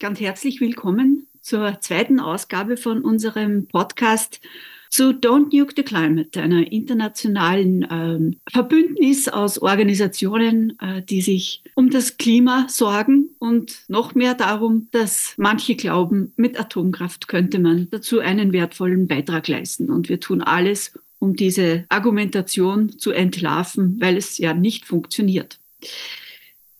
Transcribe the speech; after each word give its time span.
ganz 0.00 0.18
herzlich 0.18 0.62
willkommen 0.62 1.26
zur 1.42 1.78
zweiten 1.80 2.20
Ausgabe 2.20 2.78
von 2.78 3.02
unserem 3.02 3.66
Podcast 3.68 4.40
zu 4.88 5.10
Don't 5.10 5.54
Nuke 5.54 5.74
the 5.76 5.82
Climate, 5.82 6.40
einer 6.40 6.72
internationalen 6.72 7.86
ähm, 7.90 8.40
Verbündnis 8.50 9.28
aus 9.28 9.58
Organisationen, 9.58 10.78
äh, 10.80 11.02
die 11.02 11.20
sich 11.20 11.62
um 11.74 11.90
das 11.90 12.16
Klima 12.16 12.66
sorgen 12.70 13.28
und 13.38 13.82
noch 13.88 14.14
mehr 14.14 14.34
darum, 14.34 14.88
dass 14.90 15.34
manche 15.36 15.76
glauben, 15.76 16.32
mit 16.34 16.58
Atomkraft 16.58 17.28
könnte 17.28 17.58
man 17.58 17.88
dazu 17.90 18.20
einen 18.20 18.54
wertvollen 18.54 19.06
Beitrag 19.06 19.48
leisten. 19.48 19.90
Und 19.90 20.08
wir 20.08 20.18
tun 20.18 20.40
alles, 20.40 20.98
um 21.18 21.36
diese 21.36 21.84
Argumentation 21.90 22.98
zu 22.98 23.10
entlarven, 23.10 24.00
weil 24.00 24.16
es 24.16 24.38
ja 24.38 24.54
nicht 24.54 24.86
funktioniert. 24.86 25.58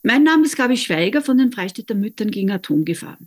Mein 0.02 0.22
Name 0.22 0.46
ist 0.46 0.56
Gabi 0.56 0.78
Schweiger 0.78 1.20
von 1.20 1.36
den 1.36 1.52
Freistädter 1.52 1.94
Müttern 1.94 2.30
gegen 2.30 2.50
Atomgefahr. 2.50 3.18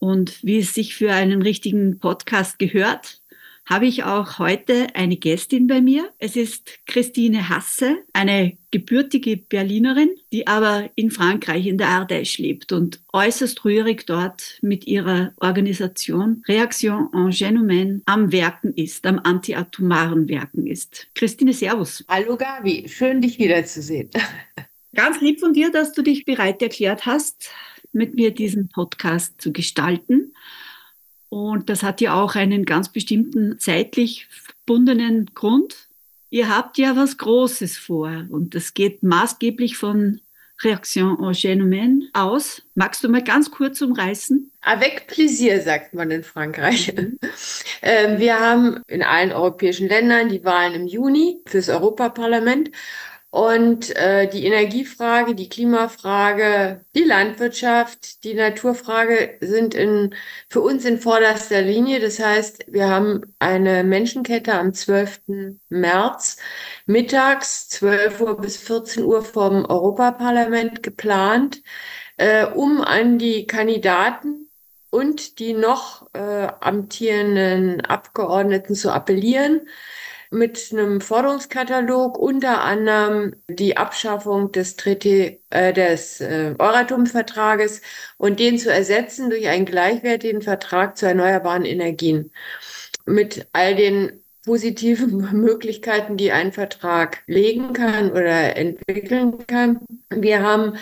Und 0.00 0.42
wie 0.42 0.58
es 0.58 0.74
sich 0.74 0.96
für 0.96 1.12
einen 1.12 1.42
richtigen 1.42 2.00
Podcast 2.00 2.58
gehört, 2.58 3.20
habe 3.66 3.86
ich 3.86 4.02
auch 4.02 4.40
heute 4.40 4.88
eine 4.96 5.16
Gästin 5.16 5.68
bei 5.68 5.80
mir. 5.80 6.10
Es 6.18 6.34
ist 6.34 6.80
Christine 6.86 7.48
Hasse, 7.48 7.98
eine 8.12 8.58
gebürtige 8.72 9.36
Berlinerin, 9.36 10.10
die 10.32 10.48
aber 10.48 10.90
in 10.96 11.12
Frankreich 11.12 11.68
in 11.68 11.78
der 11.78 11.86
Ardèche 11.86 12.42
lebt 12.42 12.72
und 12.72 13.00
äußerst 13.12 13.64
rührig 13.64 14.04
dort 14.04 14.58
mit 14.60 14.88
ihrer 14.88 15.32
Organisation 15.36 16.42
Reaction 16.48 17.10
en 17.14 17.30
Génomène 17.30 18.00
am 18.06 18.32
Werken 18.32 18.74
ist, 18.74 19.06
am 19.06 19.20
antiatomaren 19.20 20.28
Werken 20.28 20.66
ist. 20.66 21.06
Christine, 21.14 21.52
Servus. 21.52 22.04
Hallo 22.08 22.36
Gabi, 22.36 22.88
schön 22.88 23.20
dich 23.20 23.38
wiederzusehen. 23.38 24.10
Ganz 24.94 25.20
lieb 25.20 25.40
von 25.40 25.54
dir, 25.54 25.72
dass 25.72 25.92
du 25.92 26.02
dich 26.02 26.26
bereit 26.26 26.60
erklärt 26.60 27.06
hast, 27.06 27.50
mit 27.92 28.14
mir 28.14 28.32
diesen 28.32 28.68
Podcast 28.68 29.40
zu 29.40 29.52
gestalten. 29.52 30.34
Und 31.30 31.70
das 31.70 31.82
hat 31.82 32.02
ja 32.02 32.14
auch 32.20 32.34
einen 32.34 32.66
ganz 32.66 32.90
bestimmten 32.90 33.58
zeitlich 33.58 34.26
verbundenen 34.28 35.30
Grund. 35.34 35.88
Ihr 36.28 36.54
habt 36.54 36.76
ja 36.76 36.94
was 36.94 37.16
Großes 37.16 37.78
vor 37.78 38.26
und 38.30 38.54
das 38.54 38.74
geht 38.74 39.02
maßgeblich 39.02 39.78
von 39.78 40.20
Reaction 40.62 41.18
en 41.18 41.32
Génomène 41.32 42.08
aus. 42.12 42.62
Magst 42.74 43.02
du 43.02 43.08
mal 43.08 43.22
ganz 43.22 43.50
kurz 43.50 43.80
umreißen? 43.80 44.50
Avec 44.60 45.06
plaisir, 45.08 45.60
sagt 45.60 45.94
man 45.94 46.10
in 46.10 46.22
Frankreich. 46.22 46.92
Mhm. 46.94 47.18
Ähm, 47.84 48.20
wir 48.20 48.38
haben 48.38 48.80
in 48.86 49.02
allen 49.02 49.32
europäischen 49.32 49.88
Ländern 49.88 50.28
die 50.28 50.44
Wahlen 50.44 50.74
im 50.74 50.86
Juni 50.86 51.40
fürs 51.46 51.68
Europaparlament. 51.68 52.70
Und 53.32 53.96
äh, 53.96 54.28
die 54.28 54.44
Energiefrage, 54.44 55.34
die 55.34 55.48
Klimafrage, 55.48 56.84
die 56.94 57.04
Landwirtschaft, 57.04 58.24
die 58.24 58.34
Naturfrage 58.34 59.38
sind 59.40 59.74
in, 59.74 60.14
für 60.50 60.60
uns 60.60 60.84
in 60.84 60.98
vorderster 60.98 61.62
Linie. 61.62 61.98
Das 62.00 62.18
heißt, 62.18 62.66
wir 62.68 62.90
haben 62.90 63.22
eine 63.38 63.84
Menschenkette 63.84 64.52
am 64.52 64.74
12. 64.74 65.22
März 65.70 66.36
mittags 66.84 67.70
12 67.70 68.20
Uhr 68.20 68.38
bis 68.38 68.58
14 68.58 69.02
Uhr 69.02 69.24
vom 69.24 69.64
Europaparlament 69.64 70.82
geplant, 70.82 71.62
äh, 72.18 72.44
um 72.44 72.82
an 72.82 73.16
die 73.16 73.46
Kandidaten 73.46 74.50
und 74.90 75.38
die 75.38 75.54
noch 75.54 76.06
äh, 76.12 76.48
amtierenden 76.60 77.80
Abgeordneten 77.80 78.74
zu 78.74 78.92
appellieren 78.92 79.62
mit 80.32 80.70
einem 80.72 81.00
Forderungskatalog, 81.00 82.18
unter 82.18 82.62
anderem 82.62 83.34
die 83.48 83.76
Abschaffung 83.76 84.50
des, 84.50 84.76
äh, 84.86 85.72
des 85.72 86.20
äh, 86.20 86.54
Euratom-Vertrages 86.58 87.82
und 88.16 88.40
den 88.40 88.58
zu 88.58 88.72
ersetzen 88.72 89.30
durch 89.30 89.48
einen 89.48 89.66
gleichwertigen 89.66 90.42
Vertrag 90.42 90.96
zu 90.96 91.06
erneuerbaren 91.06 91.64
Energien. 91.64 92.32
Mit 93.04 93.46
all 93.52 93.76
den 93.76 94.22
positiven 94.44 95.18
Möglichkeiten, 95.40 96.16
die 96.16 96.32
ein 96.32 96.52
Vertrag 96.52 97.22
legen 97.26 97.74
kann 97.74 98.10
oder 98.10 98.56
entwickeln 98.56 99.46
kann. 99.46 99.80
Wir 100.08 100.42
haben 100.42 100.76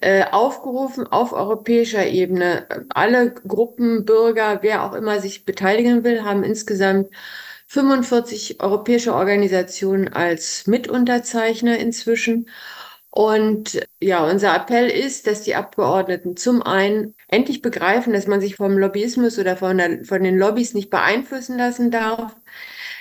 äh, 0.00 0.24
aufgerufen, 0.24 1.06
auf 1.06 1.32
europäischer 1.32 2.06
Ebene 2.06 2.66
alle 2.88 3.32
Gruppen, 3.32 4.04
Bürger, 4.04 4.60
wer 4.62 4.84
auch 4.84 4.94
immer 4.94 5.20
sich 5.20 5.44
beteiligen 5.44 6.04
will, 6.04 6.24
haben 6.24 6.42
insgesamt 6.42 7.10
45 7.74 8.60
europäische 8.60 9.14
Organisationen 9.14 10.12
als 10.12 10.68
Mitunterzeichner 10.68 11.76
inzwischen. 11.76 12.48
Und 13.10 13.80
ja, 14.00 14.24
unser 14.28 14.54
Appell 14.54 14.88
ist, 14.88 15.26
dass 15.26 15.42
die 15.42 15.56
Abgeordneten 15.56 16.36
zum 16.36 16.62
einen 16.62 17.14
endlich 17.28 17.62
begreifen, 17.62 18.12
dass 18.12 18.28
man 18.28 18.40
sich 18.40 18.56
vom 18.56 18.78
Lobbyismus 18.78 19.38
oder 19.38 19.56
von, 19.56 19.78
der, 19.78 20.04
von 20.04 20.22
den 20.22 20.38
Lobbys 20.38 20.74
nicht 20.74 20.90
beeinflussen 20.90 21.58
lassen 21.58 21.90
darf. 21.90 22.36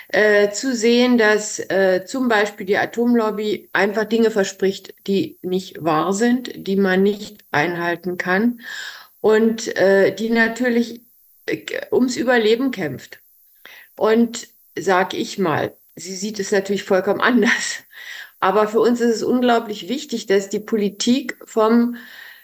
Äh, 0.10 0.52
zu 0.52 0.76
sehen, 0.76 1.18
dass 1.18 1.60
äh, 1.60 2.04
zum 2.06 2.28
Beispiel 2.28 2.66
die 2.66 2.78
Atomlobby 2.78 3.70
einfach 3.74 4.06
Dinge 4.06 4.30
verspricht, 4.32 4.94
die 5.08 5.38
nicht 5.42 5.84
wahr 5.84 6.14
sind, 6.14 6.52
die 6.68 6.76
man 6.76 7.02
nicht 7.02 7.44
einhalten 7.52 8.18
kann 8.18 8.62
und 9.22 9.76
äh, 9.76 10.14
die 10.14 10.30
natürlich 10.30 11.02
äh, 11.48 11.64
ums 11.92 12.16
Überleben 12.16 12.70
kämpft. 12.70 13.20
Und 13.96 14.53
sag 14.78 15.14
ich 15.14 15.40
mal. 15.40 15.76
Sie 15.96 16.16
sieht 16.16 16.40
es 16.40 16.52
natürlich 16.52 16.84
vollkommen 16.84 17.22
anders. 17.22 17.84
Aber 18.40 18.68
für 18.68 18.82
uns 18.82 19.00
ist 19.02 19.16
es 19.16 19.24
unglaublich 19.24 19.88
wichtig, 19.88 20.26
dass 20.26 20.50
die 20.50 20.60
Politik 20.60 21.38
vom, 21.46 21.96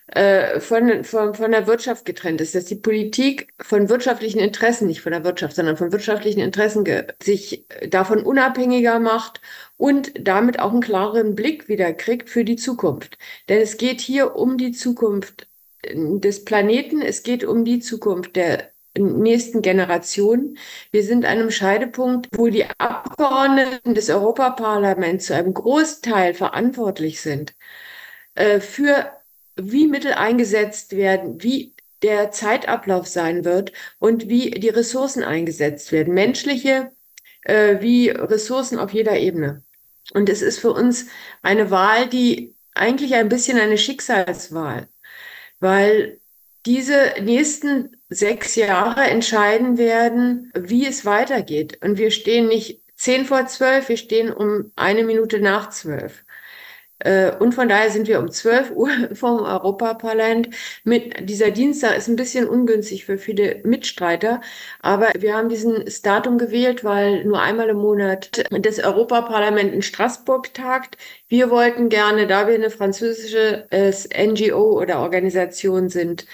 äh, 0.07 0.59
von, 0.61 1.03
von, 1.03 1.35
von 1.35 1.51
der 1.51 1.67
Wirtschaft 1.67 2.05
getrennt 2.05 2.39
ist, 2.39 2.55
dass 2.55 2.65
die 2.65 2.75
Politik 2.75 3.53
von 3.59 3.89
wirtschaftlichen 3.89 4.39
Interessen, 4.39 4.87
nicht 4.87 5.01
von 5.01 5.11
der 5.11 5.25
Wirtschaft, 5.25 5.55
sondern 5.55 5.75
von 5.75 5.91
wirtschaftlichen 5.91 6.39
Interessen 6.39 6.85
sich 7.21 7.65
davon 7.89 8.23
unabhängiger 8.23 8.99
macht 8.99 9.41
und 9.77 10.13
damit 10.19 10.59
auch 10.59 10.71
einen 10.71 10.81
klareren 10.81 11.35
Blick 11.35 11.67
wieder 11.67 11.91
kriegt 11.93 12.29
für 12.29 12.45
die 12.45 12.55
Zukunft. 12.55 13.17
Denn 13.49 13.59
es 13.61 13.77
geht 13.77 13.99
hier 13.99 14.35
um 14.37 14.57
die 14.57 14.71
Zukunft 14.71 15.47
des 15.85 16.45
Planeten, 16.45 17.01
es 17.01 17.23
geht 17.23 17.43
um 17.43 17.65
die 17.65 17.79
Zukunft 17.79 18.35
der 18.35 18.71
nächsten 18.97 19.61
Generation. 19.61 20.57
Wir 20.91 21.03
sind 21.03 21.25
an 21.25 21.39
einem 21.39 21.51
Scheidepunkt, 21.51 22.27
wo 22.35 22.47
die 22.47 22.65
Abgeordneten 22.77 23.93
des 23.93 24.09
Europaparlaments 24.09 25.27
zu 25.27 25.35
einem 25.35 25.53
Großteil 25.53 26.33
verantwortlich 26.33 27.21
sind 27.21 27.53
äh, 28.35 28.59
für 28.59 29.11
wie 29.55 29.87
Mittel 29.87 30.13
eingesetzt 30.13 30.95
werden, 30.95 31.43
wie 31.43 31.73
der 32.01 32.31
Zeitablauf 32.31 33.07
sein 33.07 33.43
wird 33.43 33.73
und 33.99 34.29
wie 34.29 34.51
die 34.51 34.69
Ressourcen 34.69 35.23
eingesetzt 35.23 35.91
werden, 35.91 36.13
menschliche 36.13 36.91
äh, 37.43 37.81
wie 37.81 38.09
Ressourcen 38.09 38.79
auf 38.79 38.93
jeder 38.93 39.17
Ebene. 39.17 39.63
Und 40.13 40.29
es 40.29 40.41
ist 40.41 40.59
für 40.59 40.71
uns 40.71 41.07
eine 41.41 41.71
Wahl, 41.71 42.07
die 42.07 42.55
eigentlich 42.73 43.15
ein 43.15 43.29
bisschen 43.29 43.59
eine 43.59 43.77
Schicksalswahl, 43.77 44.87
weil 45.59 46.19
diese 46.65 47.15
nächsten 47.21 47.95
sechs 48.09 48.55
Jahre 48.55 49.01
entscheiden 49.01 49.77
werden, 49.77 50.51
wie 50.55 50.85
es 50.85 51.05
weitergeht. 51.05 51.79
Und 51.83 51.97
wir 51.97 52.11
stehen 52.11 52.47
nicht 52.47 52.81
zehn 52.95 53.25
vor 53.25 53.45
zwölf, 53.47 53.89
wir 53.89 53.97
stehen 53.97 54.31
um 54.33 54.71
eine 54.75 55.03
Minute 55.03 55.39
nach 55.39 55.69
zwölf. 55.69 56.25
Äh, 56.99 57.31
und 57.37 57.53
von 57.53 57.69
daher 57.69 57.89
sind 57.91 58.07
wir 58.07 58.19
um 58.19 58.29
12 58.31 58.71
Uhr 58.71 58.89
vom 59.13 59.41
Europaparlament. 59.41 60.49
Mit 60.83 61.29
dieser 61.29 61.51
Dienstag 61.51 61.97
ist 61.97 62.07
ein 62.07 62.15
bisschen 62.15 62.47
ungünstig 62.47 63.05
für 63.05 63.17
viele 63.17 63.61
Mitstreiter, 63.63 64.41
aber 64.81 65.09
wir 65.17 65.35
haben 65.35 65.49
diesen 65.49 65.83
Datum 66.03 66.37
gewählt, 66.37 66.83
weil 66.83 67.23
nur 67.25 67.41
einmal 67.41 67.69
im 67.69 67.77
Monat 67.77 68.43
das 68.51 68.79
Europaparlament 68.79 69.73
in 69.73 69.81
Straßburg 69.81 70.53
tagt. 70.53 70.97
Wir 71.27 71.49
wollten 71.49 71.89
gerne, 71.89 72.27
da 72.27 72.47
wir 72.47 72.55
eine 72.55 72.69
französische 72.69 73.67
NGO 73.71 74.79
oder 74.81 74.99
Organisation 74.99 75.89
sind, 75.89 76.25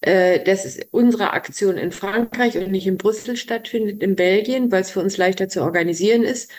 äh, 0.00 0.42
dass 0.44 0.78
unsere 0.90 1.32
Aktion 1.32 1.76
in 1.76 1.92
Frankreich 1.92 2.56
und 2.56 2.70
nicht 2.70 2.86
in 2.86 2.98
Brüssel 2.98 3.36
stattfindet, 3.36 4.02
in 4.02 4.16
Belgien, 4.16 4.70
weil 4.70 4.82
es 4.82 4.90
für 4.90 5.00
uns 5.00 5.16
leichter 5.16 5.48
zu 5.48 5.62
organisieren 5.62 6.22
ist. 6.22 6.50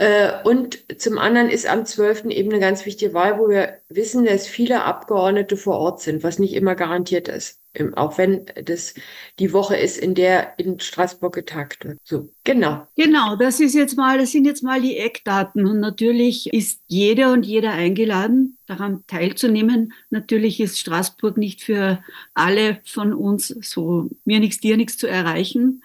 Äh, 0.00 0.42
und 0.44 0.78
zum 0.98 1.18
anderen 1.18 1.50
ist 1.50 1.66
am 1.66 1.84
12. 1.84 2.24
eben 2.30 2.50
eine 2.50 2.58
ganz 2.58 2.86
wichtige 2.86 3.12
Wahl, 3.12 3.38
wo 3.38 3.50
wir 3.50 3.80
wissen, 3.90 4.24
dass 4.24 4.46
viele 4.46 4.82
Abgeordnete 4.84 5.58
vor 5.58 5.76
Ort 5.76 6.00
sind, 6.00 6.22
was 6.22 6.38
nicht 6.38 6.54
immer 6.54 6.74
garantiert 6.74 7.28
ist. 7.28 7.60
Auch 7.96 8.16
wenn 8.16 8.46
das 8.64 8.94
die 9.38 9.52
Woche 9.52 9.76
ist, 9.76 9.98
in 9.98 10.14
der 10.14 10.58
in 10.58 10.80
Straßburg 10.80 11.34
getagt 11.34 11.84
wird. 11.84 11.98
So, 12.02 12.30
genau. 12.44 12.86
Genau, 12.96 13.36
das 13.36 13.60
ist 13.60 13.74
jetzt 13.74 13.98
mal, 13.98 14.16
das 14.16 14.32
sind 14.32 14.46
jetzt 14.46 14.62
mal 14.62 14.80
die 14.80 14.96
Eckdaten. 14.96 15.66
Und 15.66 15.80
natürlich 15.80 16.50
ist 16.50 16.80
jeder 16.86 17.34
und 17.34 17.44
jeder 17.44 17.72
eingeladen, 17.72 18.56
daran 18.66 19.04
teilzunehmen. 19.06 19.92
Natürlich 20.08 20.60
ist 20.60 20.78
Straßburg 20.78 21.36
nicht 21.36 21.62
für 21.62 22.02
alle 22.32 22.80
von 22.86 23.12
uns 23.12 23.48
so 23.48 24.08
mir 24.24 24.40
nichts, 24.40 24.60
dir 24.60 24.78
nichts 24.78 24.96
zu 24.96 25.06
erreichen. 25.06 25.82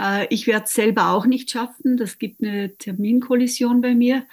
Äh, 0.00 0.26
ich 0.30 0.46
werde 0.46 0.64
es 0.64 0.74
selber 0.74 1.10
auch 1.10 1.26
nicht 1.26 1.50
schaffen. 1.50 1.96
Das 1.96 2.18
gibt 2.18 2.42
eine 2.42 2.76
Terminkollision 2.76 3.80
bei 3.80 3.94
mir. 3.94 4.24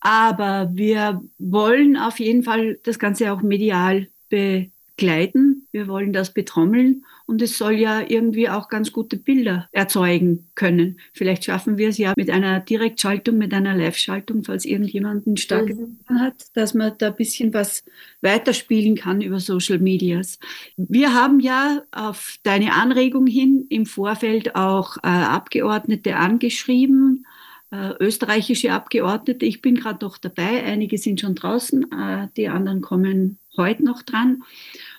Aber 0.00 0.70
wir 0.72 1.22
wollen 1.38 1.96
auf 1.96 2.20
jeden 2.20 2.42
Fall 2.42 2.78
das 2.84 2.98
Ganze 2.98 3.32
auch 3.32 3.42
medial 3.42 4.08
be 4.28 4.70
begleiten, 4.96 5.66
wir 5.72 5.88
wollen 5.88 6.12
das 6.14 6.32
betrommeln 6.32 7.04
und 7.26 7.42
es 7.42 7.58
soll 7.58 7.74
ja 7.74 8.02
irgendwie 8.06 8.48
auch 8.48 8.68
ganz 8.68 8.92
gute 8.92 9.16
Bilder 9.16 9.68
erzeugen 9.72 10.46
können. 10.54 11.00
Vielleicht 11.12 11.44
schaffen 11.44 11.76
wir 11.76 11.88
es 11.88 11.98
ja 11.98 12.14
mit 12.16 12.30
einer 12.30 12.60
Direktschaltung, 12.60 13.36
mit 13.36 13.52
einer 13.52 13.74
Live-Schaltung, 13.74 14.44
falls 14.44 14.64
irgendjemand 14.64 15.26
ein 15.26 15.36
starkes 15.36 15.76
mhm. 15.76 15.98
hat, 16.08 16.34
dass 16.54 16.72
man 16.74 16.92
da 16.98 17.08
ein 17.08 17.16
bisschen 17.16 17.52
was 17.52 17.84
weiterspielen 18.20 18.94
kann 18.94 19.20
über 19.20 19.40
Social 19.40 19.80
Medias. 19.80 20.38
Wir 20.76 21.14
haben 21.14 21.40
ja 21.40 21.82
auf 21.90 22.36
deine 22.44 22.74
Anregung 22.74 23.26
hin 23.26 23.66
im 23.70 23.86
Vorfeld 23.86 24.54
auch 24.54 24.96
äh, 24.98 25.08
Abgeordnete 25.08 26.16
angeschrieben, 26.16 27.26
äh, 27.72 27.92
österreichische 27.98 28.72
Abgeordnete. 28.72 29.44
Ich 29.46 29.60
bin 29.62 29.74
gerade 29.74 30.04
noch 30.04 30.18
dabei, 30.18 30.62
einige 30.62 30.96
sind 30.96 31.20
schon 31.20 31.34
draußen, 31.34 31.90
äh, 31.90 32.28
die 32.36 32.48
anderen 32.48 32.82
kommen 32.82 33.38
heute 33.56 33.84
noch 33.84 34.02
dran. 34.02 34.44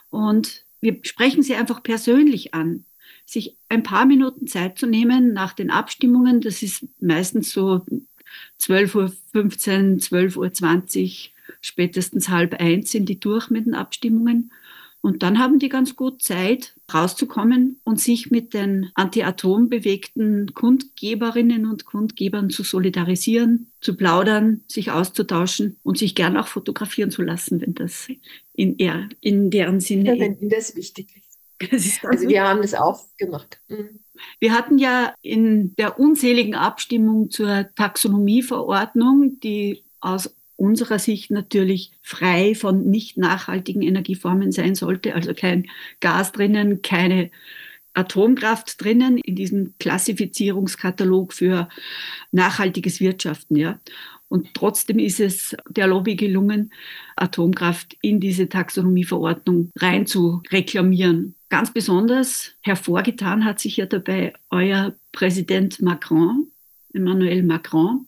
Und 0.09 0.66
wir 0.81 0.99
sprechen 1.03 1.43
sie 1.43 1.55
einfach 1.55 1.83
persönlich 1.83 2.53
an, 2.53 2.85
sich 3.25 3.55
ein 3.69 3.83
paar 3.83 4.05
Minuten 4.05 4.47
Zeit 4.47 4.77
zu 4.77 4.85
nehmen 4.85 5.33
nach 5.33 5.53
den 5.53 5.69
Abstimmungen. 5.69 6.41
Das 6.41 6.63
ist 6.63 6.85
meistens 6.99 7.51
so 7.51 7.85
12.15 8.61 8.95
Uhr, 8.95 9.11
12.20 10.45 11.03
Uhr, 11.03 11.31
spätestens 11.61 12.29
halb 12.29 12.59
eins 12.59 12.91
sind 12.91 13.09
die 13.09 13.19
durch 13.19 13.49
mit 13.49 13.65
den 13.65 13.75
Abstimmungen. 13.75 14.51
Und 15.01 15.23
dann 15.23 15.39
haben 15.39 15.59
die 15.59 15.69
ganz 15.69 15.95
gut 15.95 16.21
Zeit, 16.21 16.75
rauszukommen 16.93 17.79
und 17.83 17.99
sich 17.99 18.31
mit 18.31 18.53
den 18.53 18.91
anti-atom 18.93 19.69
bewegten 19.69 20.53
Kundgeberinnen 20.53 21.65
und 21.65 21.85
Kundgebern 21.85 22.49
zu 22.49 22.63
solidarisieren, 22.63 23.71
zu 23.79 23.95
plaudern, 23.95 24.61
sich 24.67 24.91
auszutauschen 24.91 25.77
und 25.83 25.97
sich 25.97 26.15
gern 26.15 26.35
auch 26.35 26.47
fotografieren 26.47 27.11
zu 27.11 27.21
lassen, 27.21 27.61
wenn 27.61 27.73
das 27.73 28.07
in, 28.53 28.77
er, 28.79 29.07
in 29.21 29.49
deren 29.49 29.79
Sinne 29.79 30.15
ja, 30.15 30.19
wenn 30.19 30.49
das 30.49 30.75
wichtig 30.75 31.07
ist. 31.15 31.27
ist 31.71 32.05
also 32.05 32.27
wir 32.27 32.43
haben 32.43 32.61
das 32.61 32.73
auch 32.73 33.01
gemacht. 33.17 33.59
Mhm. 33.67 33.99
Wir 34.39 34.53
hatten 34.53 34.77
ja 34.77 35.13
in 35.21 35.75
der 35.75 35.99
unzähligen 35.99 36.55
Abstimmung 36.55 37.29
zur 37.29 37.67
Taxonomieverordnung, 37.75 39.39
die 39.41 39.83
aus 39.99 40.33
unserer 40.57 40.99
Sicht 40.99 41.31
natürlich 41.31 41.91
frei 42.01 42.55
von 42.55 42.89
nicht 42.89 43.17
nachhaltigen 43.17 43.81
Energieformen 43.81 44.51
sein 44.51 44.75
sollte, 44.75 45.15
also 45.15 45.33
kein 45.33 45.67
Gas 46.01 46.33
drinnen, 46.33 46.81
keine 46.81 47.31
Atomkraft 47.93 48.83
drinnen 48.83 49.17
in 49.17 49.35
diesem 49.35 49.73
Klassifizierungskatalog 49.79 51.33
für 51.33 51.69
nachhaltiges 52.31 52.99
Wirtschaften, 52.99 53.55
ja. 53.55 53.79
Und 54.29 54.53
trotzdem 54.53 54.99
ist 54.99 55.21
es 55.21 55.55
der 55.69 55.87
Lobby 55.87 56.15
gelungen, 56.15 56.73
Atomkraft 57.15 57.95
in 58.01 58.19
diese 58.19 58.49
Taxonomieverordnung 58.49 59.71
rein 59.77 60.05
zu 60.05 60.41
reklamieren. 60.51 61.35
Ganz 61.49 61.71
besonders 61.71 62.51
hervorgetan 62.61 63.45
hat 63.45 63.59
sich 63.59 63.77
ja 63.77 63.85
dabei 63.85 64.33
euer 64.49 64.93
Präsident 65.13 65.81
Macron, 65.81 66.47
Emmanuel 66.93 67.41
Macron. 67.43 68.05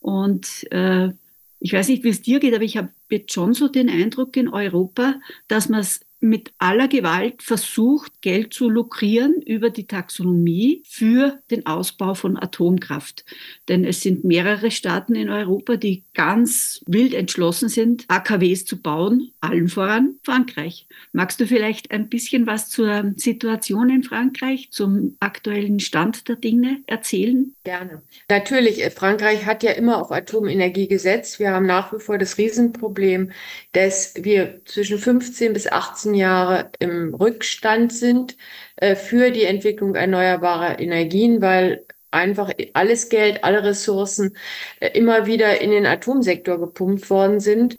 Und 0.00 0.70
äh, 0.70 1.12
ich 1.60 1.72
weiß 1.72 1.88
nicht, 1.88 2.04
wie 2.04 2.08
es 2.10 2.22
dir 2.22 2.40
geht, 2.40 2.54
aber 2.54 2.64
ich 2.64 2.76
habe 2.76 2.90
jetzt 3.10 3.32
schon 3.32 3.54
so 3.54 3.68
den 3.68 3.88
Eindruck 3.90 4.36
in 4.36 4.48
Europa, 4.48 5.20
dass 5.48 5.68
man 5.68 5.80
es 5.80 6.00
mit 6.20 6.52
aller 6.58 6.88
Gewalt 6.88 7.42
versucht, 7.42 8.20
Geld 8.22 8.52
zu 8.52 8.68
lukrieren 8.68 9.40
über 9.42 9.70
die 9.70 9.86
Taxonomie 9.86 10.82
für 10.84 11.38
den 11.50 11.66
Ausbau 11.66 12.14
von 12.14 12.36
Atomkraft. 12.36 13.24
Denn 13.68 13.84
es 13.84 14.02
sind 14.02 14.24
mehrere 14.24 14.70
Staaten 14.70 15.14
in 15.14 15.30
Europa, 15.30 15.76
die 15.76 16.02
ganz 16.14 16.82
wild 16.86 17.14
entschlossen 17.14 17.68
sind, 17.68 18.04
AKWs 18.08 18.64
zu 18.64 18.80
bauen, 18.80 19.32
allen 19.40 19.68
voran 19.68 20.16
Frankreich. 20.24 20.86
Magst 21.12 21.40
du 21.40 21.46
vielleicht 21.46 21.90
ein 21.92 22.08
bisschen 22.08 22.46
was 22.46 22.68
zur 22.68 23.12
Situation 23.16 23.90
in 23.90 24.02
Frankreich, 24.02 24.70
zum 24.70 25.16
aktuellen 25.20 25.78
Stand 25.78 26.28
der 26.28 26.36
Dinge 26.36 26.82
erzählen? 26.86 27.54
Gerne. 27.62 28.02
Natürlich, 28.28 28.84
äh, 28.84 28.90
Frankreich 28.90 29.46
hat 29.46 29.62
ja 29.62 29.72
immer 29.72 30.00
auf 30.00 30.10
Atomenergie 30.10 30.88
gesetzt. 30.88 31.38
Wir 31.38 31.52
haben 31.52 31.66
nach 31.66 31.92
wie 31.92 32.00
vor 32.00 32.18
das 32.18 32.38
Riesenproblem, 32.38 33.30
dass 33.72 34.14
wir 34.16 34.60
zwischen 34.64 34.98
15 34.98 35.52
bis 35.52 35.70
18 35.70 36.07
letzten 36.08 36.14
Jahre 36.14 36.70
im 36.78 37.14
Rückstand 37.14 37.92
sind 37.92 38.36
äh, 38.76 38.94
für 38.96 39.30
die 39.30 39.44
Entwicklung 39.44 39.94
erneuerbarer 39.94 40.78
Energien, 40.78 41.42
weil 41.42 41.84
einfach 42.10 42.52
alles 42.72 43.10
Geld, 43.10 43.44
alle 43.44 43.62
Ressourcen 43.62 44.36
äh, 44.80 44.90
immer 44.98 45.26
wieder 45.26 45.60
in 45.60 45.70
den 45.70 45.86
Atomsektor 45.86 46.58
gepumpt 46.58 47.10
worden 47.10 47.40
sind. 47.40 47.78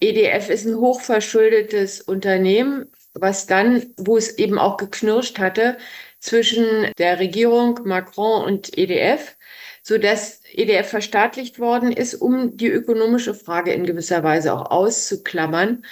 EDF 0.00 0.48
ist 0.50 0.66
ein 0.66 0.76
hochverschuldetes 0.76 2.00
Unternehmen, 2.02 2.86
was 3.14 3.46
dann, 3.46 3.86
wo 3.98 4.16
es 4.16 4.38
eben 4.38 4.58
auch 4.58 4.76
geknirscht 4.78 5.38
hatte 5.38 5.76
zwischen 6.18 6.92
der 6.98 7.18
Regierung 7.18 7.80
Macron 7.84 8.44
und 8.44 8.76
EDF, 8.76 9.36
so 9.86 9.98
dass 9.98 10.40
EDF 10.52 10.88
verstaatlicht 10.88 11.60
worden 11.60 11.92
ist, 11.92 12.16
um 12.16 12.56
die 12.56 12.66
ökonomische 12.66 13.34
Frage 13.34 13.72
in 13.72 13.86
gewisser 13.86 14.24
Weise 14.24 14.52
auch 14.52 14.68
auszuklammern. 14.68 15.84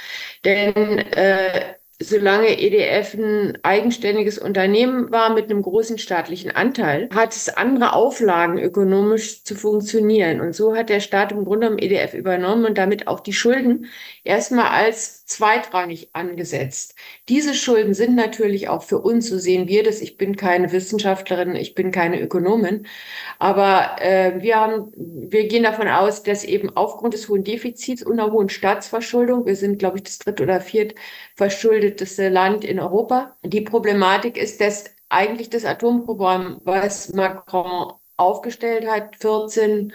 Denn 0.44 0.98
äh, 0.98 1.74
solange 2.00 2.58
EDF 2.58 3.14
ein 3.14 3.56
eigenständiges 3.62 4.38
Unternehmen 4.38 5.12
war 5.12 5.32
mit 5.32 5.48
einem 5.48 5.62
großen 5.62 5.98
staatlichen 5.98 6.50
Anteil, 6.50 7.08
hat 7.14 7.36
es 7.36 7.48
andere 7.48 7.92
Auflagen, 7.92 8.58
ökonomisch 8.58 9.44
zu 9.44 9.54
funktionieren. 9.54 10.40
Und 10.40 10.56
so 10.56 10.74
hat 10.74 10.88
der 10.88 10.98
Staat 10.98 11.30
im 11.30 11.44
Grunde 11.44 11.68
genommen 11.68 11.78
EDF 11.78 12.14
übernommen 12.14 12.64
und 12.64 12.76
damit 12.76 13.06
auch 13.06 13.20
die 13.20 13.32
Schulden 13.32 13.86
erstmal 14.24 14.72
als 14.72 15.23
zweitrangig 15.36 16.10
angesetzt. 16.12 16.94
Diese 17.28 17.54
Schulden 17.54 17.94
sind 17.94 18.14
natürlich 18.14 18.68
auch 18.68 18.82
für 18.82 18.98
uns, 18.98 19.28
so 19.28 19.38
sehen 19.38 19.68
wir 19.68 19.82
das. 19.82 20.00
Ich 20.00 20.16
bin 20.16 20.36
keine 20.36 20.72
Wissenschaftlerin, 20.72 21.56
ich 21.56 21.74
bin 21.74 21.90
keine 21.90 22.20
Ökonomin, 22.20 22.86
aber 23.38 23.96
äh, 24.00 24.40
wir 24.42 24.56
haben, 24.56 24.92
wir 24.96 25.46
gehen 25.48 25.64
davon 25.64 25.88
aus, 25.88 26.22
dass 26.22 26.44
eben 26.44 26.70
aufgrund 26.76 27.14
des 27.14 27.28
hohen 27.28 27.44
Defizits 27.44 28.02
und 28.02 28.16
der 28.18 28.30
hohen 28.30 28.48
Staatsverschuldung, 28.48 29.46
wir 29.46 29.56
sind, 29.56 29.78
glaube 29.78 29.98
ich, 29.98 30.04
das 30.04 30.18
dritte 30.18 30.42
oder 30.44 30.60
viert 30.60 30.94
verschuldeteste 31.36 32.28
Land 32.28 32.64
in 32.64 32.78
Europa. 32.80 33.36
Die 33.42 33.60
Problematik 33.62 34.36
ist, 34.36 34.60
dass 34.60 34.84
eigentlich 35.08 35.50
das 35.50 35.64
Atomprogramm, 35.64 36.60
was 36.64 37.12
Macron 37.12 37.92
aufgestellt 38.16 38.86
hat, 38.86 39.16
14 39.16 39.92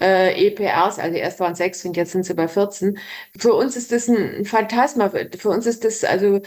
äh, 0.00 0.46
EPRs, 0.46 0.98
also 0.98 1.16
erst 1.16 1.40
waren 1.40 1.54
sechs 1.54 1.84
und 1.84 1.96
jetzt 1.96 2.12
sind 2.12 2.24
sie 2.24 2.34
bei 2.34 2.48
14. 2.48 2.98
Für 3.38 3.54
uns 3.54 3.76
ist 3.76 3.92
das 3.92 4.08
ein 4.08 4.44
Phantasma. 4.44 5.10
Für 5.38 5.50
uns 5.50 5.66
ist 5.66 5.84
das 5.84 6.04
also 6.04 6.40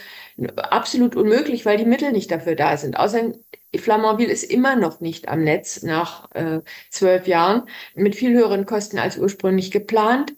absolut 0.57 1.15
unmöglich, 1.15 1.65
weil 1.65 1.77
die 1.77 1.85
Mittel 1.85 2.11
nicht 2.11 2.31
dafür 2.31 2.55
da 2.55 2.77
sind. 2.77 2.97
Außerdem 2.97 3.33
Flamanville 3.77 4.31
ist 4.31 4.43
immer 4.43 4.75
noch 4.75 5.01
nicht 5.01 5.27
am 5.27 5.43
Netz 5.43 5.83
nach 5.83 6.31
äh, 6.31 6.61
zwölf 6.89 7.27
Jahren 7.27 7.67
mit 7.95 8.15
viel 8.15 8.33
höheren 8.33 8.65
Kosten 8.65 8.99
als 8.99 9.17
ursprünglich 9.17 9.71
geplant, 9.71 10.33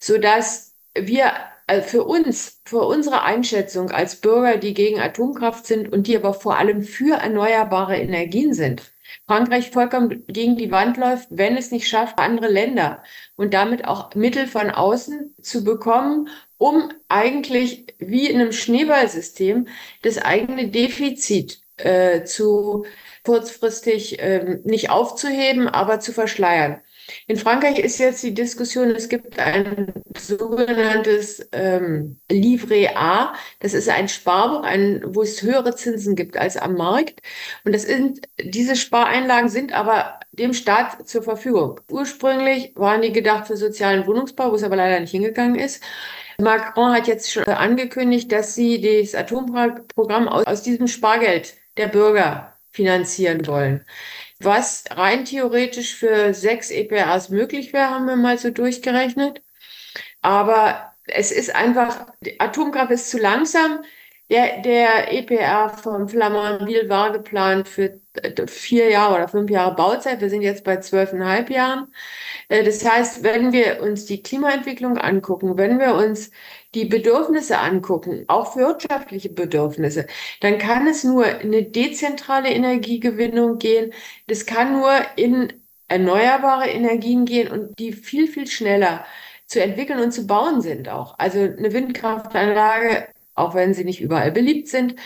so 0.00 0.18
dass 0.18 0.74
wir 0.94 1.32
also 1.66 1.86
für 1.86 2.04
uns, 2.04 2.60
für 2.64 2.80
unsere 2.80 3.22
Einschätzung 3.22 3.90
als 3.90 4.16
Bürger, 4.20 4.56
die 4.56 4.74
gegen 4.74 5.00
Atomkraft 5.00 5.66
sind 5.66 5.92
und 5.92 6.06
die 6.06 6.16
aber 6.16 6.32
vor 6.34 6.56
allem 6.56 6.82
für 6.82 7.16
erneuerbare 7.18 7.96
Energien 7.98 8.54
sind, 8.54 8.82
Frankreich 9.26 9.70
vollkommen 9.70 10.24
gegen 10.26 10.56
die 10.56 10.70
Wand 10.70 10.96
läuft, 10.96 11.28
wenn 11.30 11.56
es 11.56 11.70
nicht 11.70 11.88
schafft, 11.88 12.18
andere 12.18 12.48
Länder 12.48 13.02
und 13.36 13.54
damit 13.54 13.84
auch 13.84 14.14
Mittel 14.14 14.46
von 14.46 14.70
außen 14.70 15.34
zu 15.40 15.64
bekommen, 15.64 16.28
um 16.58 16.92
eigentlich 17.08 17.86
wie 17.98 18.28
in 18.28 18.40
einem 18.40 18.52
Schneeballsystem 18.52 19.68
das 20.02 20.18
eigene 20.18 20.68
Defizit 20.68 21.60
äh, 21.76 22.24
zu 22.24 22.84
kurzfristig 23.24 24.18
äh, 24.20 24.58
nicht 24.64 24.90
aufzuheben, 24.90 25.68
aber 25.68 26.00
zu 26.00 26.12
verschleiern. 26.12 26.80
In 27.26 27.36
Frankreich 27.36 27.78
ist 27.78 27.98
jetzt 27.98 28.22
die 28.22 28.34
Diskussion, 28.34 28.90
es 28.90 29.08
gibt 29.08 29.38
ein 29.38 29.92
sogenanntes 30.16 31.48
ähm, 31.52 32.18
Livret 32.30 32.96
A. 32.96 33.34
Das 33.60 33.74
ist 33.74 33.88
ein 33.88 34.08
Sparbuch, 34.08 34.62
ein, 34.62 35.02
wo 35.06 35.22
es 35.22 35.42
höhere 35.42 35.74
Zinsen 35.74 36.16
gibt 36.16 36.36
als 36.36 36.56
am 36.56 36.74
Markt. 36.74 37.20
Und 37.64 37.74
das 37.74 37.82
sind, 37.82 38.20
diese 38.40 38.76
Spareinlagen 38.76 39.48
sind 39.48 39.72
aber 39.72 40.20
dem 40.32 40.52
Staat 40.52 41.08
zur 41.08 41.22
Verfügung. 41.22 41.80
Ursprünglich 41.90 42.72
waren 42.76 43.02
die 43.02 43.12
gedacht 43.12 43.46
für 43.46 43.56
sozialen 43.56 44.06
Wohnungsbau, 44.06 44.50
wo 44.50 44.54
es 44.54 44.62
aber 44.62 44.76
leider 44.76 45.00
nicht 45.00 45.10
hingegangen 45.10 45.56
ist. 45.56 45.82
Macron 46.40 46.92
hat 46.92 47.08
jetzt 47.08 47.32
schon 47.32 47.44
angekündigt, 47.44 48.30
dass 48.30 48.54
sie 48.54 48.80
das 48.80 49.14
Atomprogramm 49.14 50.28
aus, 50.28 50.46
aus 50.46 50.62
diesem 50.62 50.86
Spargeld 50.86 51.54
der 51.76 51.88
Bürger 51.88 52.52
finanzieren 52.70 53.44
wollen. 53.46 53.84
Was 54.40 54.84
rein 54.90 55.24
theoretisch 55.24 55.96
für 55.96 56.32
sechs 56.34 56.70
EPAs 56.70 57.28
möglich 57.30 57.72
wäre, 57.72 57.90
haben 57.90 58.06
wir 58.06 58.16
mal 58.16 58.38
so 58.38 58.50
durchgerechnet. 58.50 59.42
Aber 60.22 60.92
es 61.06 61.32
ist 61.32 61.54
einfach, 61.54 62.06
Atomkraft 62.38 62.92
ist 62.92 63.10
zu 63.10 63.18
langsam. 63.18 63.84
Der, 64.30 64.60
der 64.62 65.12
EPR 65.12 65.70
von 65.70 66.08
Flamanville 66.08 66.88
war 66.88 67.12
geplant 67.12 67.68
für 67.68 68.00
vier 68.48 68.90
Jahre 68.90 69.14
oder 69.16 69.28
fünf 69.28 69.50
Jahre 69.50 69.74
Bauzeit. 69.74 70.20
Wir 70.20 70.30
sind 70.30 70.42
jetzt 70.42 70.64
bei 70.64 70.78
zwölfeinhalb 70.78 71.50
Jahren. 71.50 71.92
Äh, 72.48 72.64
das 72.64 72.84
heißt, 72.84 73.22
wenn 73.22 73.52
wir 73.52 73.82
uns 73.82 74.06
die 74.06 74.22
Klimaentwicklung 74.22 74.98
angucken, 74.98 75.56
wenn 75.58 75.78
wir 75.78 75.94
uns 75.94 76.30
die 76.74 76.84
Bedürfnisse 76.84 77.58
angucken, 77.58 78.24
auch 78.28 78.56
wirtschaftliche 78.56 79.30
Bedürfnisse, 79.30 80.06
dann 80.40 80.58
kann 80.58 80.86
es 80.86 81.04
nur 81.04 81.26
in 81.26 81.48
eine 81.54 81.62
dezentrale 81.64 82.50
Energiegewinnung 82.50 83.58
gehen. 83.58 83.92
Das 84.26 84.46
kann 84.46 84.72
nur 84.72 84.92
in 85.16 85.52
erneuerbare 85.88 86.68
Energien 86.68 87.24
gehen 87.24 87.48
und 87.48 87.78
die 87.78 87.92
viel, 87.92 88.28
viel 88.28 88.46
schneller 88.46 89.04
zu 89.46 89.62
entwickeln 89.62 90.00
und 90.00 90.12
zu 90.12 90.26
bauen 90.26 90.60
sind 90.60 90.88
auch. 90.88 91.18
Also 91.18 91.38
eine 91.40 91.72
Windkraftanlage, 91.72 93.08
auch 93.34 93.54
wenn 93.54 93.74
sie 93.74 93.84
nicht 93.84 94.00
überall 94.00 94.30
beliebt 94.32 94.68
sind, 94.68 94.96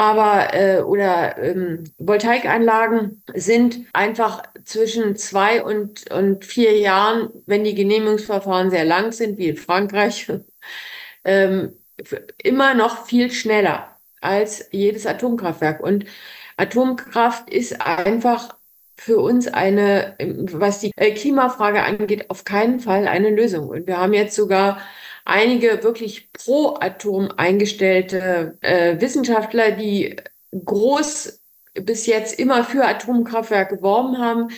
aber 0.00 0.54
äh, 0.54 0.80
oder 0.80 1.36
ähm, 1.36 1.84
Voltaikanlagen 1.98 3.22
sind 3.34 3.80
einfach 3.92 4.42
zwischen 4.64 5.14
zwei 5.16 5.62
und, 5.62 6.10
und 6.10 6.46
vier 6.46 6.78
Jahren, 6.78 7.28
wenn 7.44 7.64
die 7.64 7.74
Genehmigungsverfahren 7.74 8.70
sehr 8.70 8.86
lang 8.86 9.12
sind, 9.12 9.36
wie 9.36 9.50
in 9.50 9.58
Frankreich, 9.58 10.26
ähm, 11.26 11.74
immer 12.42 12.72
noch 12.72 13.04
viel 13.04 13.30
schneller 13.30 13.94
als 14.22 14.68
jedes 14.70 15.04
Atomkraftwerk. 15.04 15.80
Und 15.80 16.06
Atomkraft 16.56 17.50
ist 17.50 17.82
einfach 17.82 18.56
für 18.96 19.18
uns 19.18 19.48
eine, 19.48 20.16
was 20.18 20.80
die 20.80 20.92
äh, 20.96 21.10
Klimafrage 21.12 21.82
angeht, 21.82 22.30
auf 22.30 22.44
keinen 22.44 22.80
Fall 22.80 23.06
eine 23.06 23.28
Lösung. 23.28 23.68
Und 23.68 23.86
wir 23.86 23.98
haben 23.98 24.14
jetzt 24.14 24.34
sogar 24.34 24.80
einige 25.24 25.82
wirklich 25.82 26.32
pro 26.32 26.76
Atom 26.80 27.30
eingestellte 27.36 28.58
äh, 28.60 29.00
Wissenschaftler, 29.00 29.72
die 29.72 30.16
groß 30.52 31.40
bis 31.74 32.06
jetzt 32.06 32.38
immer 32.38 32.64
für 32.64 32.84
Atomkraftwerke 32.84 33.76
geworben 33.76 34.18
haben. 34.18 34.48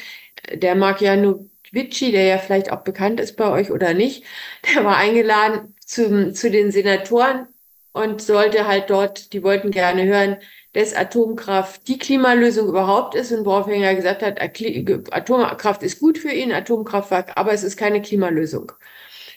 Der 0.52 0.74
Markianovici, 0.74 2.12
der 2.12 2.24
ja 2.24 2.38
vielleicht 2.38 2.72
auch 2.72 2.82
bekannt 2.82 3.20
ist 3.20 3.36
bei 3.36 3.50
euch 3.50 3.70
oder 3.70 3.94
nicht, 3.94 4.24
der 4.74 4.84
war 4.84 4.96
eingeladen 4.96 5.74
zum, 5.84 6.34
zu 6.34 6.50
den 6.50 6.72
Senatoren 6.72 7.46
und 7.92 8.22
sollte 8.22 8.66
halt 8.66 8.90
dort, 8.90 9.32
die 9.32 9.42
wollten 9.42 9.70
gerne 9.70 10.04
hören, 10.04 10.38
dass 10.72 10.94
Atomkraft 10.94 11.86
die 11.88 11.98
Klimalösung 11.98 12.68
überhaupt 12.68 13.14
ist 13.14 13.30
und 13.30 13.44
woraufhin 13.44 13.82
er 13.82 13.94
gesagt 13.94 14.22
hat, 14.22 14.40
Atomkraft 14.40 15.82
ist 15.82 16.00
gut 16.00 16.16
für 16.16 16.30
ihn, 16.30 16.50
Atomkraftwerk, 16.50 17.32
aber 17.36 17.52
es 17.52 17.62
ist 17.62 17.76
keine 17.76 18.00
Klimalösung. 18.00 18.72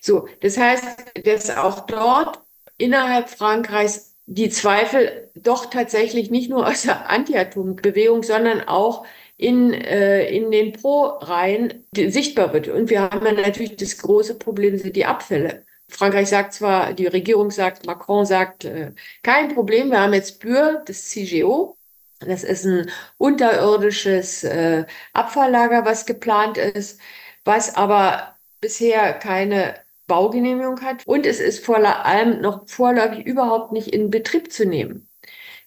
So, 0.05 0.27
das 0.41 0.55
heißt, 0.55 0.85
dass 1.23 1.49
auch 1.49 1.87
dort 1.87 2.39
innerhalb 2.77 3.27
Frankreichs 3.27 4.13
die 4.27 4.49
Zweifel 4.49 5.31
doch 5.33 5.65
tatsächlich 5.71 6.29
nicht 6.29 6.47
nur 6.47 6.67
aus 6.67 6.83
der 6.83 7.09
Anti-Atom-Bewegung, 7.09 8.21
sondern 8.21 8.61
auch 8.67 9.07
in, 9.37 9.73
äh, 9.73 10.29
in 10.29 10.51
den 10.51 10.73
Pro-Reihen 10.73 11.87
sichtbar 11.91 12.53
wird. 12.53 12.67
Und 12.67 12.91
wir 12.91 13.01
haben 13.01 13.25
ja 13.25 13.31
natürlich 13.31 13.77
das 13.77 13.97
große 13.97 14.35
Problem, 14.37 14.77
sind 14.77 14.95
die 14.95 15.05
Abfälle. 15.05 15.65
Frankreich 15.87 16.29
sagt 16.29 16.53
zwar, 16.53 16.93
die 16.93 17.07
Regierung 17.07 17.49
sagt, 17.49 17.87
Macron 17.87 18.27
sagt, 18.27 18.65
äh, 18.65 18.91
kein 19.23 19.55
Problem, 19.55 19.89
wir 19.89 20.01
haben 20.01 20.13
jetzt 20.13 20.39
Bür, 20.39 20.83
das 20.85 21.09
CGO. 21.09 21.77
Das 22.19 22.43
ist 22.43 22.63
ein 22.65 22.91
unterirdisches 23.17 24.43
äh, 24.43 24.85
Abfalllager, 25.13 25.83
was 25.83 26.05
geplant 26.05 26.59
ist, 26.59 26.99
was 27.43 27.75
aber 27.75 28.35
bisher 28.61 29.13
keine 29.13 29.83
Baugenehmigung 30.07 30.81
hat. 30.81 31.05
Und 31.05 31.25
es 31.25 31.39
ist 31.39 31.65
vor 31.65 31.77
allem 31.77 32.41
noch 32.41 32.67
vorläufig 32.67 33.25
überhaupt 33.25 33.71
nicht 33.71 33.87
in 33.87 34.09
Betrieb 34.09 34.51
zu 34.51 34.65
nehmen. 34.65 35.07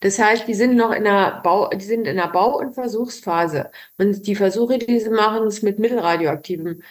Das 0.00 0.18
heißt, 0.18 0.46
die 0.46 0.54
sind 0.54 0.76
noch 0.76 0.92
in 0.92 1.04
der 1.04 1.40
Bau, 1.42 1.68
die 1.70 1.84
sind 1.84 2.06
in 2.06 2.16
der 2.16 2.28
Bau- 2.28 2.56
und 2.58 2.74
Versuchsphase. 2.74 3.70
Und 3.98 4.26
die 4.26 4.36
Versuche, 4.36 4.78
die 4.78 5.00
sie 5.00 5.10
machen, 5.10 5.46
ist 5.48 5.62
mit 5.62 5.78
mittelradioaktivem 5.78 6.82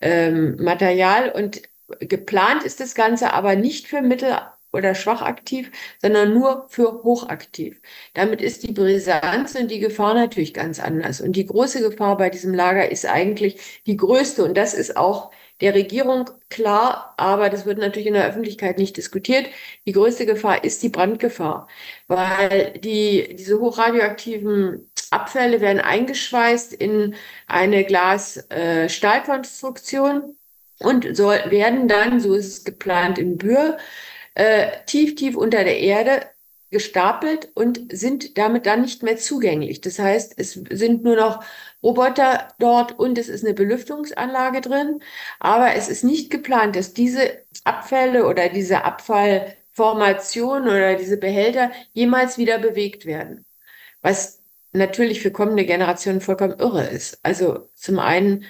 ähm, 0.00 0.56
Material. 0.58 1.30
Und 1.30 1.62
Geplant 2.00 2.64
ist 2.64 2.80
das 2.80 2.94
Ganze 2.94 3.32
aber 3.32 3.56
nicht 3.56 3.86
für 3.88 4.00
mittel- 4.02 4.38
oder 4.72 4.94
schwach 4.94 5.22
aktiv, 5.22 5.70
sondern 6.02 6.34
nur 6.34 6.66
für 6.68 7.02
hochaktiv. 7.04 7.80
Damit 8.14 8.42
ist 8.42 8.64
die 8.64 8.72
Brisanz 8.72 9.54
und 9.54 9.70
die 9.70 9.78
Gefahr 9.78 10.14
natürlich 10.14 10.52
ganz 10.54 10.80
anders. 10.80 11.20
Und 11.20 11.36
die 11.36 11.46
große 11.46 11.80
Gefahr 11.80 12.16
bei 12.16 12.30
diesem 12.30 12.54
Lager 12.54 12.90
ist 12.90 13.06
eigentlich 13.06 13.82
die 13.86 13.96
größte. 13.96 14.44
Und 14.44 14.56
das 14.56 14.74
ist 14.74 14.96
auch 14.96 15.30
der 15.60 15.74
Regierung 15.74 16.30
klar, 16.50 17.14
aber 17.16 17.50
das 17.50 17.66
wird 17.66 17.78
natürlich 17.78 18.06
in 18.08 18.14
der 18.14 18.26
Öffentlichkeit 18.26 18.78
nicht 18.78 18.96
diskutiert. 18.96 19.46
Die 19.86 19.92
größte 19.92 20.26
Gefahr 20.26 20.64
ist 20.64 20.82
die 20.82 20.88
Brandgefahr, 20.88 21.68
weil 22.06 22.78
die, 22.78 23.34
diese 23.36 23.60
hochradioaktiven 23.60 24.90
Abfälle 25.10 25.60
werden 25.60 25.80
eingeschweißt 25.80 26.72
in 26.72 27.14
eine 27.46 27.84
Glas-Stahlkonstruktion. 27.84 30.22
Äh, 30.22 30.34
und 30.80 31.16
soll, 31.16 31.38
werden 31.50 31.88
dann, 31.88 32.20
so 32.20 32.34
ist 32.34 32.48
es 32.48 32.64
geplant 32.64 33.18
in 33.18 33.38
Bühr, 33.38 33.78
äh, 34.34 34.68
tief, 34.86 35.14
tief 35.14 35.36
unter 35.36 35.64
der 35.64 35.78
Erde 35.78 36.26
gestapelt 36.70 37.50
und 37.54 37.96
sind 37.96 38.36
damit 38.36 38.66
dann 38.66 38.82
nicht 38.82 39.02
mehr 39.04 39.16
zugänglich. 39.16 39.80
Das 39.80 39.98
heißt, 39.98 40.34
es 40.36 40.52
sind 40.52 41.04
nur 41.04 41.16
noch 41.16 41.44
Roboter 41.84 42.48
dort 42.58 42.98
und 42.98 43.18
es 43.18 43.28
ist 43.28 43.44
eine 43.44 43.54
Belüftungsanlage 43.54 44.60
drin. 44.62 45.00
Aber 45.38 45.74
es 45.74 45.88
ist 45.88 46.02
nicht 46.04 46.30
geplant, 46.30 46.76
dass 46.76 46.94
diese 46.94 47.42
Abfälle 47.64 48.26
oder 48.26 48.48
diese 48.48 48.84
Abfallformation 48.84 50.62
oder 50.62 50.96
diese 50.96 51.18
Behälter 51.18 51.70
jemals 51.92 52.38
wieder 52.38 52.58
bewegt 52.58 53.06
werden. 53.06 53.44
Was 54.02 54.40
natürlich 54.72 55.20
für 55.20 55.30
kommende 55.30 55.64
Generationen 55.64 56.20
vollkommen 56.20 56.58
irre 56.58 56.86
ist. 56.86 57.18
Also 57.22 57.68
zum 57.74 57.98
einen 57.98 58.44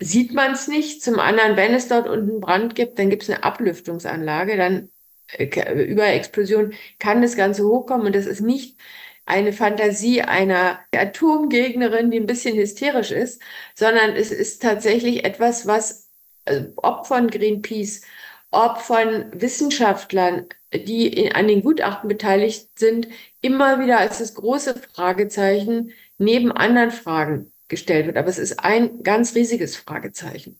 sieht 0.00 0.32
man 0.34 0.52
es 0.52 0.68
nicht. 0.68 1.02
Zum 1.02 1.18
anderen, 1.18 1.56
wenn 1.56 1.74
es 1.74 1.88
dort 1.88 2.08
unten 2.08 2.40
Brand 2.40 2.74
gibt, 2.74 2.98
dann 2.98 3.10
gibt 3.10 3.22
es 3.22 3.30
eine 3.30 3.44
Ablüftungsanlage, 3.44 4.56
dann 4.56 4.90
äh, 5.28 5.84
über 5.84 6.06
Explosion 6.06 6.74
kann 6.98 7.22
das 7.22 7.36
Ganze 7.36 7.64
hochkommen 7.64 8.06
und 8.06 8.14
das 8.14 8.26
ist 8.26 8.40
nicht 8.40 8.76
eine 9.24 9.52
Fantasie 9.52 10.22
einer 10.22 10.80
Atomgegnerin, 10.94 12.10
die 12.10 12.18
ein 12.18 12.26
bisschen 12.26 12.56
hysterisch 12.56 13.10
ist, 13.10 13.40
sondern 13.74 14.16
es 14.16 14.30
ist 14.30 14.62
tatsächlich 14.62 15.24
etwas, 15.24 15.66
was 15.66 16.08
äh, 16.44 16.64
ob 16.76 17.06
von 17.06 17.28
Greenpeace, 17.28 18.02
ob 18.50 18.78
von 18.78 19.26
Wissenschaftlern, 19.32 20.46
die 20.74 21.06
in, 21.06 21.32
an 21.32 21.48
den 21.48 21.62
Gutachten 21.62 22.08
beteiligt 22.08 22.68
sind, 22.78 23.08
immer 23.40 23.80
wieder 23.80 23.98
als 23.98 24.18
das 24.18 24.34
große 24.34 24.74
Fragezeichen 24.92 25.92
neben 26.18 26.52
anderen 26.52 26.90
Fragen 26.90 27.52
gestellt 27.68 28.06
wird. 28.06 28.16
Aber 28.16 28.28
es 28.28 28.38
ist 28.38 28.60
ein 28.60 29.02
ganz 29.02 29.34
riesiges 29.34 29.76
Fragezeichen. 29.76 30.58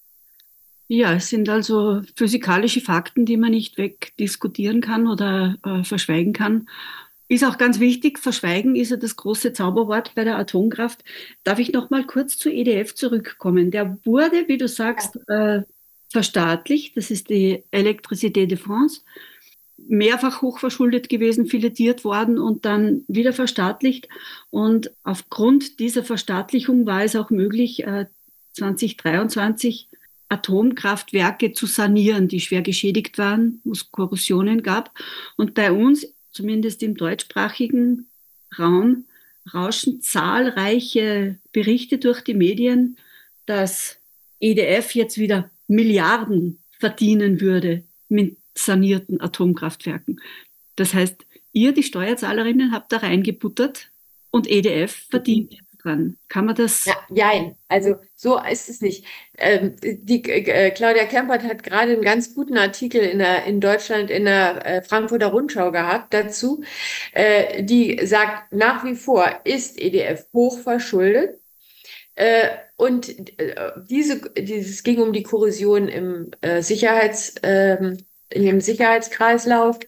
Ja, 0.89 1.15
es 1.15 1.29
sind 1.29 1.49
also 1.49 2.03
physikalische 2.17 2.81
Fakten, 2.81 3.25
die 3.25 3.37
man 3.37 3.53
nicht 3.53 3.79
wegdiskutieren 3.79 4.81
kann 4.81 5.07
oder 5.07 5.57
äh, 5.65 5.85
verschweigen 5.85 6.33
kann. 6.33 6.69
Ist 7.33 7.45
auch 7.45 7.57
ganz 7.57 7.81
wichtig, 7.81 8.19
verschweigen 8.19 8.77
ist 8.77 8.91
ja 8.91 8.99
das 8.99 9.17
große 9.17 9.55
Zauberwort 9.55 10.15
bei 10.15 10.23
der 10.23 10.37
Atomkraft. 10.37 11.03
Darf 11.45 11.59
ich 11.59 11.73
noch 11.73 11.89
mal 11.89 12.05
kurz 12.05 12.37
zu 12.37 12.51
EDF 12.51 12.95
zurückkommen? 12.95 13.71
Der 13.71 13.97
wurde, 14.05 14.49
wie 14.49 14.59
du 14.59 14.69
sagst, 14.69 15.19
äh, 15.29 15.63
verstaatlicht. 16.11 16.95
Das 16.95 17.11
ist 17.11 17.31
die 17.31 17.65
Electricité 17.73 18.45
de 18.45 18.59
France 18.59 19.01
mehrfach 19.79 20.43
hochverschuldet 20.43 21.09
gewesen, 21.09 21.47
filetiert 21.47 22.05
worden 22.05 22.39
und 22.39 22.67
dann 22.67 23.03
wieder 23.09 23.33
verstaatlicht. 23.33 24.11
Und 24.51 24.91
aufgrund 25.03 25.81
dieser 25.81 26.05
Verstaatlichung 26.05 26.85
war 26.85 27.03
es 27.03 27.17
auch 27.17 27.31
möglich, 27.31 27.83
2023 28.53 29.89
äh, 29.91 29.97
Atomkraftwerke 30.29 31.55
zu 31.55 31.65
sanieren, 31.65 32.29
die 32.29 32.41
schwer 32.41 32.61
geschädigt 32.61 33.17
waren, 33.17 33.63
wo 33.65 33.73
es 33.73 33.91
Korrosionen 33.91 34.63
gab. 34.63 34.91
Und 35.37 35.55
bei 35.55 35.73
uns, 35.73 36.12
zumindest 36.33 36.83
im 36.83 36.97
deutschsprachigen 36.97 38.09
Raum, 38.59 39.05
rauschen 39.53 40.01
zahlreiche 40.01 41.39
Berichte 41.53 41.99
durch 41.99 42.23
die 42.23 42.35
Medien, 42.35 42.97
dass 43.47 43.99
EDF 44.41 44.95
jetzt 44.95 45.19
wieder 45.19 45.51
Milliarden 45.69 46.59
verdienen 46.79 47.41
würde 47.41 47.85
mit 48.09 48.37
sanierten 48.55 49.21
Atomkraftwerken. 49.21 50.21
Das 50.77 50.95
heißt, 50.95 51.25
ihr, 51.53 51.73
die 51.73 51.83
Steuerzahlerinnen, 51.83 52.73
habt 52.73 52.93
da 52.93 52.99
reingebuttert 52.99 53.91
und 54.31 54.51
EDF 54.51 55.07
verdient 55.11 55.63
dran. 55.83 56.17
Kann 56.29 56.47
man 56.47 56.55
das? 56.55 56.85
Ja, 56.85 56.95
nein, 57.09 57.57
also 57.69 57.97
so 58.15 58.39
ist 58.39 58.69
es 58.69 58.81
nicht. 58.81 59.05
Ähm, 59.39 59.77
die, 59.83 60.25
äh, 60.25 60.71
Claudia 60.71 61.05
Kempert 61.05 61.43
hat 61.43 61.63
gerade 61.63 61.93
einen 61.93 62.03
ganz 62.03 62.35
guten 62.35 62.57
Artikel 62.57 63.01
in, 63.01 63.19
der, 63.19 63.45
in 63.45 63.61
Deutschland 63.61 64.11
in 64.11 64.25
der 64.25 64.67
äh, 64.67 64.83
Frankfurter 64.83 65.29
Rundschau 65.29 65.73
gehabt 65.73 66.15
dazu. 66.15 66.63
Äh, 67.13 67.63
die 67.65 68.01
sagt, 68.07 68.53
nach 68.53 68.85
wie 68.85 68.95
vor 68.95 69.41
ist 69.45 69.81
EDF 69.81 70.27
hochverschuldet. 70.33 71.41
Äh, 72.15 72.49
und 72.77 73.09
äh, 73.41 73.73
diese, 73.89 74.21
dieses 74.37 74.83
ging 74.83 75.01
um 75.01 75.13
die 75.13 75.23
Korrosion 75.23 75.89
im 75.89 76.31
äh, 76.41 76.63
Sicherheits, 76.63 77.35
ähm, 77.43 77.99
in 78.29 78.45
dem 78.45 78.61
Sicherheitskreislauf. 78.61 79.79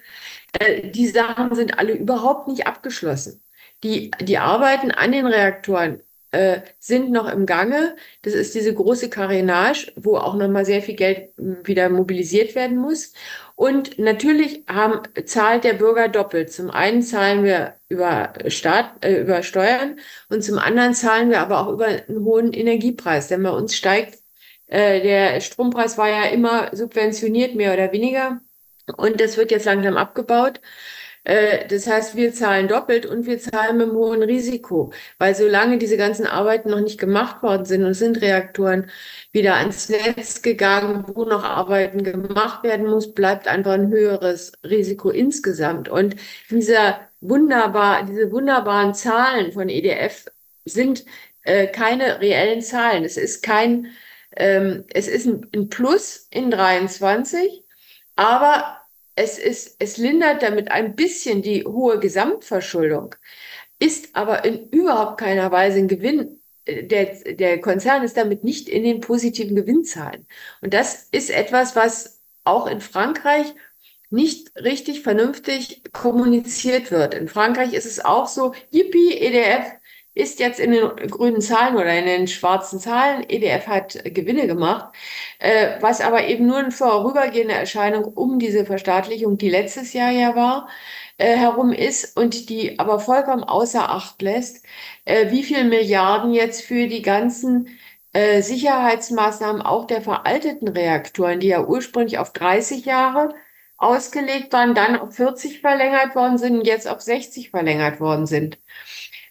Äh, 0.58 0.90
die 0.90 1.08
Sachen 1.08 1.54
sind 1.54 1.78
alle 1.78 1.92
überhaupt 1.94 2.48
nicht 2.48 2.66
abgeschlossen. 2.66 3.43
Die, 3.84 4.10
die 4.20 4.38
Arbeiten 4.38 4.90
an 4.90 5.12
den 5.12 5.26
Reaktoren 5.26 6.00
äh, 6.34 6.62
sind 6.80 7.12
noch 7.12 7.30
im 7.30 7.46
Gange. 7.46 7.96
Das 8.22 8.34
ist 8.34 8.54
diese 8.54 8.74
große 8.74 9.06
Carénage, 9.06 9.92
wo 9.94 10.16
auch 10.16 10.34
nochmal 10.34 10.64
sehr 10.64 10.82
viel 10.82 10.96
Geld 10.96 11.32
hm, 11.36 11.58
wieder 11.64 11.88
mobilisiert 11.90 12.54
werden 12.56 12.78
muss. 12.78 13.12
Und 13.54 13.98
natürlich 13.98 14.64
haben, 14.66 15.00
zahlt 15.26 15.64
der 15.64 15.74
Bürger 15.74 16.08
doppelt. 16.08 16.52
Zum 16.52 16.70
einen 16.70 17.02
zahlen 17.02 17.44
wir 17.44 17.74
über 17.88 18.32
Staat, 18.48 19.04
äh, 19.04 19.20
über 19.20 19.42
Steuern 19.44 20.00
und 20.28 20.42
zum 20.42 20.58
anderen 20.58 20.94
zahlen 20.94 21.30
wir 21.30 21.40
aber 21.40 21.60
auch 21.60 21.72
über 21.72 21.86
einen 21.86 22.24
hohen 22.24 22.52
Energiepreis. 22.52 23.28
Denn 23.28 23.42
bei 23.42 23.50
uns 23.50 23.76
steigt, 23.76 24.18
äh, 24.66 25.02
der 25.02 25.40
Strompreis 25.40 25.98
war 25.98 26.08
ja 26.08 26.24
immer 26.24 26.70
subventioniert, 26.74 27.54
mehr 27.54 27.74
oder 27.74 27.92
weniger. 27.92 28.40
Und 28.96 29.20
das 29.20 29.36
wird 29.36 29.50
jetzt 29.50 29.66
langsam 29.66 29.96
abgebaut. 29.96 30.60
Äh, 31.24 31.66
das 31.68 31.86
heißt, 31.86 32.16
wir 32.16 32.32
zahlen 32.32 32.68
doppelt 32.68 33.06
und 33.06 33.26
wir 33.26 33.38
zahlen 33.38 33.78
mit 33.78 33.88
einem 33.88 33.96
hohen 33.96 34.22
Risiko, 34.22 34.92
weil 35.18 35.34
solange 35.34 35.78
diese 35.78 35.96
ganzen 35.96 36.26
Arbeiten 36.26 36.70
noch 36.70 36.80
nicht 36.80 36.98
gemacht 37.00 37.42
worden 37.42 37.64
sind 37.64 37.84
und 37.84 37.94
sind 37.94 38.20
Reaktoren 38.20 38.90
wieder 39.32 39.54
ans 39.56 39.88
Netz 39.88 40.42
gegangen, 40.42 41.04
wo 41.14 41.24
noch 41.24 41.44
Arbeiten 41.44 42.04
gemacht 42.04 42.62
werden 42.62 42.86
muss, 42.86 43.14
bleibt 43.14 43.48
einfach 43.48 43.72
ein 43.72 43.90
höheres 43.90 44.52
Risiko 44.64 45.10
insgesamt. 45.10 45.88
Und 45.88 46.16
dieser 46.50 47.00
wunderbar, 47.20 48.04
diese 48.04 48.30
wunderbaren 48.30 48.94
Zahlen 48.94 49.52
von 49.52 49.68
EDF 49.68 50.26
sind 50.66 51.04
äh, 51.42 51.66
keine 51.68 52.20
reellen 52.20 52.62
Zahlen. 52.62 53.04
Es 53.04 53.16
ist 53.16 53.42
kein, 53.42 53.88
ähm, 54.36 54.84
es 54.92 55.08
ist 55.08 55.26
ein, 55.26 55.48
ein 55.54 55.68
Plus 55.70 56.26
in 56.30 56.50
23, 56.50 57.64
aber 58.16 58.83
es 59.16 59.38
ist, 59.38 59.76
es 59.78 59.96
lindert 59.96 60.42
damit 60.42 60.70
ein 60.70 60.94
bisschen 60.96 61.42
die 61.42 61.64
hohe 61.64 61.98
Gesamtverschuldung, 62.00 63.14
ist 63.78 64.14
aber 64.16 64.44
in 64.44 64.68
überhaupt 64.70 65.18
keiner 65.18 65.50
Weise 65.52 65.78
ein 65.78 65.88
Gewinn. 65.88 66.40
Äh, 66.64 66.84
der, 66.84 67.34
der 67.34 67.60
Konzern 67.60 68.02
ist 68.04 68.16
damit 68.16 68.44
nicht 68.44 68.68
in 68.68 68.84
den 68.84 69.00
positiven 69.00 69.56
Gewinnzahlen. 69.56 70.26
Und 70.60 70.74
das 70.74 71.08
ist 71.12 71.30
etwas, 71.30 71.76
was 71.76 72.20
auch 72.44 72.66
in 72.66 72.80
Frankreich 72.80 73.54
nicht 74.10 74.54
richtig 74.56 75.02
vernünftig 75.02 75.82
kommuniziert 75.92 76.90
wird. 76.90 77.14
In 77.14 77.28
Frankreich 77.28 77.72
ist 77.72 77.86
es 77.86 78.04
auch 78.04 78.28
so, 78.28 78.54
yippie, 78.70 79.14
EDF 79.18 79.72
ist 80.14 80.38
jetzt 80.40 80.60
in 80.60 80.72
den 80.72 80.96
grünen 81.10 81.40
Zahlen 81.40 81.76
oder 81.76 81.96
in 81.98 82.06
den 82.06 82.28
schwarzen 82.28 82.78
Zahlen. 82.80 83.24
EDF 83.28 83.66
hat 83.66 83.98
Gewinne 84.04 84.46
gemacht, 84.46 84.94
äh, 85.38 85.80
was 85.80 86.00
aber 86.00 86.26
eben 86.28 86.46
nur 86.46 86.58
eine 86.58 86.70
vorübergehende 86.70 87.54
Erscheinung 87.54 88.04
um 88.04 88.38
diese 88.38 88.64
Verstaatlichung, 88.66 89.38
die 89.38 89.50
letztes 89.50 89.92
Jahr 89.92 90.10
ja 90.10 90.36
war, 90.36 90.68
äh, 91.18 91.36
herum 91.36 91.72
ist 91.72 92.16
und 92.16 92.48
die 92.48 92.78
aber 92.78 93.00
vollkommen 93.00 93.44
außer 93.44 93.90
Acht 93.90 94.20
lässt, 94.22 94.64
äh, 95.04 95.30
wie 95.30 95.42
viel 95.44 95.64
Milliarden 95.64 96.32
jetzt 96.32 96.62
für 96.62 96.86
die 96.88 97.02
ganzen 97.02 97.68
äh, 98.12 98.42
Sicherheitsmaßnahmen 98.42 99.62
auch 99.62 99.86
der 99.86 100.02
veralteten 100.02 100.68
Reaktoren, 100.68 101.40
die 101.40 101.48
ja 101.48 101.64
ursprünglich 101.64 102.18
auf 102.18 102.32
30 102.32 102.84
Jahre 102.84 103.34
ausgelegt 103.76 104.52
waren, 104.52 104.74
dann 104.74 104.96
auf 104.96 105.14
40 105.14 105.60
verlängert 105.60 106.14
worden 106.14 106.38
sind 106.38 106.58
und 106.58 106.66
jetzt 106.66 106.88
auf 106.88 107.00
60 107.00 107.50
verlängert 107.50 108.00
worden 108.00 108.26
sind. 108.26 108.58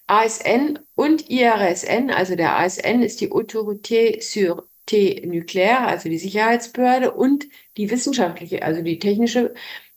ASN 0.07 0.79
und 0.95 1.29
IRSN, 1.29 2.11
also 2.11 2.35
der 2.35 2.57
ASN 2.57 3.01
ist 3.01 3.21
die 3.21 3.31
Autorité 3.31 4.19
Sûreté 4.21 5.25
Nucléaire, 5.25 5.85
also 5.87 6.09
die 6.09 6.17
Sicherheitsbehörde 6.17 7.11
und 7.11 7.45
die 7.77 7.89
wissenschaftliche, 7.89 8.63
also 8.63 8.81
die 8.81 8.99
technische 8.99 9.53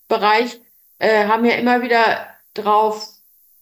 Bereich, 0.08 0.60
äh, 0.98 1.26
haben 1.26 1.44
ja 1.44 1.56
immer 1.56 1.82
wieder 1.82 2.28
drauf, 2.54 3.08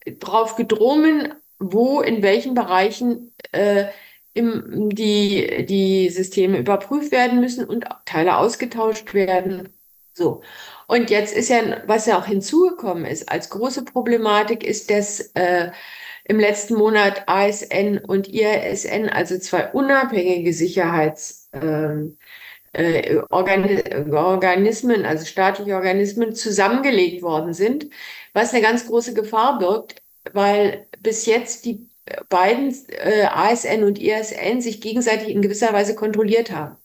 drauf 0.04 0.56
gedrungen, 0.56 1.34
wo, 1.58 2.00
in 2.00 2.22
welchen 2.22 2.54
Bereichen 2.54 3.32
äh, 3.52 3.86
im, 4.34 4.90
die, 4.90 5.64
die 5.66 6.10
Systeme 6.10 6.58
überprüft 6.58 7.12
werden 7.12 7.40
müssen 7.40 7.64
und 7.64 7.86
Teile 8.04 8.36
ausgetauscht 8.36 9.14
werden. 9.14 9.70
So. 10.12 10.42
Und 10.86 11.10
jetzt 11.10 11.34
ist 11.34 11.48
ja, 11.48 11.82
was 11.86 12.06
ja 12.06 12.18
auch 12.18 12.26
hinzugekommen 12.26 13.04
ist, 13.06 13.28
als 13.30 13.50
große 13.50 13.84
Problematik 13.84 14.64
ist, 14.64 14.90
dass 14.90 15.20
äh, 15.34 15.70
im 16.25 16.40
letzten 16.40 16.75
Monat 16.75 17.25
ASN 17.26 17.99
und 17.99 18.28
IRSN, 18.28 19.09
also 19.09 19.38
zwei 19.38 19.71
unabhängige 19.73 20.52
Sicherheits 20.52 21.49
ähm, 21.52 22.17
äh, 22.73 23.19
Organismen, 23.30 25.04
also 25.04 25.25
staatliche 25.26 25.75
Organismen, 25.75 26.34
zusammengelegt 26.34 27.23
worden 27.23 27.52
sind, 27.54 27.89
was 28.32 28.52
eine 28.52 28.63
ganz 28.63 28.87
große 28.87 29.15
Gefahr 29.15 29.58
birgt, 29.58 30.02
weil 30.32 30.87
bis 31.00 31.26
jetzt 31.26 31.65
die 31.67 31.89
beiden 32.28 32.75
äh, 32.89 33.25
ASN 33.25 33.84
und 33.84 33.99
ISN 33.99 34.60
sich 34.60 34.80
gegenseitig 34.80 35.28
in 35.28 35.43
gewisser 35.43 35.73
Weise 35.73 35.95
kontrolliert 35.95 36.50
haben. 36.50 36.76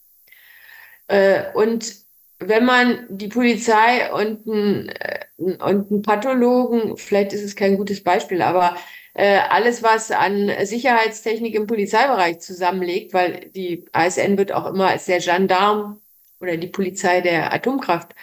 Äh, 1.08 1.52
und 1.54 1.94
wenn 2.38 2.64
man 2.64 3.06
die 3.08 3.28
Polizei 3.28 4.12
und 4.12 4.46
einen, 4.46 4.88
äh, 4.88 5.24
und 5.36 5.90
einen 5.90 6.02
Pathologen, 6.02 6.96
vielleicht 6.96 7.32
ist 7.32 7.42
es 7.42 7.56
kein 7.56 7.76
gutes 7.76 8.02
Beispiel, 8.02 8.42
aber 8.42 8.76
äh, 9.20 9.38
alles, 9.50 9.82
was 9.82 10.10
an 10.10 10.50
Sicherheitstechnik 10.64 11.54
im 11.54 11.66
Polizeibereich 11.66 12.40
zusammenlegt, 12.40 13.12
weil 13.12 13.50
die 13.54 13.84
ASN 13.92 14.38
wird 14.38 14.50
auch 14.50 14.64
immer 14.64 14.88
als 14.88 15.04
der 15.04 15.20
Gendarm 15.20 16.00
oder 16.40 16.56
die 16.56 16.68
Polizei 16.68 17.20
der 17.20 17.52
Atomkraft 17.52 18.14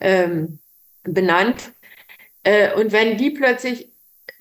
ähm, 0.00 0.58
benannt. 1.02 1.72
Äh, 2.42 2.74
und 2.74 2.92
wenn 2.92 3.16
die 3.16 3.30
plötzlich 3.30 3.88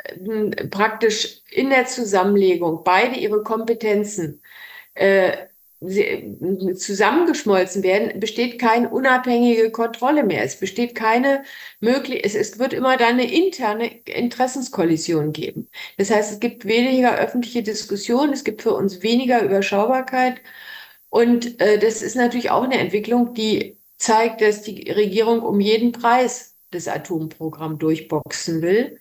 äh, 0.04 0.68
praktisch 0.68 1.42
in 1.50 1.70
der 1.70 1.86
Zusammenlegung 1.86 2.84
beide 2.84 3.16
ihre 3.16 3.42
Kompetenzen 3.42 4.42
äh, 4.96 5.32
zusammengeschmolzen 6.76 7.84
werden, 7.84 8.20
besteht 8.20 8.60
keine 8.60 8.90
unabhängige 8.90 9.72
Kontrolle 9.72 10.24
mehr. 10.24 10.44
Es 10.44 10.60
besteht 10.60 10.96
keine 10.96 11.44
möglich, 11.80 12.22
es, 12.24 12.36
es 12.36 12.60
wird 12.60 12.74
immer 12.74 12.98
dann 12.98 13.20
eine 13.20 13.32
interne 13.32 13.88
Interessenskollision 14.06 15.34
geben. 15.34 15.68
Das 15.98 16.10
heißt, 16.10 16.34
es 16.34 16.40
gibt 16.40 16.66
weniger 16.66 17.18
öffentliche 17.18 17.64
Diskussion, 17.64 18.32
es 18.32 18.44
gibt 18.44 18.62
für 18.62 18.74
uns 18.74 19.02
weniger 19.04 19.42
Überschaubarkeit. 19.44 20.42
Und 21.10 21.60
äh, 21.62 21.78
das 21.80 22.02
ist 22.02 22.16
natürlich 22.16 22.50
auch 22.52 22.64
eine 22.64 22.80
Entwicklung, 22.80 23.34
die 23.34 23.78
zeigt, 23.98 24.42
dass 24.42 24.64
die 24.64 24.90
Regierung 24.92 25.42
um 25.42 25.60
jeden 25.60 25.92
Preis 25.92 26.56
das 26.72 26.88
Atomprogramm 26.88 27.78
durchboxen 27.80 28.62
will. 28.62 29.00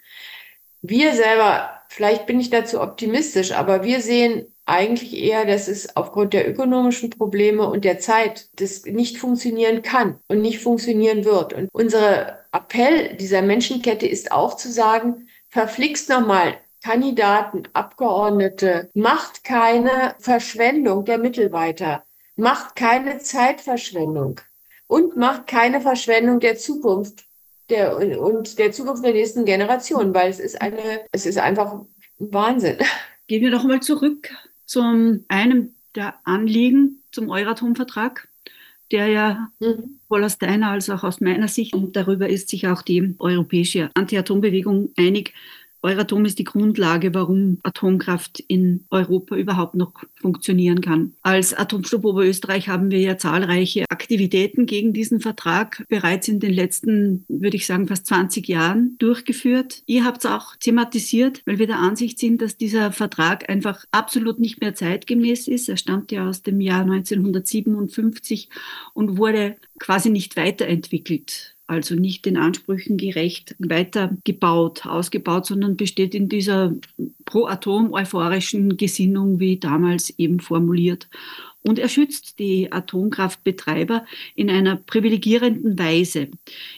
Wir 0.82 1.14
selber, 1.14 1.80
vielleicht 1.88 2.26
bin 2.26 2.40
ich 2.40 2.50
dazu 2.50 2.80
optimistisch, 2.80 3.52
aber 3.52 3.84
wir 3.84 4.00
sehen 4.00 4.51
eigentlich 4.64 5.16
eher, 5.16 5.44
dass 5.44 5.68
es 5.68 5.96
aufgrund 5.96 6.32
der 6.32 6.48
ökonomischen 6.48 7.10
Probleme 7.10 7.68
und 7.68 7.84
der 7.84 7.98
Zeit 7.98 8.48
das 8.56 8.84
nicht 8.84 9.18
funktionieren 9.18 9.82
kann 9.82 10.18
und 10.28 10.40
nicht 10.40 10.60
funktionieren 10.60 11.24
wird. 11.24 11.52
Und 11.52 11.68
unser 11.72 12.44
Appell 12.52 13.16
dieser 13.16 13.42
Menschenkette 13.42 14.06
ist 14.06 14.30
auch 14.30 14.56
zu 14.56 14.70
sagen, 14.70 15.28
verflixt 15.48 16.08
nochmal 16.08 16.54
Kandidaten, 16.82 17.64
Abgeordnete, 17.72 18.90
macht 18.94 19.44
keine 19.44 20.14
Verschwendung 20.18 21.04
der 21.04 21.18
Mittel 21.18 21.52
weiter, 21.52 22.04
macht 22.36 22.76
keine 22.76 23.18
Zeitverschwendung 23.18 24.40
und 24.86 25.16
macht 25.16 25.46
keine 25.46 25.80
Verschwendung 25.80 26.40
der 26.40 26.56
Zukunft 26.56 27.24
der, 27.68 27.96
und 28.20 28.58
der 28.58 28.72
Zukunft 28.72 29.04
der 29.04 29.12
nächsten 29.12 29.44
Generation, 29.44 30.12
weil 30.14 30.30
es 30.30 30.40
ist 30.40 30.60
eine, 30.60 31.04
es 31.12 31.26
ist 31.26 31.38
einfach 31.38 31.80
Wahnsinn. 32.18 32.78
Gehen 33.28 33.42
wir 33.42 33.50
doch 33.50 33.64
mal 33.64 33.80
zurück 33.80 34.30
zum 34.72 35.24
einem 35.28 35.74
der 35.94 36.14
Anliegen 36.24 37.02
zum 37.10 37.28
Euratom-Vertrag, 37.28 38.28
der 38.90 39.06
ja 39.08 39.48
mhm. 39.60 39.98
sowohl 40.08 40.24
aus 40.24 40.38
deiner 40.38 40.70
als 40.70 40.88
auch 40.88 41.04
aus 41.04 41.20
meiner 41.20 41.46
Sicht, 41.46 41.74
und 41.74 41.94
darüber 41.94 42.26
ist 42.30 42.48
sich 42.48 42.66
auch 42.68 42.80
die 42.80 43.14
europäische 43.18 43.90
Anti-Atom-Bewegung 43.92 44.88
einig, 44.96 45.34
Euratom 45.82 46.24
ist 46.24 46.38
die 46.38 46.44
Grundlage, 46.44 47.12
warum 47.12 47.58
Atomkraft 47.64 48.38
in 48.38 48.84
Europa 48.90 49.34
überhaupt 49.34 49.74
noch 49.74 49.92
funktionieren 50.14 50.80
kann. 50.80 51.14
Als 51.22 51.54
Atomstopp 51.54 52.04
Oberösterreich 52.04 52.68
haben 52.68 52.92
wir 52.92 53.00
ja 53.00 53.18
zahlreiche 53.18 53.84
Aktivitäten 53.90 54.66
gegen 54.66 54.92
diesen 54.92 55.20
Vertrag 55.20 55.84
bereits 55.88 56.28
in 56.28 56.38
den 56.38 56.52
letzten, 56.52 57.24
würde 57.28 57.56
ich 57.56 57.66
sagen, 57.66 57.88
fast 57.88 58.06
20 58.06 58.46
Jahren 58.46 58.96
durchgeführt. 58.98 59.82
Ihr 59.86 60.04
habt 60.04 60.24
es 60.24 60.30
auch 60.30 60.54
thematisiert, 60.56 61.42
weil 61.46 61.58
wir 61.58 61.66
der 61.66 61.80
Ansicht 61.80 62.20
sind, 62.20 62.40
dass 62.40 62.56
dieser 62.56 62.92
Vertrag 62.92 63.50
einfach 63.50 63.84
absolut 63.90 64.38
nicht 64.38 64.60
mehr 64.60 64.74
zeitgemäß 64.74 65.48
ist. 65.48 65.68
Er 65.68 65.76
stammt 65.76 66.12
ja 66.12 66.28
aus 66.28 66.42
dem 66.42 66.60
Jahr 66.60 66.82
1957 66.82 68.50
und 68.94 69.18
wurde 69.18 69.56
quasi 69.80 70.10
nicht 70.10 70.36
weiterentwickelt 70.36 71.51
also 71.66 71.94
nicht 71.94 72.24
den 72.24 72.36
Ansprüchen 72.36 72.96
gerecht 72.96 73.54
weitergebaut, 73.58 74.86
ausgebaut, 74.86 75.46
sondern 75.46 75.76
besteht 75.76 76.14
in 76.14 76.28
dieser 76.28 76.74
pro-atom-euphorischen 77.24 78.76
Gesinnung, 78.76 79.40
wie 79.40 79.58
damals 79.58 80.10
eben 80.18 80.40
formuliert. 80.40 81.08
Und 81.62 81.78
er 81.78 81.88
schützt 81.88 82.38
die 82.40 82.72
Atomkraftbetreiber 82.72 84.04
in 84.34 84.50
einer 84.50 84.76
privilegierenden 84.76 85.78
Weise. 85.78 86.28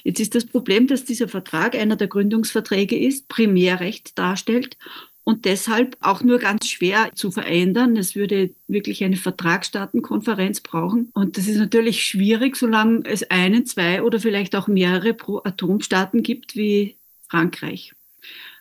Jetzt 0.04 0.20
ist 0.20 0.34
das 0.34 0.44
Problem, 0.44 0.86
dass 0.86 1.04
dieser 1.04 1.28
Vertrag 1.28 1.74
einer 1.74 1.96
der 1.96 2.08
Gründungsverträge 2.08 2.98
ist, 2.98 3.28
Primärrecht 3.28 4.18
darstellt 4.18 4.76
und 5.24 5.46
deshalb 5.46 5.96
auch 6.00 6.22
nur 6.22 6.38
ganz 6.38 6.68
schwer 6.68 7.10
zu 7.14 7.30
verändern. 7.30 7.96
Es 7.96 8.14
würde 8.14 8.50
wirklich 8.68 9.02
eine 9.02 9.16
Vertragsstaatenkonferenz 9.16 10.60
brauchen. 10.60 11.10
Und 11.14 11.38
das 11.38 11.48
ist 11.48 11.56
natürlich 11.56 12.04
schwierig, 12.04 12.56
solange 12.56 13.02
es 13.04 13.30
einen, 13.30 13.64
zwei 13.66 14.02
oder 14.02 14.20
vielleicht 14.20 14.54
auch 14.54 14.68
mehrere 14.68 15.14
Pro-Atomstaaten 15.14 16.22
gibt 16.22 16.56
wie 16.56 16.96
Frankreich. 17.28 17.94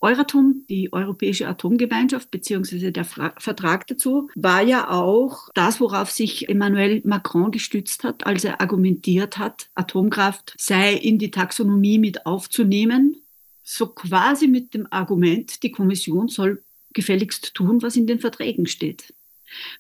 Euratom, 0.02 0.66
die 0.70 0.92
Europäische 0.92 1.48
Atomgemeinschaft 1.48 2.30
beziehungsweise 2.30 2.92
der 2.92 3.06
Fra 3.06 3.34
Vertrag 3.38 3.88
dazu, 3.88 4.30
war 4.36 4.62
ja 4.62 4.90
auch 4.90 5.50
das, 5.54 5.80
worauf 5.80 6.12
sich 6.12 6.50
Emmanuel 6.50 7.02
Macron 7.06 7.52
gestützt 7.52 8.04
hat, 8.04 8.26
als 8.26 8.44
er 8.44 8.60
argumentiert 8.60 9.38
hat, 9.38 9.70
Atomkraft 9.76 10.56
sei 10.58 10.94
in 10.94 11.20
die 11.20 11.32
Taxonomie 11.32 12.00
mit 12.00 12.26
aufzunehmen 12.26 13.23
so 13.64 13.88
quasi 13.88 14.48
mit 14.48 14.74
dem 14.74 14.88
Argument, 14.92 15.64
die 15.64 15.72
Kommission 15.72 16.28
soll 16.28 16.64
gefälligst 16.94 17.54
tun, 17.56 17.82
was 17.82 17.96
in 17.96 18.08
den 18.08 18.20
Verträgen 18.20 18.68
steht. 18.68 19.14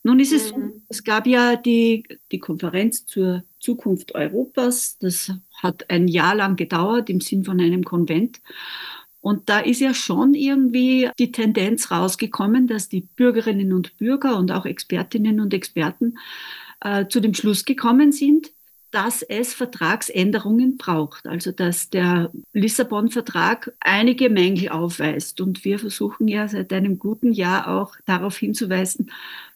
Nun 0.03 0.19
ist 0.19 0.33
es, 0.33 0.55
mhm. 0.55 0.83
es 0.89 1.03
gab 1.03 1.27
ja 1.27 1.55
die, 1.55 2.03
die 2.31 2.39
Konferenz 2.39 3.05
zur 3.05 3.43
Zukunft 3.59 4.15
Europas, 4.15 4.97
das 4.99 5.31
hat 5.61 5.89
ein 5.89 6.07
Jahr 6.07 6.35
lang 6.35 6.55
gedauert 6.55 7.09
im 7.09 7.21
Sinn 7.21 7.43
von 7.43 7.59
einem 7.59 7.83
Konvent. 7.83 8.41
Und 9.21 9.47
da 9.47 9.59
ist 9.59 9.79
ja 9.79 9.93
schon 9.93 10.33
irgendwie 10.33 11.09
die 11.17 11.31
Tendenz 11.31 11.91
rausgekommen, 11.91 12.67
dass 12.67 12.89
die 12.89 13.01
Bürgerinnen 13.01 13.71
und 13.71 13.97
Bürger 13.97 14.37
und 14.37 14.51
auch 14.51 14.65
Expertinnen 14.65 15.39
und 15.39 15.53
Experten 15.53 16.17
äh, 16.81 17.07
zu 17.07 17.21
dem 17.21 17.33
Schluss 17.33 17.63
gekommen 17.63 18.11
sind, 18.11 18.51
dass 18.93 19.23
es 19.23 19.53
Vertragsänderungen 19.53 20.77
braucht, 20.77 21.25
also 21.25 21.51
dass 21.51 21.89
der 21.89 22.31
Lissabon-Vertrag 22.53 23.73
einige 23.79 24.29
Mängel 24.29 24.69
aufweist. 24.69 25.41
Und 25.41 25.65
wir 25.65 25.79
versuchen 25.79 26.27
ja 26.27 26.47
seit 26.47 26.71
einem 26.71 26.99
guten 26.99 27.33
Jahr 27.33 27.67
auch 27.67 27.95
darauf 28.05 28.37
hinzuweisen, 28.37 29.11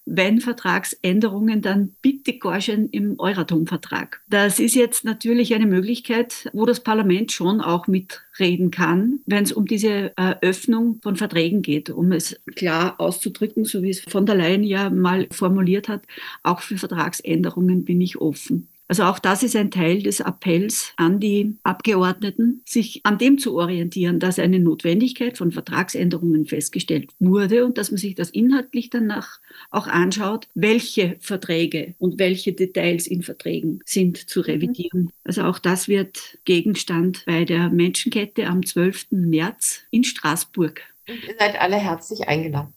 wenn 0.10 0.39
Vertragsänderungen, 0.39 1.62
dann 1.62 1.93
bitte 2.02 2.38
Gorschen 2.39 2.89
im 2.89 3.19
Euratom-Vertrag. 3.19 4.21
Das 4.30 4.58
ist 4.58 4.73
jetzt 4.73 5.04
natürlich 5.04 5.54
eine 5.54 5.65
Möglichkeit, 5.65 6.50
wo 6.54 6.65
das 6.65 6.80
Parlament 6.80 7.34
schon 7.34 7.60
auch 7.60 7.88
mitreden 7.88 8.71
kann, 8.71 9.19
wenn 9.26 9.43
es 9.43 9.52
um 9.52 9.65
diese 9.65 10.13
Öffnung 10.15 11.00
von 11.04 11.17
Verträgen 11.17 11.62
geht, 11.62 11.89
um 11.89 12.13
es 12.13 12.39
klar 12.56 12.95
auszudrücken, 13.00 13.65
so 13.65 13.84
wie 13.84 13.89
es 13.89 14.00
von 14.00 14.26
der 14.26 14.36
Leyen 14.36 14.63
ja 14.63 14.89
mal 14.89 15.28
formuliert 15.30 15.89
hat, 15.89 16.04
auch 16.41 16.62
für 16.62 16.78
Vertragsänderungen 16.78 17.84
bin 17.84 18.00
ich 18.00 18.19
offen. 18.19 18.69
Also 18.88 19.04
auch 19.04 19.19
das 19.19 19.43
ist 19.43 19.56
ein 19.56 19.69
Teil 19.69 20.02
des 20.02 20.21
Appells 20.21 20.93
an 20.95 21.19
die 21.19 21.58
Abgeordneten, 21.63 22.62
sich 22.65 23.02
an 23.04 23.17
dem 23.17 23.38
zu 23.38 23.58
orientieren, 23.58 24.19
dass 24.19 24.39
eine 24.39 24.60
Notwendigkeit 24.60 25.38
von 25.38 25.52
Vertragsänderungen 25.52 26.45
festgestellt 26.45 27.12
wurde 27.19 27.65
und 27.65 27.78
dass 27.78 27.91
man 27.91 27.97
sich 27.97 28.15
das 28.15 28.30
inhaltlich 28.30 28.89
danach 28.89 29.39
auch 29.71 29.88
anschaut, 29.88 30.47
welche 30.54 31.17
Verträge 31.19 31.95
und 32.00 32.17
welche 32.17 32.54
Details 32.54 33.08
in 33.08 33.23
Verträgen 33.23 33.82
sind 33.86 34.30
zu 34.30 34.39
mhm. 34.39 34.45
revidieren. 34.45 35.12
Also 35.26 35.43
auch 35.43 35.60
das 35.60 35.89
wird 35.89 36.38
Gegenstand 36.45 37.23
bei 37.26 37.43
der 37.43 37.69
Menschenkette 37.69 38.47
am 38.47 38.65
12. 38.65 39.08
März 39.12 39.82
in 39.91 40.06
Straßburg. 40.06 40.82
Und 41.10 41.23
ihr 41.28 41.36
seid 41.38 41.60
alle 41.60 41.78
herzlich 41.78 42.28
eingeladen. 42.28 42.73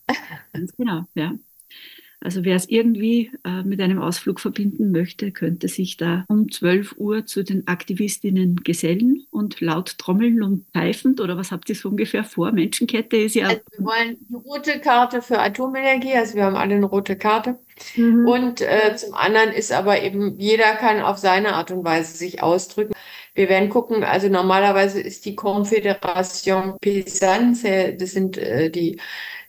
Ganz 0.52 0.76
genau, 0.76 1.04
ja. 1.14 1.34
Also 2.22 2.44
wer 2.44 2.56
es 2.56 2.68
irgendwie 2.68 3.30
äh, 3.44 3.62
mit 3.62 3.80
einem 3.80 3.98
Ausflug 3.98 4.40
verbinden 4.40 4.92
möchte, 4.92 5.32
könnte 5.32 5.68
sich 5.68 5.96
da 5.96 6.24
um 6.28 6.50
12 6.50 6.96
Uhr 6.98 7.24
zu 7.24 7.42
den 7.42 7.66
Aktivistinnen 7.66 8.56
gesellen 8.56 9.24
und 9.30 9.60
laut 9.62 9.96
trommeln 9.96 10.42
und 10.42 10.66
pfeifend 10.72 11.20
oder 11.20 11.38
was 11.38 11.50
habt 11.50 11.70
ihr 11.70 11.74
so 11.74 11.88
ungefähr 11.88 12.22
vor? 12.24 12.52
Menschenkette 12.52 13.16
ist 13.16 13.36
ja. 13.36 13.48
Also 13.48 13.60
wir 13.76 13.86
wollen 13.86 14.16
die 14.28 14.34
rote 14.34 14.80
Karte 14.80 15.22
für 15.22 15.38
Atomenergie, 15.38 16.12
also 16.12 16.34
wir 16.34 16.44
haben 16.44 16.56
alle 16.56 16.74
eine 16.74 16.86
rote 16.86 17.16
Karte. 17.16 17.58
Mhm. 17.96 18.26
Und 18.26 18.60
äh, 18.60 18.94
zum 18.96 19.14
anderen 19.14 19.52
ist 19.52 19.72
aber 19.72 20.02
eben, 20.02 20.38
jeder 20.38 20.74
kann 20.74 21.00
auf 21.00 21.16
seine 21.16 21.54
Art 21.54 21.70
und 21.70 21.84
Weise 21.84 22.16
sich 22.16 22.42
ausdrücken. 22.42 22.92
Wir 23.34 23.48
werden 23.48 23.70
gucken, 23.70 24.04
also 24.04 24.28
normalerweise 24.28 25.00
ist 25.00 25.24
die 25.24 25.36
Confédération 25.38 26.76
Paysanne, 26.80 27.96
das 27.96 28.10
sind 28.10 28.36
äh, 28.36 28.70
die 28.70 29.00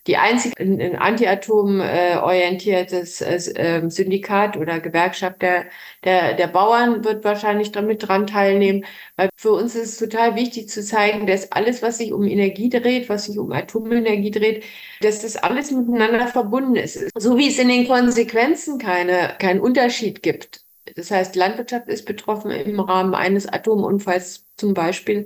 die 0.08 0.18
einzige 0.18 0.56
ein 0.60 0.96
Anti-Atom 0.96 1.80
äh, 1.80 2.18
orientiertes 2.18 3.22
äh, 3.22 3.82
Syndikat 3.88 4.58
oder 4.58 4.80
Gewerkschaft 4.80 5.42
der, 5.42 5.66
der, 6.04 6.34
der 6.34 6.48
Bauern 6.48 7.04
wird 7.04 7.24
wahrscheinlich 7.24 7.72
damit 7.72 8.08
dran 8.08 8.26
teilnehmen, 8.28 8.86
weil 9.16 9.30
für 9.36 9.52
uns 9.52 9.76
ist 9.76 9.90
es 9.90 9.98
total 9.98 10.36
wichtig 10.36 10.70
zu 10.70 10.84
zeigen, 10.84 11.28
dass 11.28 11.52
alles, 11.52 11.82
was 11.84 12.00
sich 12.00 12.14
um 12.14 12.24
Energie 12.24 12.70
dreht, 12.70 13.10
was 13.10 13.26
sich 13.26 13.38
um 13.38 13.52
Atomenergie 13.52 14.32
dreht, 14.32 14.64
dass 15.02 15.22
das 15.22 15.38
alles 15.38 15.72
miteinander 15.72 16.28
verbunden 16.28 16.76
ist. 16.76 17.10
So 17.20 17.38
wie 17.38 17.50
es 17.50 17.60
in 17.60 17.68
den 17.68 17.88
Konsequenzen 17.88 18.80
keine, 18.80 19.36
keinen 19.40 19.60
Unterschied 19.60 20.24
gibt 20.24 20.61
das 20.96 21.12
heißt, 21.12 21.36
Landwirtschaft 21.36 21.88
ist 21.88 22.06
betroffen 22.06 22.52
im 22.52 22.80
Rahmen 22.80 23.16
eines 23.16 23.48
Atomunfalls 23.48 24.46
zum 24.62 24.74
Beispiel. 24.74 25.26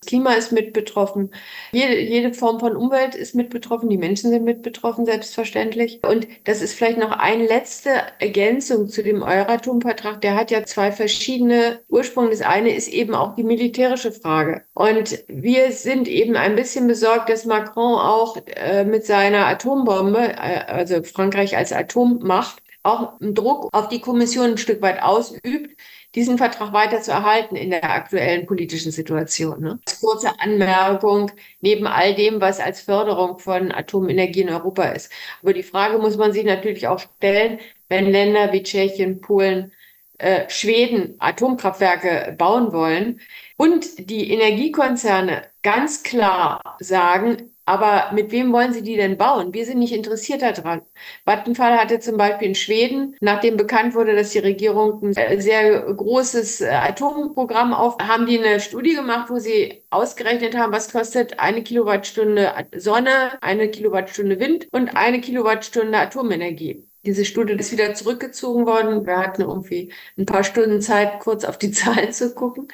Das 0.00 0.08
Klima 0.08 0.32
ist 0.34 0.52
mit 0.52 0.72
betroffen. 0.72 1.30
Jede, 1.72 1.98
jede 2.00 2.34
Form 2.34 2.58
von 2.58 2.76
Umwelt 2.76 3.14
ist 3.14 3.34
mit 3.34 3.48
betroffen. 3.50 3.88
Die 3.88 3.96
Menschen 3.96 4.30
sind 4.30 4.44
mit 4.44 4.62
betroffen, 4.62 5.06
selbstverständlich. 5.06 6.00
Und 6.04 6.26
das 6.44 6.60
ist 6.60 6.74
vielleicht 6.74 6.98
noch 6.98 7.12
eine 7.12 7.46
letzte 7.46 7.90
Ergänzung 8.18 8.88
zu 8.88 9.02
dem 9.02 9.22
Euratom-Vertrag. 9.22 10.20
Der 10.20 10.34
hat 10.34 10.50
ja 10.50 10.64
zwei 10.64 10.90
verschiedene 10.90 11.80
Ursprünge. 11.88 12.30
Das 12.30 12.42
eine 12.42 12.74
ist 12.74 12.88
eben 12.88 13.14
auch 13.14 13.36
die 13.36 13.44
militärische 13.44 14.10
Frage. 14.10 14.62
Und 14.74 15.24
wir 15.28 15.70
sind 15.70 16.08
eben 16.08 16.36
ein 16.36 16.56
bisschen 16.56 16.88
besorgt, 16.88 17.28
dass 17.30 17.44
Macron 17.44 17.94
auch 18.00 18.36
äh, 18.56 18.84
mit 18.84 19.06
seiner 19.06 19.46
Atombombe, 19.46 20.18
äh, 20.18 20.64
also 20.66 21.02
Frankreich 21.04 21.56
als 21.56 21.72
Atommacht, 21.72 22.61
auch 22.82 23.20
einen 23.20 23.34
Druck 23.34 23.68
auf 23.72 23.88
die 23.88 24.00
Kommission 24.00 24.52
ein 24.52 24.58
Stück 24.58 24.82
weit 24.82 25.02
ausübt, 25.02 25.76
diesen 26.14 26.36
Vertrag 26.36 26.72
weiter 26.72 27.00
zu 27.00 27.10
erhalten 27.10 27.56
in 27.56 27.70
der 27.70 27.84
aktuellen 27.90 28.46
politischen 28.46 28.92
Situation. 28.92 29.60
Ne? 29.60 29.78
Kurze 30.00 30.32
Anmerkung, 30.40 31.30
neben 31.60 31.86
all 31.86 32.14
dem, 32.14 32.40
was 32.40 32.60
als 32.60 32.80
Förderung 32.80 33.38
von 33.38 33.72
Atomenergie 33.72 34.42
in 34.42 34.50
Europa 34.50 34.84
ist. 34.84 35.10
Aber 35.42 35.52
die 35.52 35.62
Frage 35.62 35.98
muss 35.98 36.16
man 36.16 36.32
sich 36.32 36.44
natürlich 36.44 36.88
auch 36.88 36.98
stellen, 36.98 37.60
wenn 37.88 38.10
Länder 38.10 38.52
wie 38.52 38.62
Tschechien, 38.62 39.20
Polen, 39.20 39.72
äh, 40.18 40.48
Schweden 40.50 41.16
Atomkraftwerke 41.18 42.34
bauen 42.36 42.72
wollen 42.72 43.20
und 43.56 44.10
die 44.10 44.30
Energiekonzerne 44.30 45.42
ganz 45.62 46.02
klar 46.02 46.76
sagen, 46.80 47.51
aber 47.64 48.10
mit 48.12 48.32
wem 48.32 48.52
wollen 48.52 48.72
Sie 48.72 48.82
die 48.82 48.96
denn 48.96 49.16
bauen? 49.16 49.54
Wir 49.54 49.64
sind 49.64 49.78
nicht 49.78 49.92
interessiert 49.94 50.42
daran. 50.42 50.82
Vattenfall 51.24 51.78
hatte 51.78 52.00
zum 52.00 52.16
Beispiel 52.16 52.48
in 52.48 52.54
Schweden, 52.54 53.16
nachdem 53.20 53.56
bekannt 53.56 53.94
wurde, 53.94 54.16
dass 54.16 54.30
die 54.30 54.40
Regierung 54.40 55.02
ein 55.02 55.16
äh, 55.16 55.40
sehr 55.40 55.82
großes 55.82 56.60
äh, 56.62 56.68
Atomprogramm 56.70 57.72
auf, 57.72 57.96
haben 57.98 58.26
die 58.26 58.38
eine 58.38 58.60
Studie 58.60 58.94
gemacht, 58.94 59.30
wo 59.30 59.38
sie 59.38 59.84
ausgerechnet 59.90 60.56
haben, 60.56 60.72
was 60.72 60.90
kostet 60.92 61.38
eine 61.38 61.62
Kilowattstunde 61.62 62.52
Sonne, 62.76 63.40
eine 63.42 63.70
Kilowattstunde 63.70 64.40
Wind 64.40 64.68
und 64.72 64.96
eine 64.96 65.20
Kilowattstunde 65.20 65.98
Atomenergie. 65.98 66.86
Diese 67.04 67.24
Studie 67.24 67.54
ist 67.54 67.72
wieder 67.72 67.94
zurückgezogen 67.94 68.66
worden. 68.66 69.06
Wir 69.06 69.18
hatten 69.18 69.42
irgendwie 69.42 69.92
ein 70.16 70.26
paar 70.26 70.44
Stunden 70.44 70.80
Zeit, 70.80 71.20
kurz 71.20 71.44
auf 71.44 71.58
die 71.58 71.70
Zahlen 71.72 72.12
zu 72.12 72.34
gucken. 72.34 72.68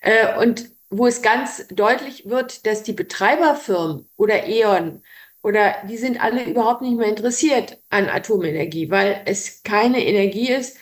Äh, 0.00 0.38
und 0.38 0.71
wo 0.92 1.06
es 1.06 1.22
ganz 1.22 1.66
deutlich 1.68 2.28
wird, 2.28 2.66
dass 2.66 2.82
die 2.82 2.92
Betreiberfirmen 2.92 4.10
oder 4.16 4.46
E.ON 4.46 5.00
oder 5.42 5.76
die 5.88 5.96
sind 5.96 6.22
alle 6.22 6.44
überhaupt 6.44 6.82
nicht 6.82 6.98
mehr 6.98 7.08
interessiert 7.08 7.78
an 7.88 8.10
Atomenergie, 8.10 8.90
weil 8.90 9.22
es 9.24 9.62
keine 9.62 10.04
Energie 10.04 10.52
ist, 10.52 10.76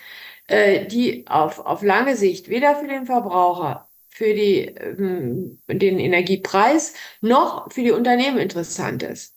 äh, 0.48 0.86
die 0.86 1.28
auf, 1.28 1.60
auf 1.60 1.82
lange 1.82 2.16
Sicht 2.16 2.48
weder 2.48 2.74
für 2.74 2.88
den 2.88 3.06
Verbraucher, 3.06 3.88
für 4.08 4.34
die, 4.34 4.62
ähm, 4.62 5.60
den 5.68 6.00
Energiepreis 6.00 6.94
noch 7.20 7.70
für 7.72 7.82
die 7.82 7.92
Unternehmen 7.92 8.38
interessant 8.38 9.04
ist. 9.04 9.36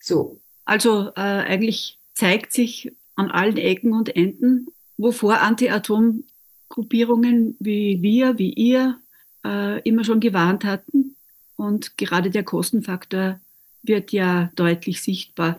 So. 0.00 0.40
Also 0.64 1.10
äh, 1.14 1.20
eigentlich 1.20 1.98
zeigt 2.14 2.54
sich 2.54 2.90
an 3.16 3.30
allen 3.30 3.58
Ecken 3.58 3.92
und 3.92 4.16
Enden, 4.16 4.68
wovor 4.96 5.42
Anti-Atom-Gruppierungen 5.42 7.58
wie 7.60 8.00
wir, 8.00 8.38
wie 8.38 8.54
ihr, 8.54 8.98
äh, 9.46 9.80
immer 9.80 10.04
schon 10.04 10.20
gewarnt 10.20 10.64
hatten. 10.64 11.16
Und 11.56 11.96
gerade 11.96 12.30
der 12.30 12.42
Kostenfaktor 12.42 13.40
wird 13.82 14.12
ja 14.12 14.50
deutlich 14.56 15.00
sichtbar. 15.00 15.58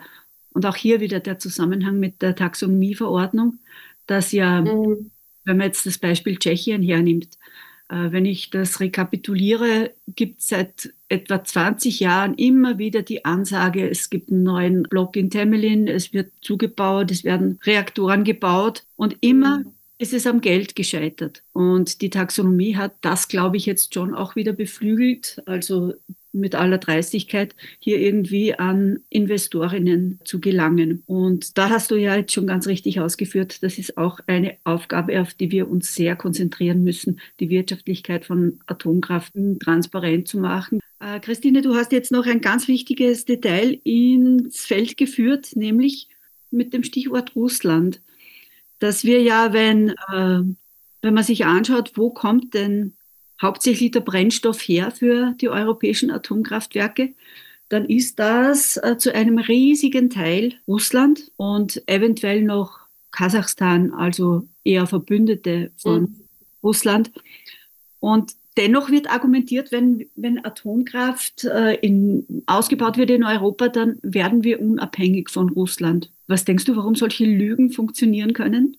Und 0.52 0.65
auch 0.65 0.76
hier 0.76 1.00
wieder 1.00 1.19
der 1.19 1.39
Zusammenhang 1.39 2.00
mit 2.00 2.21
der 2.21 2.36
Taxonomieverordnung, 2.36 3.60
dass 4.06 4.32
ja, 4.32 4.62
mhm. 4.62 5.12
wenn 5.45 5.58
man 5.58 5.67
jetzt 5.67 5.86
das 5.86 5.97
Beispiel 5.97 6.38
Tschechien 6.38 6.84
hernimmt, 6.84 7.38
äh, 7.89 8.12
wenn 8.12 8.26
ich 8.26 8.50
das 8.50 8.80
rekapituliere, 8.80 9.91
gibt 10.08 10.39
es 10.39 10.50
seit 10.50 10.93
etwa 11.10 11.43
20 11.43 12.00
Jahren 12.00 12.36
immer 12.36 12.78
wieder 12.78 13.02
die 13.02 13.23
Ansage, 13.23 13.89
es 13.89 14.10
gibt 14.10 14.30
einen 14.30 14.43
neuen 14.43 14.84
Block 14.84 15.15
in 15.15 15.30
Temelin, 15.30 15.88
es 15.88 16.12
wird 16.12 16.32
zugebaut, 16.41 17.12
es 17.12 17.23
werden 17.23 17.60
Reaktoren 17.63 18.23
gebaut 18.23 18.84
und 18.97 19.15
immer 19.21 19.60
mhm 19.60 19.77
ist 19.98 20.14
es 20.14 20.28
am 20.28 20.42
Geld 20.42 20.76
gescheitert. 20.76 21.44
Und 21.54 22.02
die 22.02 22.10
Taxonomie 22.10 22.76
hat 22.76 22.94
das, 23.02 23.28
glaube 23.28 23.58
ich, 23.58 23.66
jetzt 23.66 23.94
schon 23.94 24.14
auch 24.14 24.36
wieder 24.36 24.54
beflügelt. 24.54 25.42
Also 25.46 25.94
mit 26.38 26.56
aller 26.56 26.78
Dreistigkeit 26.78 27.56
hier 27.80 28.00
irgendwie 28.00 28.54
an 28.54 29.00
Investorinnen 29.10 30.20
zu 30.24 30.40
gelangen. 30.40 31.04
Und 31.06 31.58
da 31.58 31.70
hast 31.70 31.92
du 31.92 31.96
ja 31.96 32.16
jetzt 32.16 32.34
schon 32.34 32.48
ganz 32.48 32.68
richtig 32.68 33.00
ausgeführt, 33.00 33.64
das 33.64 33.78
ist 33.78 33.98
auch 33.98 34.20
eine 34.28 34.58
Aufgabe, 34.64 35.20
auf 35.22 35.34
die 35.34 35.52
wir 35.52 35.70
uns 35.70 35.96
sehr 35.96 36.16
konzentrieren 36.16 36.84
müssen, 36.84 37.20
die 37.40 37.50
Wirtschaftlichkeit 37.50 38.26
von 38.26 38.60
Atomkraft 38.68 39.34
transparent 39.60 40.28
zu 40.28 40.38
machen. 40.40 40.80
Äh, 41.00 41.20
Christine, 41.20 41.62
du 41.62 41.76
hast 41.76 41.92
jetzt 41.92 42.12
noch 42.12 42.26
ein 42.26 42.42
ganz 42.42 42.68
wichtiges 42.68 43.26
Detail 43.26 43.80
ins 43.84 44.66
Feld 44.66 44.98
geführt, 44.98 45.56
nämlich 45.56 46.08
mit 46.50 46.74
dem 46.74 46.84
Stichwort 46.84 47.36
Russland, 47.36 48.00
dass 48.80 49.04
wir 49.04 49.22
ja, 49.22 49.54
wenn, 49.54 49.90
äh, 49.90 50.44
wenn 51.02 51.13
man 51.13 51.24
sich 51.24 51.46
anschaut, 51.46 51.94
wo 51.96 52.10
kommt 52.10 52.54
denn 52.54 52.94
hauptsächlich 53.42 53.92
der 53.92 54.02
Brennstoff 54.02 54.60
her 54.62 54.92
für 54.92 55.34
die 55.40 55.50
europäischen 55.50 56.12
Atomkraftwerke, 56.12 57.13
dann 57.70 57.86
ist 57.86 58.20
das 58.20 58.78
äh, 58.78 58.98
zu 58.98 59.13
einem 59.13 59.38
riesigen 59.38 60.10
Teil 60.10 60.54
Russland 60.68 61.32
und 61.36 61.84
eventuell 61.88 62.42
noch 62.42 62.80
Kasachstan, 63.12 63.94
also 63.94 64.48
eher 64.63 64.88
Verbündete 64.88 65.72
von 65.78 66.02
mhm. 66.02 66.16
Russland. 66.63 67.12
Und 68.00 68.34
dennoch 68.58 68.89
wird 68.89 69.10
argumentiert, 69.10 69.72
wenn, 69.72 70.10
wenn 70.15 70.43
Atomkraft 70.43 71.46
äh, 71.46 71.76
in, 71.76 72.43
ausgebaut 72.48 72.98
wird 72.98 73.12
in 73.12 73.24
Europa, 73.24 73.70
dann 73.70 74.00
werden 74.02 74.43
wir 74.43 74.60
unabhängig 74.60 75.30
von 75.30 75.50
Russland. 75.50 76.12
Was 76.28 76.43
denkst 76.43 76.65
du, 76.65 76.76
warum 76.76 76.96
solche 76.96 77.26
Lügen 77.26 77.70
funktionieren 77.70 78.34
können? 78.34 78.78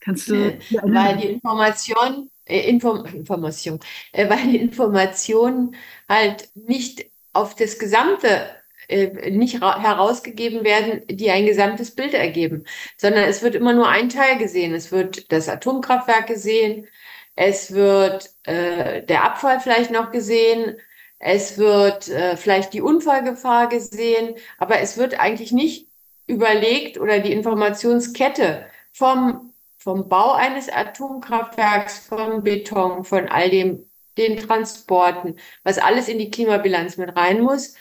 Kannst 0.00 0.28
du. 0.28 0.34
Äh, 0.34 0.58
weil 0.82 1.16
die 1.16 1.28
Information 1.28 2.28
äh, 2.44 2.68
Inform 2.68 3.04
Information, 3.06 3.78
äh, 4.12 4.28
weil 4.28 4.50
die 4.50 4.58
Informationen 4.58 5.76
halt 6.08 6.48
nicht 6.54 7.06
auf 7.32 7.54
das 7.54 7.78
Gesamte 7.78 8.46
äh, 8.88 9.30
nicht 9.30 9.60
herausgegeben 9.60 10.64
werden, 10.64 11.02
die 11.08 11.30
ein 11.30 11.46
gesamtes 11.46 11.92
Bild 11.94 12.14
ergeben, 12.14 12.64
sondern 12.96 13.24
es 13.24 13.42
wird 13.42 13.54
immer 13.54 13.72
nur 13.72 13.88
ein 13.88 14.08
Teil 14.08 14.38
gesehen. 14.38 14.74
Es 14.74 14.90
wird 14.92 15.30
das 15.32 15.48
Atomkraftwerk 15.48 16.26
gesehen, 16.26 16.88
es 17.34 17.72
wird 17.72 18.30
äh, 18.44 19.02
der 19.02 19.24
Abfall 19.24 19.60
vielleicht 19.60 19.90
noch 19.90 20.10
gesehen, 20.10 20.76
es 21.18 21.58
wird 21.58 22.08
äh, 22.08 22.36
vielleicht 22.36 22.72
die 22.72 22.82
Unfallgefahr 22.82 23.68
gesehen, 23.68 24.34
aber 24.58 24.80
es 24.80 24.96
wird 24.98 25.18
eigentlich 25.20 25.52
nicht 25.52 25.88
überlegt 26.26 26.98
oder 26.98 27.20
die 27.20 27.32
Informationskette 27.32 28.66
vom 28.92 29.52
vom 29.82 30.08
Bau 30.08 30.32
eines 30.32 30.68
Atomkraftwerks, 30.68 31.98
von 32.06 32.44
Beton, 32.44 33.04
von 33.04 33.28
all 33.28 33.50
dem, 33.50 33.84
den 34.16 34.36
Transporten, 34.36 35.36
was 35.64 35.78
alles 35.78 36.08
in 36.08 36.18
die 36.18 36.30
Klimabilanz 36.30 36.96
mit 36.98 37.16
rein 37.16 37.40
muss, 37.40 37.74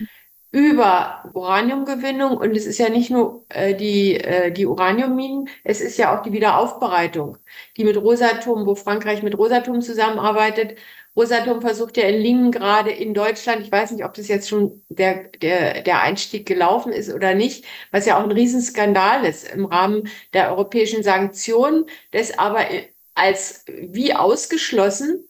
über 0.52 1.24
Uraniumgewinnung. 1.34 2.38
Und 2.38 2.56
es 2.56 2.66
ist 2.66 2.78
ja 2.78 2.90
nicht 2.90 3.10
nur 3.10 3.46
äh, 3.50 3.74
die, 3.76 4.16
äh, 4.16 4.52
die 4.52 4.66
Uraniumminen, 4.66 5.50
es 5.64 5.82
ist 5.82 5.98
ja 5.98 6.18
auch 6.18 6.24
die 6.24 6.34
Wiederaufbereitung, 6.34 7.38
die 7.78 7.84
mit 7.86 7.98
Rosatom, 7.98 8.66
wo 8.66 8.76
Frankreich 8.76 9.24
mit 9.24 9.38
Rosatom 9.38 9.82
zusammenarbeitet, 9.82 10.78
Rosatom 11.16 11.62
versucht 11.62 11.98
ja 11.98 12.06
in 12.06 12.22
Lingen 12.22 12.52
gerade 12.52 12.90
in 12.92 13.14
Deutschland, 13.14 13.62
ich 13.62 13.72
weiß 13.72 13.92
nicht, 13.92 14.06
ob 14.06 14.14
das 14.14 14.30
jetzt 14.30 14.48
schon 14.48 14.82
der, 14.88 15.24
der, 15.42 15.82
der 15.82 16.02
Einstieg 16.02 16.46
gelaufen 16.46 16.94
ist 16.94 17.14
oder 17.14 17.34
nicht, 17.34 17.66
was 17.92 18.06
ja 18.06 18.18
auch 18.18 18.24
ein 18.24 18.32
Riesenskandal 18.32 19.26
ist 19.26 19.52
im 19.52 19.66
Rahmen 19.66 20.10
der 20.34 20.52
europäischen 20.52 21.04
Sanktionen, 21.04 21.86
das 22.12 22.38
aber 22.40 22.66
als 23.14 23.66
wie 23.68 24.14
ausgeschlossen 24.14 25.28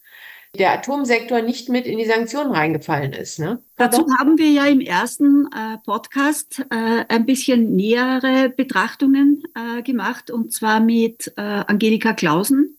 der 0.54 0.72
Atomsektor 0.72 1.40
nicht 1.40 1.68
mit 1.70 1.86
in 1.86 1.98
die 1.98 2.04
Sanktionen 2.04 2.52
reingefallen 2.52 3.12
ist. 3.12 3.38
Ne? 3.38 3.62
Dazu 3.76 4.06
haben 4.18 4.36
wir 4.36 4.50
ja 4.50 4.66
im 4.66 4.80
ersten 4.80 5.46
äh, 5.46 5.78
Podcast 5.84 6.62
äh, 6.70 7.04
ein 7.08 7.24
bisschen 7.24 7.74
nähere 7.74 8.50
Betrachtungen 8.50 9.42
äh, 9.54 9.82
gemacht, 9.82 10.30
und 10.30 10.52
zwar 10.52 10.80
mit 10.80 11.32
äh, 11.36 11.40
Angelika 11.40 12.12
Klausen 12.12 12.76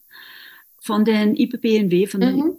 von 0.79 1.03
den 1.03 1.35
IPBNW, 1.35 2.07
von 2.07 2.21
den 2.21 2.35
mhm 2.35 2.57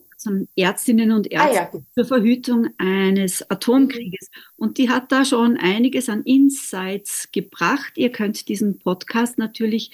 Ärztinnen 0.57 1.13
und 1.13 1.31
Ärzten 1.31 1.59
ah, 1.59 1.71
ja. 1.75 1.81
zur 1.95 2.05
Verhütung 2.05 2.69
eines 2.79 3.49
Atomkrieges. 3.51 4.31
Und 4.57 4.79
die 4.79 4.89
hat 4.89 5.13
da 5.13 5.25
schon 5.25 5.57
einiges 5.59 6.09
an 6.09 6.23
Insights 6.23 7.29
gebracht. 7.33 7.93
Ihr 7.97 8.11
könnt 8.11 8.49
diesen 8.49 8.79
Podcast 8.79 9.39
natürlich 9.39 9.91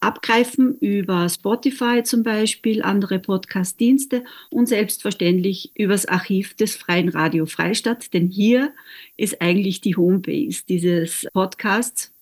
abgreifen 0.00 0.76
über 0.78 1.28
Spotify 1.28 2.02
zum 2.02 2.22
Beispiel, 2.22 2.82
andere 2.82 3.18
Podcast-Dienste 3.18 4.24
und 4.48 4.66
selbstverständlich 4.66 5.72
übers 5.76 6.06
Archiv 6.06 6.54
des 6.54 6.76
Freien 6.76 7.10
Radio 7.10 7.46
Freistadt, 7.46 8.12
denn 8.14 8.28
hier 8.28 8.72
ist 9.16 9.42
eigentlich 9.42 9.80
die 9.82 9.96
Homebase 9.96 10.62
dieses 10.68 11.26
Podcasts. 11.32 12.12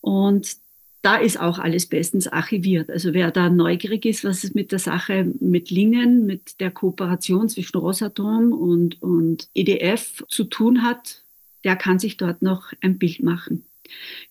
Und 0.00 0.56
da 1.02 1.16
ist 1.16 1.40
auch 1.40 1.58
alles 1.58 1.86
bestens 1.86 2.28
archiviert. 2.28 2.90
Also 2.90 3.12
wer 3.12 3.30
da 3.30 3.50
neugierig 3.50 4.04
ist, 4.06 4.24
was 4.24 4.44
es 4.44 4.54
mit 4.54 4.70
der 4.70 4.78
Sache 4.78 5.32
mit 5.40 5.70
Lingen, 5.70 6.26
mit 6.26 6.60
der 6.60 6.70
Kooperation 6.70 7.48
zwischen 7.48 7.78
Rosatom 7.78 8.52
und, 8.52 9.02
und 9.02 9.48
EDF 9.54 10.24
zu 10.28 10.44
tun 10.44 10.82
hat, 10.82 11.22
der 11.64 11.76
kann 11.76 11.98
sich 11.98 12.16
dort 12.16 12.42
noch 12.42 12.72
ein 12.80 12.98
Bild 12.98 13.22
machen. 13.22 13.64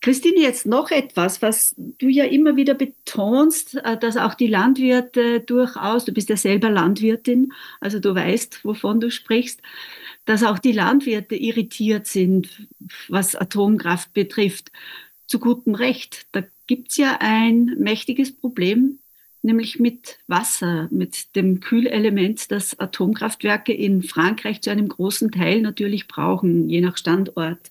Christine, 0.02 0.40
jetzt 0.42 0.66
noch 0.66 0.92
etwas, 0.92 1.42
was 1.42 1.76
du 1.78 2.08
ja 2.08 2.26
immer 2.26 2.56
wieder 2.56 2.74
betonst, 2.74 3.76
äh, 3.76 3.98
dass 3.98 4.18
auch 4.18 4.34
die 4.34 4.48
Landwirte 4.48 5.42
durchaus, 5.42 6.06
du 6.06 6.12
bist 6.12 6.30
ja 6.30 6.38
selber 6.38 6.70
Landwirtin, 6.70 7.54
also 7.80 8.00
du 8.00 8.16
weißt, 8.16 8.64
wovon 8.64 9.00
du 9.00 9.12
sprichst, 9.12 9.62
dass 10.26 10.44
auch 10.44 10.60
die 10.60 10.72
Landwirte 10.72 11.36
irritiert 11.36 12.08
sind, 12.08 12.68
was 13.08 13.36
Atomkraft 13.36 14.14
betrifft. 14.14 14.72
Zu 15.28 15.40
gutem 15.40 15.76
Recht. 15.76 16.28
Da 16.32 16.44
gibt 16.68 16.92
es 16.92 16.98
ja 16.98 17.18
ein 17.20 17.76
mächtiges 17.80 18.36
Problem, 18.36 19.00
nämlich 19.42 19.80
mit 19.80 20.20
Wasser, 20.28 20.88
mit 20.92 21.36
dem 21.36 21.60
Kühlelement, 21.60 22.52
das 22.52 22.80
Atomkraftwerke 22.80 23.74
in 23.74 24.04
Frankreich 24.04 24.62
zu 24.62 24.70
einem 24.70 24.90
großen 24.90 25.32
Teil 25.32 25.62
natürlich 25.62 26.08
brauchen, 26.08 26.70
je 26.70 26.82
nach 26.82 26.98
Standort. 26.98 27.71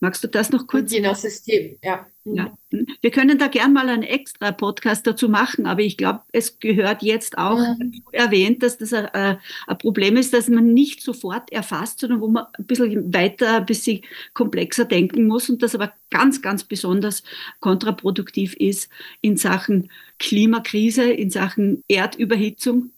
Magst 0.00 0.22
du 0.22 0.28
das 0.28 0.50
noch 0.50 0.68
kurz? 0.68 0.92
Je 0.92 1.00
nach 1.00 1.16
System, 1.16 1.76
ja. 1.82 2.06
ja. 2.24 2.56
Mhm. 2.70 2.86
Wir 3.00 3.10
können 3.10 3.36
da 3.36 3.48
gern 3.48 3.72
mal 3.72 3.88
einen 3.88 4.04
extra 4.04 4.52
Podcast 4.52 5.06
dazu 5.08 5.28
machen, 5.28 5.66
aber 5.66 5.80
ich 5.80 5.96
glaube, 5.96 6.20
es 6.30 6.60
gehört 6.60 7.02
jetzt 7.02 7.36
auch 7.36 7.58
mhm. 7.58 8.02
erwähnt, 8.12 8.62
dass 8.62 8.78
das 8.78 8.92
ein, 8.92 9.08
ein, 9.12 9.78
Problem 9.78 10.16
ist, 10.16 10.32
dass 10.32 10.48
man 10.48 10.72
nicht 10.72 11.02
sofort 11.02 11.50
erfasst, 11.50 11.98
sondern 11.98 12.20
wo 12.20 12.28
man 12.28 12.46
ein 12.56 12.64
bisschen 12.66 13.12
weiter, 13.12 13.56
ein 13.56 13.66
bisschen 13.66 14.02
komplexer 14.34 14.84
denken 14.84 15.26
muss 15.26 15.50
und 15.50 15.64
das 15.64 15.74
aber 15.74 15.92
ganz, 16.10 16.42
ganz 16.42 16.62
besonders 16.62 17.24
kontraproduktiv 17.58 18.54
ist 18.54 18.88
in 19.20 19.36
Sachen 19.36 19.90
Klimakrise, 20.20 21.10
in 21.10 21.30
Sachen 21.30 21.82
Erdüberhitzung. 21.88 22.90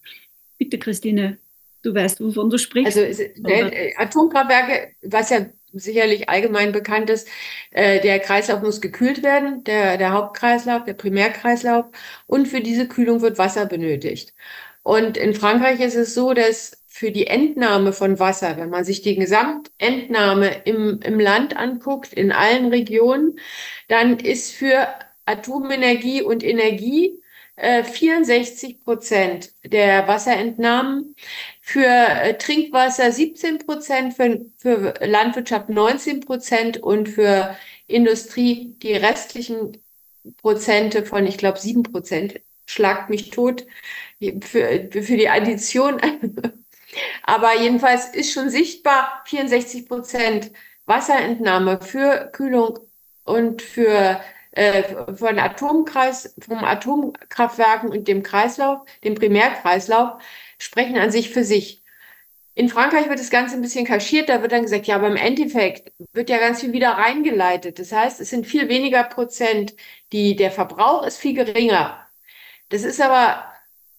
Bitte, 0.58 0.78
Christine, 0.78 1.38
du 1.82 1.94
weißt, 1.94 2.20
wovon 2.20 2.50
du 2.50 2.58
sprichst. 2.58 2.98
Also 2.98 3.22
äh, 3.22 3.94
Atomkraftwerke, 3.96 4.94
was 5.02 5.30
ja 5.30 5.46
sicherlich 5.72 6.28
allgemein 6.28 6.72
bekannt 6.72 7.10
ist, 7.10 7.28
äh, 7.70 8.00
der 8.00 8.18
Kreislauf 8.20 8.62
muss 8.62 8.80
gekühlt 8.80 9.22
werden, 9.22 9.64
der, 9.64 9.96
der 9.98 10.12
Hauptkreislauf, 10.12 10.84
der 10.84 10.94
Primärkreislauf. 10.94 11.86
Und 12.26 12.48
für 12.48 12.60
diese 12.60 12.88
Kühlung 12.88 13.20
wird 13.22 13.38
Wasser 13.38 13.66
benötigt. 13.66 14.34
Und 14.82 15.16
in 15.16 15.34
Frankreich 15.34 15.80
ist 15.80 15.96
es 15.96 16.14
so, 16.14 16.34
dass 16.34 16.82
für 16.86 17.12
die 17.12 17.26
Entnahme 17.28 17.92
von 17.92 18.18
Wasser, 18.18 18.56
wenn 18.56 18.70
man 18.70 18.84
sich 18.84 19.02
die 19.02 19.16
Gesamtentnahme 19.16 20.62
im, 20.64 21.00
im 21.02 21.20
Land 21.20 21.56
anguckt, 21.56 22.12
in 22.12 22.32
allen 22.32 22.68
Regionen, 22.68 23.38
dann 23.88 24.18
ist 24.18 24.52
für 24.52 24.88
Atomenergie 25.24 26.22
und 26.22 26.42
Energie 26.42 27.20
64 27.60 28.70
äh, 28.70 28.74
Prozent 28.82 29.50
der 29.64 30.08
Wasserentnahmen, 30.08 31.14
für 31.70 31.86
äh, 31.86 32.36
Trinkwasser 32.36 33.12
17 33.12 33.58
Prozent, 33.58 34.14
für, 34.14 34.44
für 34.58 34.94
Landwirtschaft 35.06 35.68
19 35.68 36.18
Prozent 36.20 36.78
und 36.78 37.08
für 37.08 37.56
Industrie 37.86 38.74
die 38.82 38.94
restlichen 38.94 39.80
Prozente 40.38 41.04
von, 41.04 41.24
ich 41.26 41.38
glaube, 41.38 41.60
7 41.60 41.84
Prozent. 41.84 42.40
Schlagt 42.66 43.08
mich 43.08 43.30
tot 43.30 43.66
für, 44.20 44.88
für 44.90 45.16
die 45.16 45.28
Addition. 45.28 46.00
Aber 47.22 47.56
jedenfalls 47.60 48.08
ist 48.08 48.32
schon 48.32 48.50
sichtbar 48.50 49.22
64 49.26 49.86
Prozent 49.86 50.50
Wasserentnahme 50.86 51.80
für 51.80 52.30
Kühlung 52.32 52.80
und 53.22 53.62
für 53.62 54.20
äh, 54.50 54.82
von 55.14 55.38
Atomkreis, 55.38 56.34
vom 56.40 56.64
Atomkraftwerken 56.64 57.90
und 57.90 58.08
dem 58.08 58.24
Kreislauf, 58.24 58.80
dem 59.04 59.14
Primärkreislauf, 59.14 60.20
sprechen 60.60 60.96
an 60.98 61.10
sich 61.10 61.30
für 61.30 61.44
sich. 61.44 61.82
In 62.54 62.68
Frankreich 62.68 63.08
wird 63.08 63.20
das 63.20 63.30
Ganze 63.30 63.54
ein 63.56 63.62
bisschen 63.62 63.86
kaschiert, 63.86 64.28
da 64.28 64.42
wird 64.42 64.52
dann 64.52 64.62
gesagt, 64.62 64.86
ja, 64.86 64.96
aber 64.96 65.08
im 65.08 65.16
Endeffekt 65.16 65.92
wird 66.12 66.30
ja 66.30 66.38
ganz 66.38 66.60
viel 66.60 66.72
wieder 66.72 66.90
reingeleitet. 66.90 67.78
Das 67.78 67.92
heißt, 67.92 68.20
es 68.20 68.30
sind 68.30 68.46
viel 68.46 68.68
weniger 68.68 69.04
Prozent, 69.04 69.74
die, 70.12 70.36
der 70.36 70.50
Verbrauch 70.50 71.06
ist 71.06 71.18
viel 71.18 71.34
geringer. 71.34 72.06
Das 72.68 72.84
ist 72.84 73.00
aber 73.00 73.44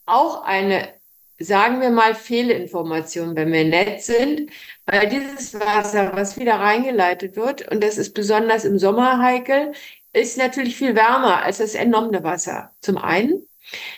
auch 0.06 0.44
eine 0.44 1.02
sagen 1.44 1.82
wir 1.82 1.90
mal, 1.90 2.16
Fehlinformationen, 2.16 3.36
wenn 3.36 3.52
wir 3.52 3.66
nett 3.66 4.02
sind, 4.04 4.52
weil 4.86 5.10
dieses 5.10 5.60
Wasser, 5.60 6.12
was 6.16 6.38
wieder 6.40 6.56
reingeleitet 6.56 7.36
wird, 7.36 7.68
und 7.72 7.84
das 7.84 7.98
ist 7.98 8.14
besonders 8.14 8.66
im 8.66 8.80
Sommer 8.80 9.20
heikel, 9.20 9.74
ist 10.14 10.38
natürlich 10.38 10.76
viel 10.76 10.96
wärmer 10.96 11.44
als 11.44 11.60
das 11.60 11.76
entnommene 11.76 12.24
Wasser. 12.24 12.72
Zum 12.82 12.98
einen. 12.98 13.48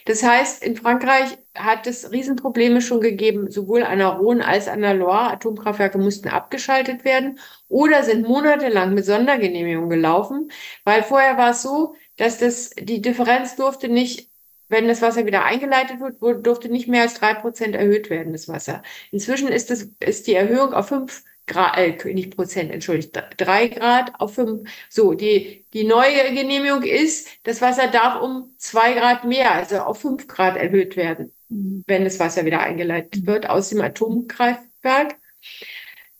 Das 0.05 0.23
heißt, 0.23 0.63
in 0.63 0.75
Frankreich 0.75 1.37
hat 1.55 1.87
es 1.87 2.11
Riesenprobleme 2.11 2.81
schon 2.81 3.01
gegeben, 3.01 3.49
sowohl 3.49 3.83
an 3.83 3.99
der 3.99 4.09
Rhone 4.09 4.45
als 4.45 4.67
an 4.67 4.81
der 4.81 4.93
Loire. 4.93 5.31
Atomkraftwerke 5.31 5.97
mussten 5.97 6.29
abgeschaltet 6.29 7.05
werden 7.05 7.39
oder 7.69 8.03
sind 8.03 8.27
monatelang 8.27 8.93
mit 8.93 9.05
Sondergenehmigung 9.05 9.89
gelaufen, 9.89 10.51
weil 10.83 11.03
vorher 11.03 11.37
war 11.37 11.51
es 11.51 11.61
so, 11.61 11.95
dass 12.17 12.37
das, 12.39 12.71
die 12.71 13.01
Differenz 13.01 13.55
durfte 13.55 13.89
nicht 13.89 14.29
wenn 14.69 14.87
das 14.87 15.01
Wasser 15.03 15.25
wieder 15.27 15.45
eingeleitet 15.45 15.99
wird, 15.99 16.45
durfte 16.45 16.67
nicht 16.67 16.87
mehr 16.87 17.03
als 17.03 17.13
drei 17.13 17.35
Prozent 17.35 17.75
erhöht 17.75 18.09
werden, 18.09 18.33
das 18.33 18.47
Wasser. 18.47 18.81
Inzwischen 19.11 19.49
ist, 19.49 19.69
das, 19.69 19.89
ist 19.99 20.25
die 20.25 20.33
Erhöhung 20.33 20.73
auf 20.73 20.87
fünf 20.87 21.23
Grad, 21.45 21.77
äh, 21.77 22.13
nicht 22.13 22.35
Prozent, 22.35 22.71
entschuldigt, 22.71 23.17
drei 23.37 23.67
Grad 23.67 24.13
auf 24.19 24.35
fünf. 24.35 24.69
So, 24.89 25.13
die, 25.13 25.65
die 25.73 25.83
neue 25.83 26.33
Genehmigung 26.33 26.83
ist, 26.83 27.27
das 27.43 27.61
Wasser 27.61 27.87
darf 27.87 28.21
um 28.21 28.53
zwei 28.57 28.93
Grad 28.93 29.25
mehr, 29.25 29.53
also 29.53 29.79
auf 29.79 29.99
fünf 29.99 30.27
Grad 30.27 30.55
erhöht 30.55 30.95
werden, 30.95 31.33
mhm. 31.49 31.83
wenn 31.87 32.05
das 32.05 32.19
Wasser 32.19 32.45
wieder 32.45 32.61
eingeleitet 32.61 33.25
wird 33.25 33.49
aus 33.49 33.69
dem 33.69 33.81
Atomkraftwerk. 33.81 35.15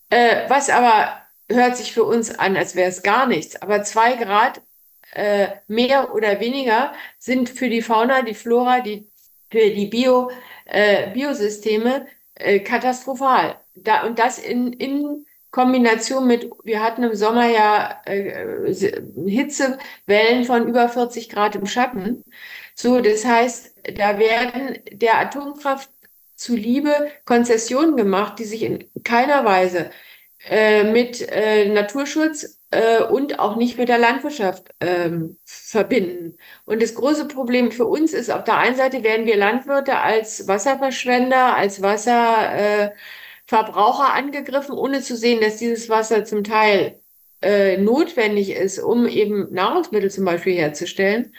Äh, 0.10 0.50
was 0.50 0.70
aber 0.70 1.24
hört 1.50 1.78
sich 1.78 1.94
für 1.94 2.04
uns 2.04 2.38
an, 2.38 2.58
als 2.58 2.76
wäre 2.76 2.90
es 2.90 3.04
gar 3.04 3.28
nichts. 3.28 3.62
Aber 3.62 3.84
zwei 3.84 4.16
Grad 4.16 4.62
äh, 5.14 5.48
mehr 5.68 6.14
oder 6.14 6.40
weniger 6.40 6.94
sind 7.20 7.50
für 7.50 7.70
die 7.70 7.82
Fauna, 7.82 8.24
die 8.24 8.34
Flora, 8.34 8.82
die, 8.82 9.08
für 9.52 9.70
die 9.70 9.88
Bio, 9.88 10.32
äh, 10.66 11.12
Biosysteme 11.12 12.08
äh, 12.36 12.60
katastrophal. 12.60 13.56
Da, 13.76 14.06
und 14.06 14.20
das 14.20 14.40
in, 14.40 14.74
in 14.74 15.26
Kombination 15.54 16.26
mit, 16.26 16.50
wir 16.64 16.82
hatten 16.82 17.04
im 17.04 17.16
Sommer 17.16 17.48
ja 17.48 18.02
äh, 18.06 18.74
Hitzewellen 19.28 20.46
von 20.46 20.68
über 20.68 20.90
40 20.90 21.30
Grad 21.30 21.56
im 21.56 21.68
Schatten. 21.68 22.24
So, 22.74 23.02
das 23.02 23.24
heißt, 23.24 23.76
da 23.98 24.18
werden 24.18 24.80
der 24.92 25.20
Atomkraft 25.20 25.92
zuliebe 26.36 27.12
Konzessionen 27.26 27.96
gemacht, 27.96 28.40
die 28.40 28.46
sich 28.46 28.64
in 28.64 28.86
keiner 29.04 29.46
Weise 29.46 29.92
äh, 30.50 30.84
mit 30.92 31.22
äh, 31.22 31.70
Naturschutz 31.70 32.60
äh, 32.72 33.04
und 33.04 33.38
auch 33.40 33.56
nicht 33.56 33.78
mit 33.78 33.90
der 33.90 34.00
Landwirtschaft 34.00 34.74
ähm, 34.80 35.38
verbinden. 35.46 36.38
Und 36.66 36.82
das 36.82 36.96
große 36.96 37.28
Problem 37.28 37.72
für 37.72 37.86
uns 37.86 38.14
ist, 38.14 38.32
auf 38.32 38.44
der 38.44 38.58
einen 38.58 38.76
Seite 38.76 39.04
werden 39.04 39.28
wir 39.28 39.38
Landwirte 39.38 39.98
als 40.00 40.48
Wasserverschwender, 40.48 41.56
als 41.56 41.82
Wasserverbraucher 41.84 42.94
äh, 43.52 43.56
angegriffen, 43.56 44.76
ohne 44.76 45.02
zu 45.02 45.16
sehen, 45.16 45.42
dass 45.42 45.58
dieses 45.58 45.90
Wasser 45.90 46.26
zum 46.26 46.44
Teil 46.44 47.00
äh, 47.42 47.78
notwendig 47.78 48.52
ist, 48.52 48.80
um 48.80 49.08
eben 49.08 49.54
Nahrungsmittel 49.54 50.10
zum 50.10 50.26
Beispiel 50.26 50.54
herzustellen. 50.54 51.34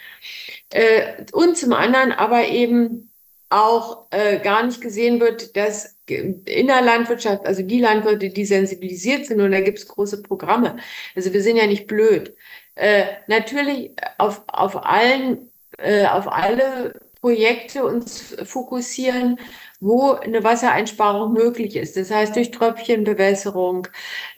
Äh, 0.71 1.25
und 1.33 1.57
zum 1.57 1.73
anderen 1.73 2.13
aber 2.13 2.47
eben 2.49 3.11
auch 3.49 4.07
äh, 4.11 4.39
gar 4.41 4.65
nicht 4.67 4.81
gesehen 4.81 5.21
wird, 5.21 5.57
dass 5.57 5.97
in 6.07 6.67
der 6.67 6.83
Landwirtschaft, 6.83 7.47
also 7.47 7.63
die 7.63 7.81
Landwirte, 7.81 8.29
die 8.29 8.45
sensibilisiert 8.45 9.27
sind, 9.27 9.41
und 9.41 9.53
da 9.53 9.61
gibt 9.61 9.79
es 9.79 9.89
große 9.89 10.23
Programme. 10.23 10.77
Also 11.15 11.33
wir 11.33 11.43
sind 11.43 11.57
ja 11.57 11.67
nicht 11.67 11.87
blöd. 11.87 12.35
Äh, 12.75 13.05
natürlich 13.29 13.93
auf, 14.19 14.43
auf 14.49 14.85
allen, 14.85 15.51
äh, 15.79 16.07
auf 16.07 16.27
alle 16.29 17.01
Projekte 17.21 17.85
uns 17.85 18.37
fokussieren, 18.45 19.39
wo 19.81 20.13
eine 20.13 20.45
Wassereinsparung 20.45 21.33
möglich 21.33 21.77
ist. 21.77 21.97
Das 21.97 22.11
heißt 22.11 22.37
durch 22.37 22.51
Tröpfchenbewässerung, 22.51 23.89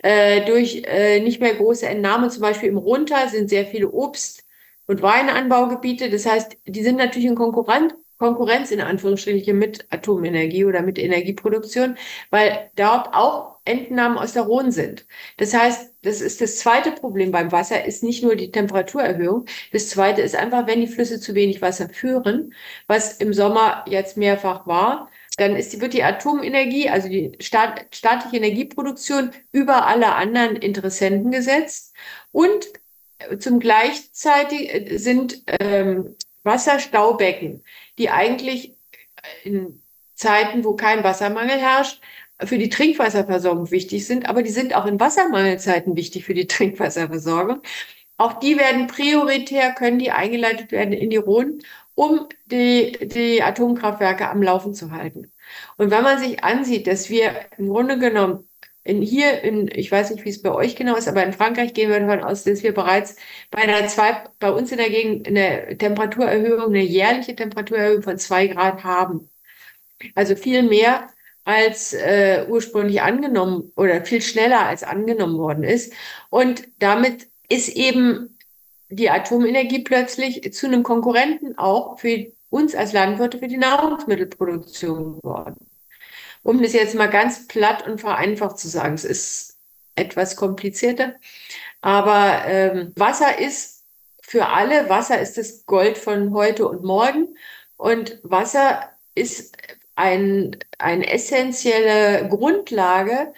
äh, 0.03 0.44
durch 0.44 0.83
äh, 0.87 1.20
nicht 1.20 1.40
mehr 1.40 1.55
große 1.55 1.87
Entnahme, 1.87 2.29
zum 2.31 2.42
Beispiel 2.42 2.68
im 2.68 2.79
Runter 2.79 3.29
sind 3.29 3.49
sehr 3.51 3.66
viele 3.66 3.88
Obst- 3.90 4.44
und 4.87 5.03
Weinanbaugebiete. 5.03 6.11
Das 6.11 6.27
heißt, 6.27 6.57
die 6.66 6.83
sind 6.83 6.96
natürlich 6.96 7.29
in 7.29 7.35
Konkurrenz 7.37 7.94
Konkurrenz 8.18 8.70
in 8.70 8.81
Anführungsstrichen 8.81 9.59
mit 9.59 9.87
Atomenergie 9.90 10.64
oder 10.64 10.83
mit 10.83 10.99
Energieproduktion, 10.99 11.96
weil 12.31 12.70
dort 12.77 13.12
auch 13.14 13.59
Entnahmen 13.66 14.16
aus 14.16 14.33
der 14.33 14.44
Rhone 14.44 14.72
sind. 14.72 15.07
Das 15.37 15.53
heißt, 15.53 15.92
das 16.03 16.20
ist 16.20 16.40
das 16.40 16.59
zweite 16.59 16.92
Problem 16.92 17.31
beim 17.31 17.53
Wasser, 17.53 17.85
ist 17.85 18.03
nicht 18.03 18.22
nur 18.22 18.37
die 18.37 18.51
Temperaturerhöhung. 18.51 19.44
Das 19.72 19.90
zweite 19.90 20.22
ist 20.22 20.35
einfach, 20.37 20.66
wenn 20.66 20.81
die 20.81 20.87
Flüsse 20.87 21.20
zu 21.20 21.35
wenig 21.35 21.61
Wasser 21.61 21.88
führen, 21.90 22.55
was 22.87 23.18
im 23.18 23.35
Sommer 23.35 23.85
jetzt 23.88 24.16
mehrfach 24.16 24.66
war, 24.66 25.11
dann 25.37 25.55
ist 25.57 25.81
wird 25.81 25.92
die 25.92 26.03
Atomenergie, 26.03 26.88
also 26.88 27.09
die 27.09 27.33
staat, 27.40 27.87
staatliche 27.94 28.37
Energieproduktion 28.37 29.31
über 29.53 29.87
alle 29.87 30.14
anderen 30.14 30.57
Interessenten 30.57 31.31
gesetzt 31.31 31.94
und 32.33 32.66
zum 33.38 33.61
gleichzeitig 33.61 35.01
sind 35.01 35.42
ähm, 35.46 36.16
Wasserstaubecken, 36.42 37.64
die 37.99 38.11
eigentlich 38.11 38.77
in 39.44 39.83
Zeiten, 40.14 40.64
wo 40.64 40.75
kein 40.75 41.05
Wassermangel 41.05 41.59
herrscht, 41.59 42.01
für 42.44 42.59
die 42.59 42.68
Trinkwasserversorgung 42.68 43.70
wichtig 43.70 44.07
sind, 44.07 44.29
aber 44.29 44.42
die 44.42 44.51
sind 44.51 44.75
auch 44.75 44.85
in 44.87 45.01
Wassermangelzeiten 45.01 45.96
wichtig 45.96 46.25
für 46.25 46.35
die 46.35 46.46
Trinkwasserversorgung. 46.46 47.62
Auch 48.18 48.35
die 48.35 48.59
werden 48.59 48.87
prioritär, 48.87 49.72
können 49.72 49.99
die 49.99 50.11
eingeleitet 50.11 50.72
werden 50.72 50.92
in 50.92 51.11
die 51.11 51.16
Rhone, 51.16 51.59
um 51.96 52.28
die, 52.46 52.92
die 53.09 53.42
Atomkraftwerke 53.42 54.30
am 54.30 54.42
Laufen 54.42 54.74
zu 54.74 54.92
halten. 54.92 55.32
Und 55.76 55.90
wenn 55.90 56.04
man 56.04 56.20
sich 56.20 56.44
ansieht, 56.44 56.87
dass 56.87 57.11
wir 57.11 57.32
im 57.59 57.68
Grunde 57.68 57.98
genommen 57.98 58.48
in 58.85 59.02
hier 59.02 59.42
in, 59.42 59.68
ich 59.68 59.90
weiß 59.90 60.11
nicht, 60.11 60.24
wie 60.24 60.28
es 60.30 60.42
bei 60.42 60.52
euch 60.52 60.76
genau 60.76 60.94
ist, 60.96 61.09
aber 61.09 61.24
in 61.24 61.32
Frankreich 61.32 61.74
gehen 61.74 61.90
wir 61.90 61.98
davon 61.98 62.22
aus, 62.22 62.44
dass 62.44 62.62
wir 62.62 62.72
bereits 62.72 63.16
bei 63.50 63.62
einer 63.62 63.88
zwei, 63.88 64.24
bei 64.38 64.50
uns 64.52 64.70
in 64.70 64.78
der 64.78 64.90
Gegend 64.90 65.26
eine 65.26 65.76
Temperaturerhöhung, 65.76 66.66
eine 66.68 66.82
jährliche 66.85 67.35
Temperaturerhöhung 67.35 68.02
von 68.02 68.18
zwei 68.18 68.46
Grad 68.46 68.85
haben. 68.85 69.28
Also 70.14 70.37
viel 70.37 70.62
mehr 70.62 71.09
als 71.44 71.94
äh, 71.94 72.46
ursprünglich 72.48 73.02
angenommen 73.02 73.72
oder 73.76 74.04
viel 74.04 74.20
schneller 74.20 74.66
als 74.66 74.82
angenommen 74.82 75.38
worden 75.38 75.64
ist. 75.64 75.92
Und 76.30 76.68
damit 76.78 77.28
ist 77.48 77.68
eben 77.70 78.36
die 78.88 79.11
Atomenergie 79.11 79.83
plötzlich 79.83 80.53
zu 80.53 80.66
einem 80.66 80.83
Konkurrenten 80.83 81.59
auch 81.59 81.99
für 81.99 82.27
uns 82.51 82.75
als 82.75 82.92
Landwirte 82.92 83.38
für 83.38 83.49
die 83.49 83.57
Nahrungsmittelproduktion 83.57 85.16
geworden 85.16 85.66
um 86.46 86.62
das 86.62 86.75
jetzt 86.75 86.94
mal 86.94 87.11
ganz 87.11 87.49
platt 87.49 87.87
und 87.87 88.01
vereinfacht 88.01 88.59
zu 88.59 88.68
sagen. 88.68 88.94
Es 88.94 89.05
ist 89.05 89.57
etwas 89.96 90.37
komplizierter, 90.37 91.14
aber 91.81 92.44
ähm, 92.46 92.92
Wasser 92.94 93.40
ist 93.40 93.83
für 94.22 94.46
alle, 94.46 94.88
Wasser 94.88 95.20
ist 95.20 95.38
das 95.38 95.66
Gold 95.66 95.99
von 95.99 96.33
heute 96.33 96.68
und 96.68 96.85
morgen 96.85 97.37
und 97.77 98.20
Wasser 98.22 98.90
ist 99.16 99.57
ein, 99.96 100.57
eine 100.79 101.11
essentielle 101.11 102.29
Grundlage 102.29 103.33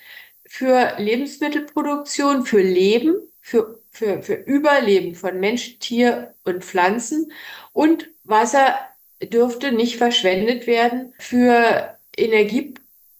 für 0.46 0.94
Lebensmittelproduktion, 0.98 2.44
für 2.44 2.60
Leben, 2.60 3.16
für, 3.40 3.80
für, 3.98 4.22
für 4.22 4.34
Überleben 4.34 5.14
von 5.14 5.38
Mensch, 5.40 5.78
Tier 5.78 6.34
und 6.44 6.64
Pflanzen. 6.64 7.32
Und 7.72 8.08
Wasser 8.24 8.78
dürfte 9.22 9.72
nicht 9.72 9.96
verschwendet 9.96 10.66
werden 10.66 11.12
für 11.18 11.96
Energieproduktion 12.16 12.78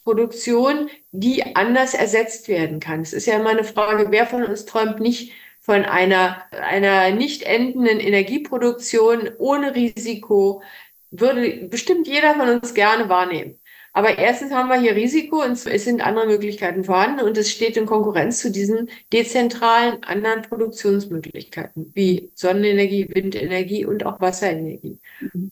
Produktion, 0.09 0.89
die 1.13 1.55
anders 1.55 1.93
ersetzt 1.93 2.49
werden 2.49 2.81
kann. 2.81 3.03
Es 3.03 3.13
ist 3.13 3.27
ja 3.27 3.37
immer 3.37 3.51
eine 3.51 3.63
Frage, 3.63 4.07
wer 4.11 4.27
von 4.27 4.43
uns 4.43 4.65
träumt 4.65 5.01
nicht 5.01 5.35
von 5.61 5.85
einer, 5.85 6.47
einer 6.51 7.11
nicht 7.11 7.43
endenden 7.43 8.01
Energieproduktion 8.01 9.29
ohne 9.37 9.75
Risiko, 9.75 10.63
würde 11.11 11.69
bestimmt 11.69 12.09
jeder 12.09 12.37
von 12.37 12.49
uns 12.49 12.73
gerne 12.73 13.11
wahrnehmen. 13.11 13.61
Aber 13.99 14.17
erstens 14.17 14.53
haben 14.53 14.69
wir 14.69 14.79
hier 14.79 14.95
Risiko 14.95 15.43
und 15.43 15.67
es 15.67 15.85
sind 15.85 16.07
andere 16.07 16.29
Möglichkeiten 16.29 16.85
vorhanden 16.85 17.21
und 17.25 17.37
es 17.37 17.51
steht 17.51 17.77
in 17.77 17.85
Konkurrenz 17.85 18.39
zu 18.39 18.53
diesen 18.53 18.91
dezentralen 19.13 20.05
anderen 20.05 20.43
Produktionsmöglichkeiten 20.43 21.91
wie 21.97 22.31
Sonnenenergie, 22.37 23.13
Windenergie 23.13 23.85
und 23.85 24.07
auch 24.07 24.21
Wasserenergie. 24.21 25.01
Mhm. 25.19 25.51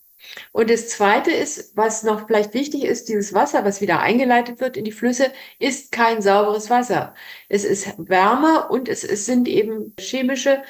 Und 0.53 0.69
das 0.69 0.87
Zweite 0.87 1.29
ist, 1.29 1.75
was 1.75 2.03
noch 2.03 2.25
vielleicht 2.27 2.53
wichtig 2.53 2.85
ist, 2.85 3.09
dieses 3.09 3.33
Wasser, 3.33 3.65
was 3.65 3.81
wieder 3.81 3.99
eingeleitet 3.99 4.61
wird 4.61 4.77
in 4.77 4.85
die 4.85 4.93
Flüsse, 4.93 5.33
ist 5.59 5.91
kein 5.91 6.21
sauberes 6.21 6.69
Wasser. 6.69 7.15
Es 7.49 7.65
ist 7.65 7.95
wärmer 7.97 8.71
und 8.71 8.87
es, 8.87 9.03
es 9.03 9.25
sind 9.25 9.49
eben 9.49 9.93
chemische 9.99 10.63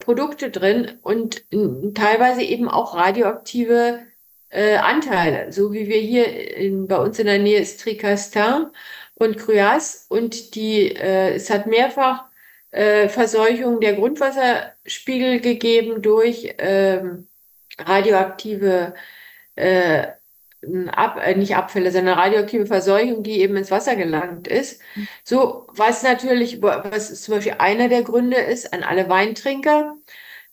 Produkte 0.00 0.50
drin 0.50 0.98
und 1.02 1.44
teilweise 1.94 2.42
eben 2.42 2.68
auch 2.68 2.96
radioaktive 2.96 4.09
äh, 4.50 4.76
Anteile, 4.76 5.52
so 5.52 5.72
wie 5.72 5.88
wir 5.88 5.98
hier 5.98 6.56
in, 6.56 6.86
bei 6.86 6.98
uns 6.98 7.18
in 7.18 7.26
der 7.26 7.38
Nähe 7.38 7.60
ist 7.60 7.80
Tricastin 7.80 8.66
und 9.14 9.38
Cruas 9.38 10.06
und 10.08 10.54
die, 10.54 10.94
äh, 10.94 11.34
es 11.34 11.50
hat 11.50 11.66
mehrfach 11.66 12.24
äh, 12.70 13.08
Verseuchung 13.08 13.80
der 13.80 13.94
Grundwasserspiegel 13.94 15.40
gegeben 15.40 16.02
durch 16.02 16.54
ähm, 16.58 17.28
radioaktive 17.78 18.94
äh, 19.56 20.08
Ab, 20.92 21.18
äh, 21.24 21.34
nicht 21.36 21.56
Abfälle, 21.56 21.90
sondern 21.90 22.18
radioaktive 22.18 22.66
Verseuchung, 22.66 23.22
die 23.22 23.40
eben 23.40 23.56
ins 23.56 23.70
Wasser 23.70 23.96
gelangt 23.96 24.46
ist. 24.46 24.82
So, 25.24 25.66
was 25.72 26.02
natürlich, 26.02 26.60
was 26.60 27.22
zum 27.22 27.36
Beispiel 27.36 27.54
einer 27.58 27.88
der 27.88 28.02
Gründe 28.02 28.36
ist 28.36 28.74
an 28.74 28.82
alle 28.82 29.08
Weintrinker, 29.08 29.96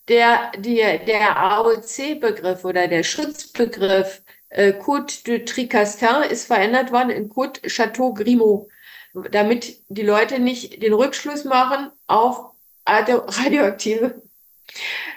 der, 0.08 0.52
die, 0.58 0.76
der 0.76 1.36
AOC-Begriff 1.36 2.64
oder 2.64 2.88
der 2.88 3.02
Schutzbegriff 3.02 4.22
äh, 4.50 4.72
Côte 4.72 5.24
de 5.24 5.44
Tricastin 5.44 6.22
ist 6.30 6.46
verändert 6.46 6.92
worden 6.92 7.10
in 7.10 7.28
Côte 7.28 7.68
Chateau 7.68 8.14
Grimaud, 8.14 8.68
damit 9.30 9.78
die 9.88 10.02
Leute 10.02 10.38
nicht 10.38 10.82
den 10.82 10.94
Rückschluss 10.94 11.44
machen 11.44 11.90
auf 12.06 12.52
radioaktive 12.86 14.22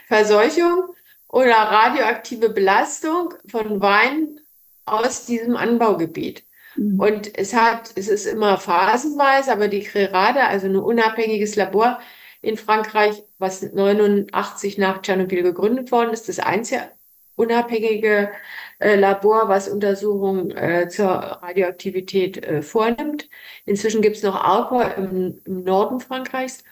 Verseuchung 0.07 0.93
oder 1.29 1.55
radioaktive 1.55 2.49
Belastung 2.49 3.33
von 3.47 3.81
Wein 3.81 4.39
aus 4.85 5.25
diesem 5.25 5.55
Anbaugebiet. 5.55 6.43
Mhm. 6.75 6.99
Und 6.99 7.37
es 7.37 7.53
hat, 7.53 7.91
es 7.95 8.09
ist 8.09 8.25
immer 8.25 8.57
phasenweise, 8.57 9.51
aber 9.51 9.69
die 9.69 9.83
Crerade, 9.83 10.43
also 10.43 10.67
ein 10.67 10.75
unabhängiges 10.75 11.55
Labor 11.55 11.99
in 12.41 12.57
Frankreich, 12.57 13.23
was 13.37 13.61
89 13.61 14.77
nach 14.77 15.01
Tschernobyl 15.01 15.43
gegründet 15.43 15.91
worden 15.91 16.11
ist, 16.11 16.27
das 16.27 16.39
einzige 16.39 16.91
unabhängige 17.35 18.31
äh, 18.79 18.95
Labor, 18.95 19.47
was 19.47 19.67
Untersuchungen 19.67 20.51
äh, 20.51 20.89
zur 20.89 21.07
Radioaktivität 21.07 22.43
äh, 22.45 22.61
vornimmt. 22.61 23.29
Inzwischen 23.65 24.01
gibt 24.01 24.17
es 24.17 24.23
noch 24.23 24.43
Alcor 24.43 24.93
im, 24.95 25.41
im 25.45 25.63
Norden 25.63 25.99
Frankreichs. 25.99 26.63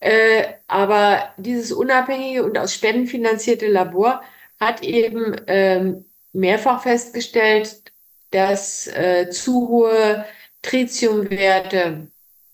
Äh, 0.00 0.44
aber 0.66 1.32
dieses 1.36 1.72
unabhängige 1.72 2.42
und 2.44 2.58
aus 2.58 2.74
Spenden 2.74 3.06
finanzierte 3.06 3.68
Labor 3.68 4.22
hat 4.58 4.82
eben 4.82 5.36
ähm, 5.46 6.04
mehrfach 6.32 6.82
festgestellt, 6.82 7.82
dass 8.30 8.86
äh, 8.88 9.30
zu 9.30 9.68
hohe 9.68 10.24
Tritiumwerte 10.62 12.08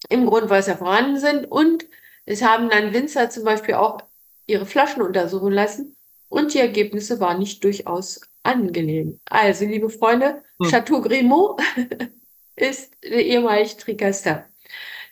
im 0.09 0.27
Grundwasser 0.27 0.77
vorhanden 0.77 1.19
sind 1.19 1.51
und 1.51 1.87
es 2.29 2.43
haben 2.43 2.69
dann 2.69 2.93
Winzer 2.93 3.31
zum 3.31 3.45
Beispiel 3.45 3.75
auch 3.75 4.03
ihre 4.47 4.67
Flaschen 4.67 5.03
untersuchen 5.03 5.53
lassen 5.53 5.97
und 6.29 6.53
die 6.53 6.59
Ergebnisse 6.59 7.21
waren 7.21 7.39
nicht 7.39 7.65
durchaus 7.65 8.21
angenehm. 8.43 9.19
Also, 9.25 9.65
liebe 9.65 9.89
Freunde, 9.89 10.43
hm. 10.61 10.71
Chateau 10.71 11.01
Grimaud 11.01 11.61
ist 12.57 12.93
ehemalig 13.03 13.77
Tricastin. 13.77 14.39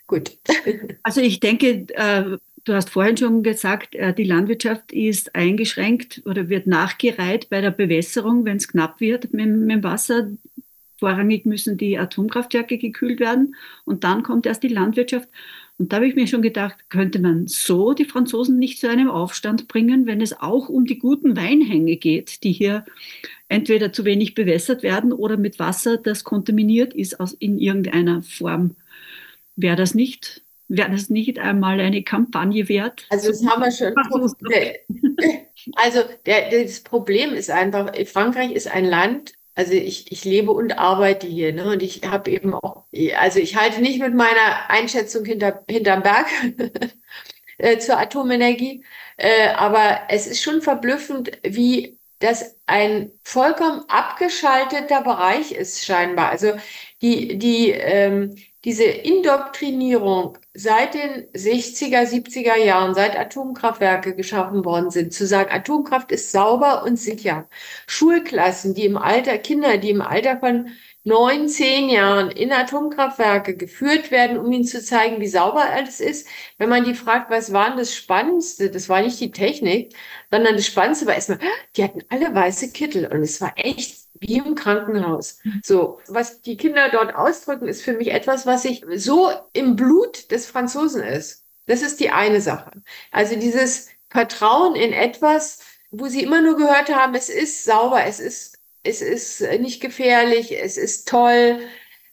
Gut. 0.06 0.36
Also 1.02 1.20
ich 1.20 1.40
denke, 1.40 1.86
äh, 1.94 2.36
du 2.64 2.74
hast 2.74 2.90
vorhin 2.90 3.16
schon 3.16 3.42
gesagt, 3.42 3.94
äh, 3.94 4.12
die 4.12 4.24
Landwirtschaft 4.24 4.92
ist 4.92 5.34
eingeschränkt 5.34 6.22
oder 6.26 6.48
wird 6.48 6.66
nachgereiht 6.66 7.48
bei 7.48 7.60
der 7.60 7.70
Bewässerung, 7.70 8.44
wenn 8.44 8.58
es 8.58 8.68
knapp 8.68 9.00
wird 9.00 9.32
mit, 9.32 9.48
mit 9.48 9.70
dem 9.70 9.84
Wasser. 9.84 10.32
Vorrangig 10.98 11.46
müssen 11.46 11.78
die 11.78 11.98
Atomkraftwerke 11.98 12.78
gekühlt 12.78 13.20
werden 13.20 13.54
und 13.84 14.04
dann 14.04 14.22
kommt 14.22 14.46
erst 14.46 14.62
die 14.62 14.68
Landwirtschaft. 14.68 15.28
Und 15.78 15.92
da 15.92 15.96
habe 15.96 16.06
ich 16.06 16.14
mir 16.14 16.26
schon 16.26 16.40
gedacht, 16.40 16.88
könnte 16.88 17.18
man 17.18 17.46
so 17.48 17.92
die 17.92 18.06
Franzosen 18.06 18.58
nicht 18.58 18.80
zu 18.80 18.88
einem 18.88 19.10
Aufstand 19.10 19.68
bringen, 19.68 20.06
wenn 20.06 20.22
es 20.22 20.40
auch 20.40 20.68
um 20.70 20.86
die 20.86 20.98
guten 20.98 21.36
Weinhänge 21.36 21.96
geht, 21.96 22.42
die 22.44 22.52
hier 22.52 22.84
entweder 23.48 23.92
zu 23.92 24.04
wenig 24.04 24.34
bewässert 24.34 24.82
werden 24.82 25.12
oder 25.12 25.36
mit 25.36 25.58
Wasser, 25.58 25.98
das 25.98 26.24
kontaminiert 26.24 26.94
ist 26.94 27.20
aus, 27.20 27.34
in 27.34 27.58
irgendeiner 27.58 28.22
Form. 28.22 28.74
Wäre 29.54 29.76
das 29.76 29.94
nicht, 29.94 30.42
wäre 30.68 30.90
das 30.90 31.10
nicht 31.10 31.38
einmal 31.38 31.78
eine 31.80 32.02
Kampagne 32.02 32.68
wert? 32.70 33.04
Also 33.10 33.28
das 33.28 33.46
haben 33.46 33.62
wir 33.62 33.70
schon. 33.70 33.94
Also 35.74 36.00
der, 36.26 36.62
das 36.62 36.80
Problem 36.80 37.32
ist 37.34 37.50
einfach, 37.50 37.90
Frankreich 38.06 38.52
ist 38.52 38.68
ein 38.68 38.84
Land, 38.84 39.32
also 39.56 39.72
ich, 39.72 40.12
ich 40.12 40.24
lebe 40.24 40.52
und 40.52 40.78
arbeite 40.78 41.26
hier, 41.26 41.52
ne? 41.52 41.70
Und 41.72 41.82
ich 41.82 42.02
habe 42.06 42.30
eben 42.30 42.54
auch, 42.54 42.84
also 43.16 43.40
ich 43.40 43.56
halte 43.56 43.80
nicht 43.80 44.00
mit 44.00 44.14
meiner 44.14 44.68
Einschätzung 44.70 45.24
hinter, 45.24 45.64
hinterm 45.68 46.02
Berg 46.02 46.26
äh, 47.58 47.78
zur 47.78 47.98
Atomenergie, 47.98 48.84
äh, 49.16 49.48
aber 49.48 50.02
es 50.08 50.26
ist 50.26 50.42
schon 50.42 50.60
verblüffend, 50.62 51.32
wie 51.42 51.98
das 52.18 52.56
ein 52.66 53.12
vollkommen 53.24 53.84
abgeschalteter 53.88 55.02
Bereich 55.02 55.52
ist, 55.52 55.84
scheinbar. 55.84 56.30
Also 56.30 56.52
die, 57.02 57.38
die, 57.38 57.70
ähm, 57.70 58.36
diese 58.66 58.84
Indoktrinierung 58.84 60.38
seit 60.52 60.94
den 60.94 61.26
60er, 61.32 62.04
70er 62.04 62.56
Jahren, 62.56 62.94
seit 62.94 63.16
Atomkraftwerke 63.16 64.16
geschaffen 64.16 64.64
worden 64.64 64.90
sind, 64.90 65.14
zu 65.14 65.26
sagen, 65.26 65.52
Atomkraft 65.52 66.10
ist 66.12 66.32
sauber 66.32 66.82
und 66.84 66.98
sicher. 66.98 67.48
Schulklassen, 67.86 68.74
die 68.74 68.84
im 68.84 68.98
Alter, 68.98 69.38
Kinder, 69.38 69.78
die 69.78 69.90
im 69.90 70.02
Alter 70.02 70.38
von 70.40 70.70
neun, 71.04 71.48
zehn 71.48 71.88
Jahren 71.88 72.30
in 72.32 72.52
Atomkraftwerke 72.52 73.56
geführt 73.56 74.10
werden, 74.10 74.36
um 74.36 74.50
ihnen 74.50 74.64
zu 74.64 74.82
zeigen, 74.82 75.20
wie 75.20 75.28
sauber 75.28 75.62
alles 75.70 76.00
ist. 76.00 76.26
Wenn 76.58 76.68
man 76.68 76.84
die 76.84 76.94
fragt, 76.94 77.30
was 77.30 77.52
war 77.52 77.68
denn 77.68 77.78
das 77.78 77.94
Spannendste? 77.94 78.70
Das 78.70 78.88
war 78.88 79.00
nicht 79.02 79.20
die 79.20 79.30
Technik, 79.30 79.94
sondern 80.30 80.56
das 80.56 80.66
Spannendste 80.66 81.06
war 81.06 81.14
erstmal, 81.14 81.38
die 81.76 81.84
hatten 81.84 82.02
alle 82.08 82.34
weiße 82.34 82.72
Kittel 82.72 83.06
und 83.06 83.22
es 83.22 83.40
war 83.40 83.52
echt 83.56 84.05
wie 84.20 84.38
im 84.38 84.54
Krankenhaus. 84.54 85.38
Mhm. 85.44 85.60
So, 85.64 86.00
was 86.08 86.40
die 86.42 86.56
Kinder 86.56 86.88
dort 86.90 87.14
ausdrücken, 87.14 87.68
ist 87.68 87.82
für 87.82 87.94
mich 87.94 88.12
etwas, 88.12 88.46
was 88.46 88.62
sich 88.62 88.84
so 88.96 89.30
im 89.52 89.76
Blut 89.76 90.30
des 90.30 90.46
Franzosen 90.46 91.02
ist. 91.02 91.44
Das 91.66 91.82
ist 91.82 92.00
die 92.00 92.10
eine 92.10 92.40
Sache. 92.40 92.70
Also 93.10 93.36
dieses 93.36 93.88
Vertrauen 94.08 94.76
in 94.76 94.92
etwas, 94.92 95.60
wo 95.90 96.06
sie 96.06 96.22
immer 96.22 96.40
nur 96.40 96.56
gehört 96.56 96.94
haben, 96.94 97.14
es 97.14 97.28
ist 97.28 97.64
sauber, 97.64 98.04
es 98.04 98.20
ist, 98.20 98.58
es 98.82 99.02
ist 99.02 99.40
nicht 99.60 99.80
gefährlich, 99.80 100.52
es 100.58 100.76
ist 100.76 101.08
toll. 101.08 101.58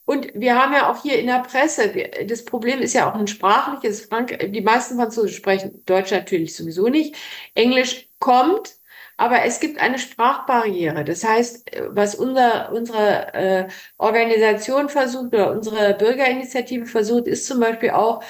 Und 0.06 0.32
wir 0.34 0.56
haben 0.56 0.74
ja 0.74 0.92
auch 0.92 1.02
hier 1.02 1.18
in 1.18 1.28
der 1.28 1.44
Presse, 1.44 1.94
das 2.28 2.44
Problem 2.44 2.82
ist 2.82 2.94
ja 2.94 3.10
auch 3.10 3.16
ein 3.16 3.28
sprachliches, 3.28 4.06
Frank 4.06 4.38
die 4.52 4.62
meisten 4.62 4.96
Franzosen 4.96 5.30
sprechen 5.30 5.84
Deutsch 5.86 6.12
natürlich 6.12 6.56
sowieso 6.56 6.90
nicht. 6.90 7.16
Englisch 7.54 8.10
kommt, 8.20 8.76
aber 9.18 9.44
es 9.44 9.60
gibt 9.60 9.80
eine 9.80 10.00
Sprachbarriere. 10.00 11.04
Das 11.04 11.24
heißt, 11.24 11.70
was 11.90 12.16
unser, 12.16 12.72
unsere 12.72 13.34
äh, 13.34 13.68
Organisation 13.98 14.90
versucht 14.90 15.28
oder 15.28 15.52
unsere 15.52 15.94
Bürgerinitiative 15.94 16.86
versucht, 16.86 17.28
ist 17.28 17.46
zum 17.46 17.60
Beispiel 17.60 17.92
auch 17.92 18.24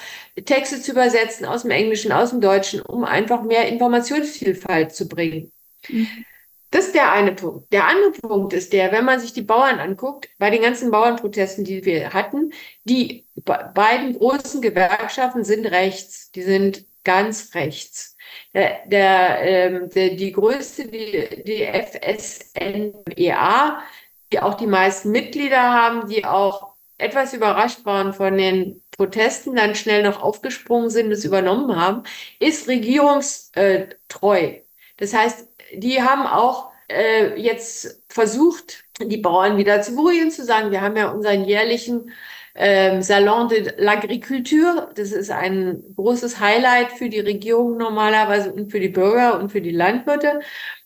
Texte 0.45 0.81
zu 0.81 0.91
übersetzen 0.91 1.45
aus 1.45 1.61
dem 1.61 1.71
Englischen, 1.71 2.11
aus 2.11 2.31
dem 2.31 2.41
Deutschen, 2.41 2.81
um 2.81 3.03
einfach 3.03 3.43
mehr 3.43 3.67
Informationsvielfalt 3.67 4.93
zu 4.93 5.07
bringen. 5.07 5.51
Mhm. 5.87 6.07
Das 6.71 6.87
ist 6.87 6.95
der 6.95 7.11
eine 7.11 7.33
Punkt. 7.33 7.71
Der 7.71 7.87
andere 7.87 8.11
Punkt 8.13 8.51
ist 8.51 8.73
der, 8.73 8.91
wenn 8.91 9.05
man 9.05 9.19
sich 9.19 9.31
die 9.31 9.43
Bauern 9.43 9.79
anguckt, 9.79 10.27
bei 10.39 10.49
den 10.49 10.63
ganzen 10.63 10.89
Bauernprotesten, 10.89 11.63
die 11.63 11.85
wir 11.85 12.13
hatten, 12.13 12.51
die 12.83 13.25
beiden 13.35 14.17
großen 14.17 14.59
Gewerkschaften 14.59 15.43
sind 15.43 15.67
rechts. 15.67 16.31
Die 16.31 16.41
sind 16.41 16.85
ganz 17.03 17.53
rechts 17.53 18.12
der, 18.53 18.85
der, 18.85 19.41
ähm, 19.41 19.89
der, 19.89 20.11
die 20.11 20.31
größte, 20.31 20.87
die, 20.87 21.43
die 21.43 21.65
FSNEA, 22.17 23.81
die 24.31 24.39
auch 24.39 24.55
die 24.55 24.67
meisten 24.67 25.11
Mitglieder 25.11 25.61
haben, 25.61 26.07
die 26.07 26.25
auch 26.25 26.73
etwas 26.97 27.33
überrascht 27.33 27.85
waren 27.85 28.13
von 28.13 28.37
den 28.37 28.81
Protesten, 28.95 29.55
dann 29.55 29.75
schnell 29.75 30.03
noch 30.03 30.21
aufgesprungen 30.21 30.89
sind, 30.89 31.11
es 31.11 31.25
übernommen 31.25 31.75
haben, 31.75 32.03
ist 32.39 32.67
regierungstreu. 32.67 34.59
Das 34.97 35.13
heißt, 35.13 35.47
die 35.73 36.01
haben 36.01 36.27
auch 36.27 36.71
äh, 36.89 37.39
jetzt 37.39 38.03
versucht, 38.09 38.83
die 38.99 39.17
Bauern 39.17 39.57
wieder 39.57 39.81
zu 39.81 39.95
beruhigen, 39.95 40.31
zu 40.31 40.45
sagen, 40.45 40.71
wir 40.71 40.81
haben 40.81 40.95
ja 40.95 41.09
unseren 41.09 41.45
jährlichen 41.45 42.11
ähm, 42.55 43.01
Salon 43.01 43.47
de 43.49 43.69
l'Agriculture. 43.79 44.89
Das 44.95 45.11
ist 45.11 45.31
ein 45.31 45.83
großes 45.95 46.39
Highlight 46.39 46.91
für 46.91 47.09
die 47.09 47.19
Regierung 47.19 47.77
normalerweise 47.77 48.53
und 48.53 48.71
für 48.71 48.79
die 48.79 48.89
Bürger 48.89 49.39
und 49.39 49.51
für 49.51 49.61
die 49.61 49.71
Landwirte. 49.71 50.41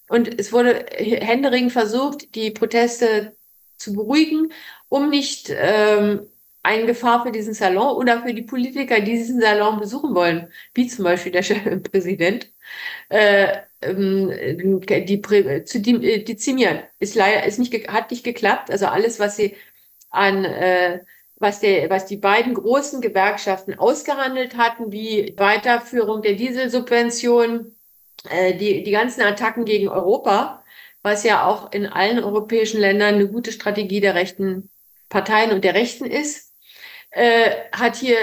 Und 0.09 0.39
es 0.39 0.53
wurde 0.53 0.85
händeringend 0.95 1.73
versucht, 1.73 2.33
die 2.35 2.51
Proteste 2.51 3.35
zu 3.77 3.93
beruhigen, 3.93 4.53
um 4.89 5.09
nicht 5.09 5.51
ähm, 5.53 6.27
eine 6.63 6.85
Gefahr 6.85 7.23
für 7.23 7.31
diesen 7.31 7.53
Salon 7.53 7.95
oder 7.95 8.23
für 8.23 8.33
die 8.33 8.41
Politiker, 8.41 8.99
die 8.99 9.11
diesen 9.11 9.39
Salon 9.41 9.79
besuchen 9.79 10.15
wollen, 10.15 10.51
wie 10.73 10.87
zum 10.87 11.05
Beispiel 11.05 11.31
der 11.31 11.41
Präsident, 11.91 12.51
äh, 13.09 13.57
ähm, 13.81 14.31
die, 14.31 15.21
zu 15.65 15.81
dezimieren. 15.81 16.79
Ist 16.99 17.15
leider, 17.15 17.45
ist 17.45 17.59
nicht, 17.59 17.73
hat 17.89 18.11
nicht 18.11 18.23
geklappt. 18.23 18.71
Also 18.71 18.87
alles, 18.87 19.19
was 19.19 19.35
sie 19.35 19.55
an 20.09 20.45
äh, 20.45 20.99
was, 21.39 21.59
der, 21.59 21.89
was 21.89 22.05
die 22.05 22.17
beiden 22.17 22.53
großen 22.53 23.01
Gewerkschaften 23.01 23.77
ausgehandelt 23.77 24.57
hatten, 24.57 24.91
wie 24.91 25.33
Weiterführung 25.37 26.21
der 26.21 26.33
Dieselsubvention, 26.33 27.75
äh, 28.29 28.55
die, 28.55 28.83
die 28.83 28.91
ganzen 28.91 29.21
Attacken 29.21 29.65
gegen 29.65 29.87
Europa, 29.87 30.63
was 31.03 31.23
ja 31.23 31.45
auch 31.45 31.71
in 31.71 31.85
allen 31.85 32.23
europäischen 32.23 32.81
Ländern 32.81 33.15
eine 33.15 33.27
gute 33.27 33.51
Strategie 33.51 34.01
der 34.01 34.15
rechten 34.15 34.69
Parteien 35.09 35.51
und 35.51 35.63
der 35.63 35.75
Rechten 35.75 36.05
ist, 36.05 36.53
äh, 37.11 37.51
hat 37.71 37.95
hier 37.95 38.17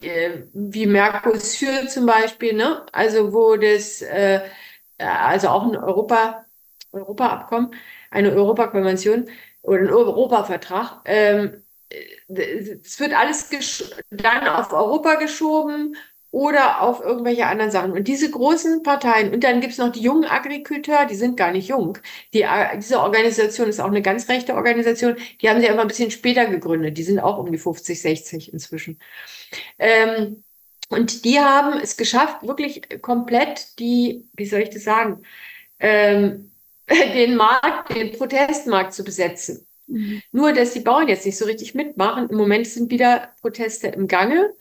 äh, 0.00 0.30
wie 0.54 0.86
Mercosur 0.86 1.88
zum 1.88 2.06
Beispiel, 2.06 2.54
ne? 2.54 2.86
also 2.92 3.32
wo 3.32 3.56
das, 3.56 4.02
äh, 4.02 4.40
also 4.98 5.48
auch 5.48 5.64
ein 5.64 5.76
Europa, 5.76 6.44
Europa-Abkommen, 6.92 7.74
eine 8.10 8.32
Europakonvention, 8.32 9.28
oder 9.62 9.78
einen 9.78 9.90
Europavertrag. 9.90 11.00
Ähm, 11.04 11.61
es 12.28 13.00
wird 13.00 13.12
alles 13.14 13.48
dann 14.10 14.48
auf 14.48 14.72
Europa 14.72 15.16
geschoben 15.16 15.96
oder 16.32 16.80
auf 16.80 17.00
irgendwelche 17.00 17.46
anderen 17.46 17.70
Sachen. 17.70 17.92
Und 17.92 18.08
diese 18.08 18.30
großen 18.30 18.82
Parteien, 18.82 19.34
und 19.34 19.44
dann 19.44 19.60
gibt 19.60 19.74
es 19.74 19.78
noch 19.78 19.92
die 19.92 20.00
jungen 20.00 20.24
Agrikulteur, 20.24 21.04
die 21.04 21.14
sind 21.14 21.36
gar 21.36 21.52
nicht 21.52 21.68
jung. 21.68 21.98
Die, 22.32 22.42
äh, 22.42 22.78
diese 22.78 23.00
Organisation 23.00 23.68
ist 23.68 23.80
auch 23.80 23.88
eine 23.88 24.00
ganz 24.00 24.28
rechte 24.30 24.54
Organisation. 24.54 25.16
Die 25.42 25.50
haben 25.50 25.60
sie 25.60 25.68
einfach 25.68 25.82
ein 25.82 25.88
bisschen 25.88 26.10
später 26.10 26.46
gegründet. 26.46 26.96
Die 26.96 27.02
sind 27.02 27.20
auch 27.20 27.38
um 27.38 27.52
die 27.52 27.58
50, 27.58 28.00
60 28.00 28.52
inzwischen. 28.52 28.98
Ähm, 29.78 30.42
und 30.88 31.24
die 31.26 31.38
haben 31.38 31.78
es 31.78 31.98
geschafft, 31.98 32.46
wirklich 32.46 33.02
komplett 33.02 33.78
die, 33.78 34.26
wie 34.32 34.46
soll 34.46 34.60
ich 34.60 34.70
das 34.70 34.84
sagen, 34.84 35.22
ähm, 35.80 36.50
den 36.88 37.36
Markt, 37.36 37.94
den 37.94 38.12
Protestmarkt 38.12 38.94
zu 38.94 39.04
besetzen. 39.04 39.66
Mhm. 39.92 40.22
Nur, 40.32 40.52
dass 40.52 40.72
die 40.72 40.80
Bauern 40.80 41.08
jetzt 41.08 41.26
nicht 41.26 41.36
so 41.36 41.44
richtig 41.44 41.74
mitmachen. 41.74 42.30
Im 42.30 42.36
Moment 42.36 42.66
sind 42.66 42.90
wieder 42.90 43.28
Proteste 43.40 43.88
im 43.88 44.08
Gange. 44.08 44.54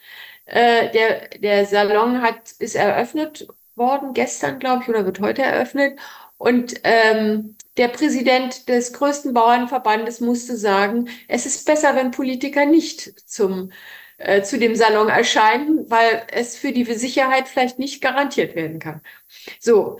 Äh, 0.46 0.92
der, 0.92 1.30
der 1.40 1.66
Salon 1.66 2.22
hat, 2.22 2.52
ist 2.60 2.76
eröffnet 2.76 3.48
worden, 3.76 4.14
gestern, 4.14 4.60
glaube 4.60 4.84
ich, 4.84 4.90
oder 4.90 5.06
wird 5.06 5.22
heute 5.22 5.42
eröffnet. 5.42 5.98
Und 6.38 6.82
ähm, 6.84 7.56
der 7.78 7.88
Präsident 7.88 8.68
des 8.68 8.92
größten 8.94 9.34
Bauernverbandes 9.34 10.20
musste 10.20 10.58
sagen, 10.58 11.08
es 11.30 11.46
ist 11.46 11.66
besser, 11.66 11.96
wenn 11.96 12.12
Politiker 12.12 12.66
nicht 12.66 13.30
zum, 13.30 13.72
äh, 14.18 14.42
zu 14.42 14.60
dem 14.60 14.76
Salon 14.76 15.08
erscheinen, 15.08 15.90
weil 15.90 16.28
es 16.32 16.58
für 16.58 16.74
die 16.74 16.84
Sicherheit 16.84 17.48
vielleicht 17.48 17.80
nicht 17.80 18.02
garantiert 18.02 18.56
werden 18.56 18.80
kann. 18.80 19.02
So, 19.60 20.00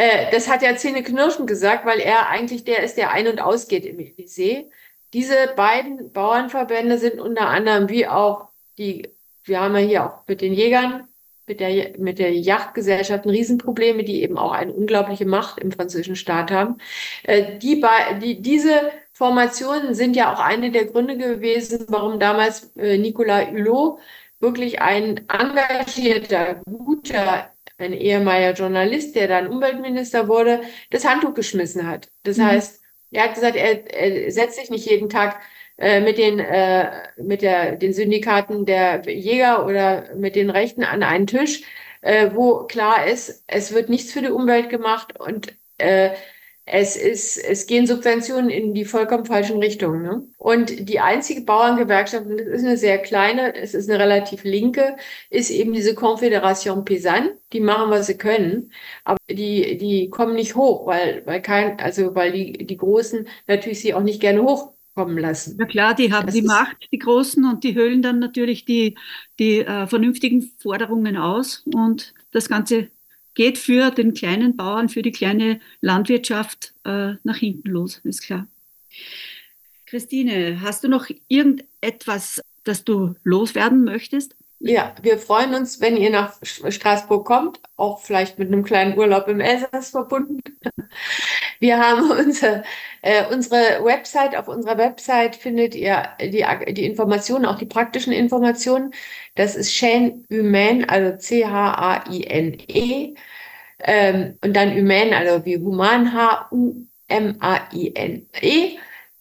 äh, 0.00 0.30
das 0.32 0.48
hat 0.48 0.62
ja 0.62 0.76
Zähne 0.76 1.02
Knirschen 1.02 1.46
gesagt, 1.46 1.84
weil 1.86 2.00
er 2.00 2.28
eigentlich 2.28 2.64
der 2.64 2.82
ist, 2.82 2.96
der 2.96 3.12
ein- 3.12 3.28
und 3.28 3.40
ausgeht 3.40 3.84
im 3.84 3.98
Elysée. 3.98 4.70
Diese 5.12 5.34
beiden 5.56 6.12
Bauernverbände 6.12 6.98
sind 6.98 7.20
unter 7.20 7.48
anderem 7.48 7.88
wie 7.88 8.06
auch 8.06 8.48
die 8.78 9.10
wir 9.44 9.60
haben 9.60 9.74
ja 9.74 9.80
hier 9.80 10.06
auch 10.06 10.26
mit 10.26 10.40
den 10.40 10.52
Jägern, 10.52 11.08
mit 11.46 11.60
der, 11.60 11.98
mit 11.98 12.18
der 12.18 12.32
Yachtgesellschaft 12.32 13.26
Riesenprobleme, 13.26 14.04
die 14.04 14.22
eben 14.22 14.38
auch 14.38 14.52
eine 14.52 14.72
unglaubliche 14.72 15.26
Macht 15.26 15.58
im 15.58 15.72
französischen 15.72 16.16
Staat 16.16 16.50
haben. 16.50 16.78
Äh, 17.24 17.58
die, 17.58 17.84
die, 18.22 18.40
diese 18.40 18.92
Formationen 19.12 19.94
sind 19.94 20.14
ja 20.16 20.32
auch 20.32 20.40
eine 20.40 20.70
der 20.70 20.86
Gründe 20.86 21.16
gewesen, 21.16 21.86
warum 21.88 22.20
damals 22.20 22.74
äh, 22.76 22.98
Nicolas 22.98 23.50
Hulot 23.50 23.98
wirklich 24.38 24.80
ein 24.80 25.28
engagierter, 25.28 26.62
guter, 26.64 27.50
ein 27.80 27.92
ehemaliger 27.92 28.52
Journalist, 28.52 29.14
der 29.14 29.28
dann 29.28 29.48
Umweltminister 29.48 30.28
wurde, 30.28 30.60
das 30.90 31.04
Handtuch 31.04 31.34
geschmissen 31.34 31.86
hat. 31.86 32.08
Das 32.22 32.36
mhm. 32.36 32.46
heißt, 32.46 32.82
er 33.12 33.24
hat 33.24 33.34
gesagt, 33.34 33.56
er, 33.56 33.92
er 33.92 34.30
setzt 34.30 34.56
sich 34.56 34.70
nicht 34.70 34.86
jeden 34.86 35.08
Tag 35.08 35.40
äh, 35.78 36.00
mit 36.00 36.18
den 36.18 36.38
äh, 36.38 36.90
mit 37.16 37.42
der 37.42 37.76
den 37.76 37.92
Syndikaten 37.92 38.66
der 38.66 39.02
Jäger 39.08 39.66
oder 39.66 40.14
mit 40.14 40.36
den 40.36 40.50
Rechten 40.50 40.84
an 40.84 41.02
einen 41.02 41.26
Tisch, 41.26 41.62
äh, 42.02 42.30
wo 42.34 42.64
klar 42.66 43.06
ist, 43.06 43.44
es 43.46 43.74
wird 43.74 43.88
nichts 43.88 44.12
für 44.12 44.20
die 44.22 44.30
Umwelt 44.30 44.68
gemacht 44.68 45.18
und 45.18 45.54
äh, 45.78 46.10
es 46.72 46.96
ist, 46.96 47.36
es 47.36 47.66
gehen 47.66 47.86
Subventionen 47.86 48.48
in 48.48 48.74
die 48.74 48.84
vollkommen 48.84 49.24
falschen 49.24 49.58
Richtungen. 49.58 50.02
Ne? 50.02 50.22
Und 50.38 50.88
die 50.88 51.00
einzige 51.00 51.40
Bauerngewerkschaft, 51.40 52.26
und 52.26 52.38
das 52.38 52.46
ist 52.46 52.64
eine 52.64 52.76
sehr 52.76 52.98
kleine, 52.98 53.54
es 53.54 53.74
ist 53.74 53.90
eine 53.90 53.98
relativ 53.98 54.44
linke, 54.44 54.96
ist 55.30 55.50
eben 55.50 55.72
diese 55.72 55.92
Confédération 55.92 56.84
Paysanne. 56.84 57.36
Die 57.52 57.60
machen, 57.60 57.90
was 57.90 58.06
sie 58.06 58.16
können, 58.16 58.70
aber 59.04 59.18
die, 59.28 59.78
die 59.78 60.10
kommen 60.10 60.34
nicht 60.34 60.54
hoch, 60.54 60.86
weil, 60.86 61.22
weil 61.26 61.42
kein, 61.42 61.80
also 61.80 62.14
weil 62.14 62.30
die, 62.32 62.64
die 62.64 62.76
Großen 62.76 63.26
natürlich 63.48 63.80
sie 63.80 63.92
auch 63.94 64.02
nicht 64.02 64.20
gerne 64.20 64.42
hoch 64.42 64.72
kommen 64.94 65.18
lassen. 65.18 65.56
Ja 65.58 65.66
klar, 65.66 65.94
die 65.94 66.12
haben 66.12 66.26
das 66.26 66.34
die 66.34 66.42
Macht, 66.42 66.76
die 66.92 66.98
Großen, 66.98 67.44
und 67.44 67.64
die 67.64 67.74
höhlen 67.74 68.02
dann 68.02 68.20
natürlich 68.20 68.64
die, 68.64 68.96
die 69.38 69.60
äh, 69.60 69.86
vernünftigen 69.88 70.42
Forderungen 70.58 71.16
aus. 71.16 71.64
Und 71.74 72.14
das 72.30 72.48
Ganze 72.48 72.90
geht 73.40 73.56
für 73.56 73.90
den 73.90 74.12
kleinen 74.12 74.54
Bauern, 74.54 74.90
für 74.90 75.00
die 75.00 75.12
kleine 75.12 75.60
Landwirtschaft 75.80 76.74
äh, 76.84 77.14
nach 77.24 77.38
hinten 77.38 77.70
los, 77.70 77.98
ist 78.04 78.20
klar. 78.20 78.46
Christine, 79.86 80.60
hast 80.60 80.84
du 80.84 80.88
noch 80.88 81.08
irgendetwas, 81.26 82.42
das 82.64 82.84
du 82.84 83.14
loswerden 83.24 83.82
möchtest? 83.82 84.36
Ja, 84.62 84.94
wir 85.00 85.18
freuen 85.18 85.54
uns, 85.54 85.80
wenn 85.80 85.96
ihr 85.96 86.10
nach 86.10 86.34
Straßburg 86.42 87.26
kommt, 87.26 87.60
auch 87.76 87.98
vielleicht 88.00 88.38
mit 88.38 88.48
einem 88.48 88.62
kleinen 88.62 88.96
Urlaub 88.98 89.26
im 89.28 89.40
Elsass 89.40 89.90
verbunden. 89.90 90.42
Wir 91.60 91.78
haben 91.78 92.10
unsere, 92.10 92.64
äh, 93.02 93.24
unsere 93.32 93.84
Website, 93.84 94.36
auf 94.36 94.48
unserer 94.48 94.78
Website 94.78 95.36
findet 95.36 95.74
ihr 95.74 96.08
die, 96.20 96.44
die 96.74 96.84
Informationen, 96.86 97.46
auch 97.46 97.58
die 97.58 97.66
praktischen 97.66 98.12
Informationen. 98.12 98.92
Das 99.34 99.56
ist 99.56 99.72
Chain 99.72 100.24
Humain, 100.30 100.88
also 100.88 101.16
C-H-A-I-N-E. 101.18 103.14
Ähm, 103.80 104.38
und 104.44 104.54
dann 104.56 104.74
Humain, 104.74 105.14
also 105.14 105.44
wie 105.46 105.58
Human, 105.58 106.12
H-U-M-A-I-N-E 106.12 106.88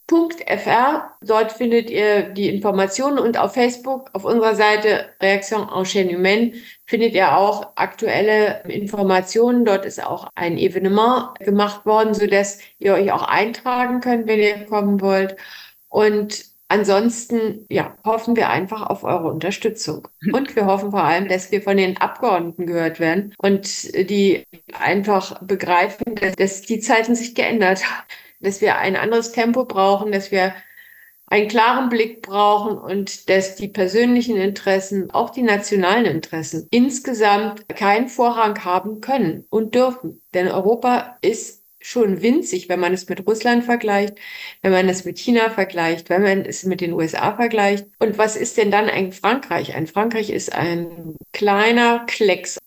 fr. 0.09 1.11
Dort 1.21 1.51
findet 1.51 1.89
ihr 1.89 2.29
die 2.29 2.49
Informationen 2.49 3.19
und 3.19 3.37
auf 3.37 3.53
Facebook, 3.53 4.09
auf 4.13 4.25
unserer 4.25 4.55
Seite 4.55 5.05
Reaction 5.21 5.67
Enchaînement, 5.69 6.53
findet 6.85 7.13
ihr 7.13 7.37
auch 7.37 7.73
aktuelle 7.75 8.63
Informationen. 8.67 9.65
Dort 9.65 9.85
ist 9.85 10.03
auch 10.03 10.27
ein 10.35 10.57
Evenement 10.57 11.37
gemacht 11.39 11.85
worden, 11.85 12.13
sodass 12.13 12.59
ihr 12.79 12.93
euch 12.93 13.11
auch 13.11 13.23
eintragen 13.23 14.01
könnt, 14.01 14.27
wenn 14.27 14.39
ihr 14.39 14.65
kommen 14.65 15.01
wollt. 15.01 15.35
Und 15.89 16.45
ansonsten, 16.67 17.65
ja, 17.69 17.95
hoffen 18.05 18.35
wir 18.35 18.49
einfach 18.49 18.83
auf 18.83 19.03
eure 19.03 19.29
Unterstützung. 19.29 20.07
Und 20.33 20.55
wir 20.55 20.65
hoffen 20.65 20.91
vor 20.91 21.03
allem, 21.03 21.27
dass 21.27 21.51
wir 21.51 21.61
von 21.61 21.77
den 21.77 21.97
Abgeordneten 21.97 22.65
gehört 22.65 22.99
werden 22.99 23.33
und 23.37 23.93
die 24.09 24.43
einfach 24.77 25.41
begreifen, 25.41 26.15
dass 26.37 26.61
die 26.61 26.79
Zeiten 26.79 27.15
sich 27.15 27.35
geändert 27.35 27.83
haben 27.83 28.05
dass 28.39 28.61
wir 28.61 28.77
ein 28.77 28.95
anderes 28.95 29.31
Tempo 29.31 29.65
brauchen, 29.65 30.11
dass 30.11 30.31
wir 30.31 30.53
einen 31.27 31.47
klaren 31.47 31.89
Blick 31.89 32.23
brauchen 32.23 32.77
und 32.77 33.29
dass 33.29 33.55
die 33.55 33.67
persönlichen 33.67 34.37
Interessen, 34.37 35.11
auch 35.11 35.29
die 35.29 35.43
nationalen 35.43 36.05
Interessen, 36.05 36.67
insgesamt 36.71 37.67
keinen 37.69 38.09
Vorrang 38.09 38.63
haben 38.65 38.99
können 38.99 39.45
und 39.49 39.75
dürfen. 39.75 40.21
Denn 40.33 40.47
Europa 40.47 41.17
ist 41.21 41.63
schon 41.81 42.21
winzig, 42.21 42.67
wenn 42.67 42.79
man 42.79 42.93
es 42.93 43.07
mit 43.07 43.25
Russland 43.25 43.63
vergleicht, 43.63 44.17
wenn 44.61 44.71
man 44.71 44.89
es 44.89 45.05
mit 45.05 45.17
China 45.17 45.49
vergleicht, 45.49 46.09
wenn 46.09 46.23
man 46.23 46.45
es 46.45 46.63
mit 46.63 46.81
den 46.81 46.93
USA 46.93 47.35
vergleicht. 47.35 47.87
Und 47.99 48.17
was 48.17 48.35
ist 48.35 48.57
denn 48.57 48.71
dann 48.71 48.89
ein 48.89 49.13
Frankreich? 49.13 49.75
Ein 49.75 49.87
Frankreich 49.87 50.29
ist 50.29 50.53
ein 50.53 51.15
kleiner 51.31 52.05
Klecks 52.07 52.57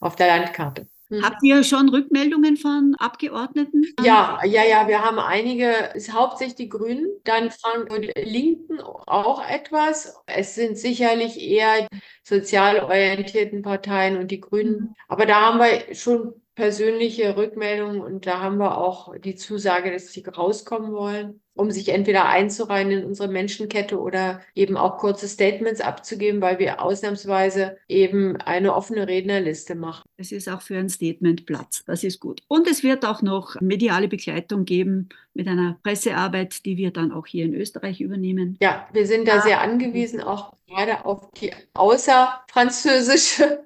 auf 0.00 0.16
der 0.16 0.28
Landkarte. 0.28 0.86
Mhm. 1.08 1.22
Habt 1.24 1.42
ihr 1.42 1.62
schon 1.62 1.88
Rückmeldungen 1.88 2.56
von 2.56 2.94
Abgeordneten? 2.98 3.84
Ja, 4.04 4.40
ja, 4.44 4.64
ja, 4.64 4.88
wir 4.88 5.04
haben 5.04 5.18
einige, 5.18 5.70
ist 5.94 6.12
hauptsächlich 6.12 6.56
die 6.56 6.68
Grünen, 6.68 7.06
dann 7.24 7.50
Frank 7.50 7.92
und 7.92 8.10
Linken 8.16 8.80
auch 8.80 9.46
etwas. 9.48 10.16
Es 10.26 10.54
sind 10.54 10.76
sicherlich 10.78 11.40
eher 11.40 11.86
sozial 12.24 12.80
orientierten 12.80 13.62
Parteien 13.62 14.16
und 14.16 14.30
die 14.30 14.40
Grünen. 14.40 14.80
Mhm. 14.80 14.94
Aber 15.08 15.26
da 15.26 15.42
haben 15.42 15.58
wir 15.58 15.94
schon 15.94 16.34
persönliche 16.56 17.36
Rückmeldungen 17.36 18.00
und 18.00 18.26
da 18.26 18.40
haben 18.40 18.56
wir 18.56 18.78
auch 18.78 19.14
die 19.18 19.36
Zusage, 19.36 19.92
dass 19.92 20.10
sie 20.10 20.24
rauskommen 20.24 20.92
wollen, 20.92 21.42
um 21.54 21.70
sich 21.70 21.90
entweder 21.90 22.26
einzureihen 22.26 22.90
in 22.90 23.04
unsere 23.04 23.28
Menschenkette 23.28 24.00
oder 24.00 24.40
eben 24.54 24.78
auch 24.78 24.96
kurze 24.96 25.28
Statements 25.28 25.82
abzugeben, 25.82 26.40
weil 26.40 26.58
wir 26.58 26.82
ausnahmsweise 26.82 27.76
eben 27.88 28.38
eine 28.38 28.74
offene 28.74 29.06
Rednerliste 29.06 29.74
machen. 29.74 30.08
Es 30.16 30.32
ist 30.32 30.48
auch 30.48 30.62
für 30.62 30.78
ein 30.78 30.88
Statement 30.88 31.44
Platz. 31.44 31.84
Das 31.84 32.02
ist 32.02 32.20
gut. 32.20 32.40
Und 32.48 32.66
es 32.66 32.82
wird 32.82 33.04
auch 33.04 33.20
noch 33.20 33.60
mediale 33.60 34.08
Begleitung 34.08 34.64
geben 34.64 35.10
mit 35.34 35.48
einer 35.48 35.78
Pressearbeit, 35.82 36.64
die 36.64 36.78
wir 36.78 36.90
dann 36.90 37.12
auch 37.12 37.26
hier 37.26 37.44
in 37.44 37.54
Österreich 37.54 38.00
übernehmen. 38.00 38.56
Ja, 38.62 38.88
wir 38.94 39.06
sind 39.06 39.28
da 39.28 39.42
sehr 39.42 39.60
angewiesen, 39.60 40.22
auch 40.22 40.54
gerade 40.66 41.04
auf 41.04 41.30
die 41.32 41.52
außerfranzösische 41.74 43.65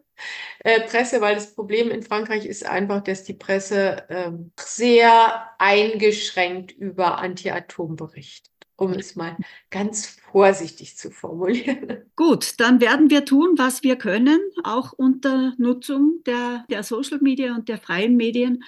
äh, 0.61 0.81
Presse, 0.83 1.21
weil 1.21 1.35
das 1.35 1.55
Problem 1.55 1.91
in 1.91 2.03
Frankreich 2.03 2.47
ist 2.47 2.67
einfach, 2.67 3.03
dass 3.03 3.25
die 3.25 3.35
Presse 3.35 4.09
äh, 4.09 4.31
sehr 4.59 5.51
eingeschränkt 5.59 6.73
über 6.73 7.19
Anti-Atom 7.19 7.97
berichtet, 7.97 8.51
um 8.77 8.93
es 8.93 9.17
mal 9.17 9.37
ganz 9.71 10.19
vorsichtig 10.33 10.97
zu 10.97 11.11
formulieren. 11.11 12.11
Gut, 12.17 12.61
dann 12.61 12.81
werden 12.81 13.11
wir 13.11 13.25
tun, 13.25 13.55
was 13.57 13.83
wir 13.83 13.97
können, 13.97 14.41
auch 14.65 14.93
unter 14.93 15.55
Nutzung 15.59 16.23
der, 16.27 16.65
der 16.71 16.83
Social 16.83 17.19
Media 17.21 17.55
und 17.55 17.69
der 17.69 17.79
freien 17.79 18.17
Medien, 18.17 18.63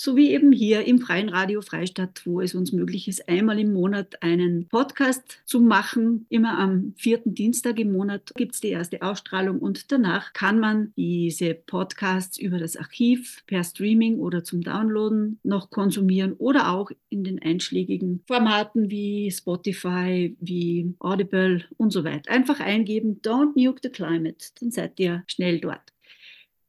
sowie 0.00 0.30
eben 0.30 0.50
hier 0.50 0.86
im 0.86 0.98
Freien 0.98 1.28
Radio 1.28 1.60
Freistadt, 1.60 2.22
wo 2.24 2.40
es 2.40 2.54
uns 2.54 2.72
möglich 2.72 3.06
ist, 3.06 3.28
einmal 3.28 3.58
im 3.58 3.74
Monat 3.74 4.22
einen 4.22 4.66
Podcast 4.66 5.42
zu 5.44 5.60
machen. 5.60 6.24
Immer 6.30 6.58
am 6.58 6.94
vierten 6.96 7.34
Dienstag 7.34 7.78
im 7.78 7.92
Monat 7.92 8.32
gibt 8.34 8.54
es 8.54 8.60
die 8.62 8.68
erste 8.68 9.02
Ausstrahlung 9.02 9.58
und 9.58 9.92
danach 9.92 10.32
kann 10.32 10.58
man 10.58 10.94
diese 10.96 11.52
Podcasts 11.52 12.38
über 12.38 12.58
das 12.58 12.78
Archiv 12.78 13.42
per 13.46 13.62
Streaming 13.62 14.20
oder 14.20 14.42
zum 14.42 14.62
Downloaden 14.62 15.38
noch 15.42 15.68
konsumieren 15.68 16.32
oder 16.32 16.72
auch 16.72 16.90
in 17.10 17.22
den 17.22 17.42
einschlägigen 17.42 18.22
Formaten 18.26 18.88
wie 18.88 19.30
Spotify, 19.30 20.34
wie 20.40 20.94
Audible 20.98 21.64
und 21.76 21.92
so 21.92 22.04
weiter. 22.04 22.30
Einfach 22.30 22.60
eingeben, 22.60 23.20
Don't 23.20 23.52
Nuke 23.54 23.80
the 23.82 23.90
Climate, 23.90 24.46
dann 24.60 24.70
seid 24.70 24.98
ihr 24.98 25.24
schnell 25.26 25.60
dort. 25.60 25.92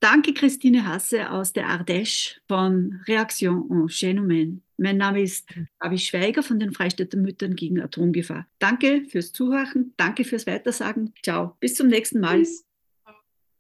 Danke, 0.02 0.34
Christine 0.34 0.88
Hasse 0.88 1.30
aus 1.30 1.54
der 1.54 1.68
Ardèche 1.70 2.40
von 2.48 3.02
Reaction 3.08 3.70
en 3.70 3.88
Chaîne 3.88 4.60
Mein 4.78 4.98
Name 4.98 5.22
ist 5.22 5.48
Gabi 5.80 6.00
Schweiger 6.00 6.42
von 6.42 6.60
den 6.60 6.74
Freistädter 6.74 7.20
Müttern 7.20 7.56
gegen 7.56 7.80
Atomgefahr. 7.80 8.48
Danke 8.58 9.06
fürs 9.08 9.32
Zuhören, 9.32 9.94
danke 9.98 10.24
fürs 10.24 10.48
Weitersagen. 10.48 11.14
Ciao, 11.22 11.56
bis 11.60 11.76
zum 11.76 11.88
nächsten 11.88 12.20
Mal. 12.20 12.40
Tschüss. 12.40 12.71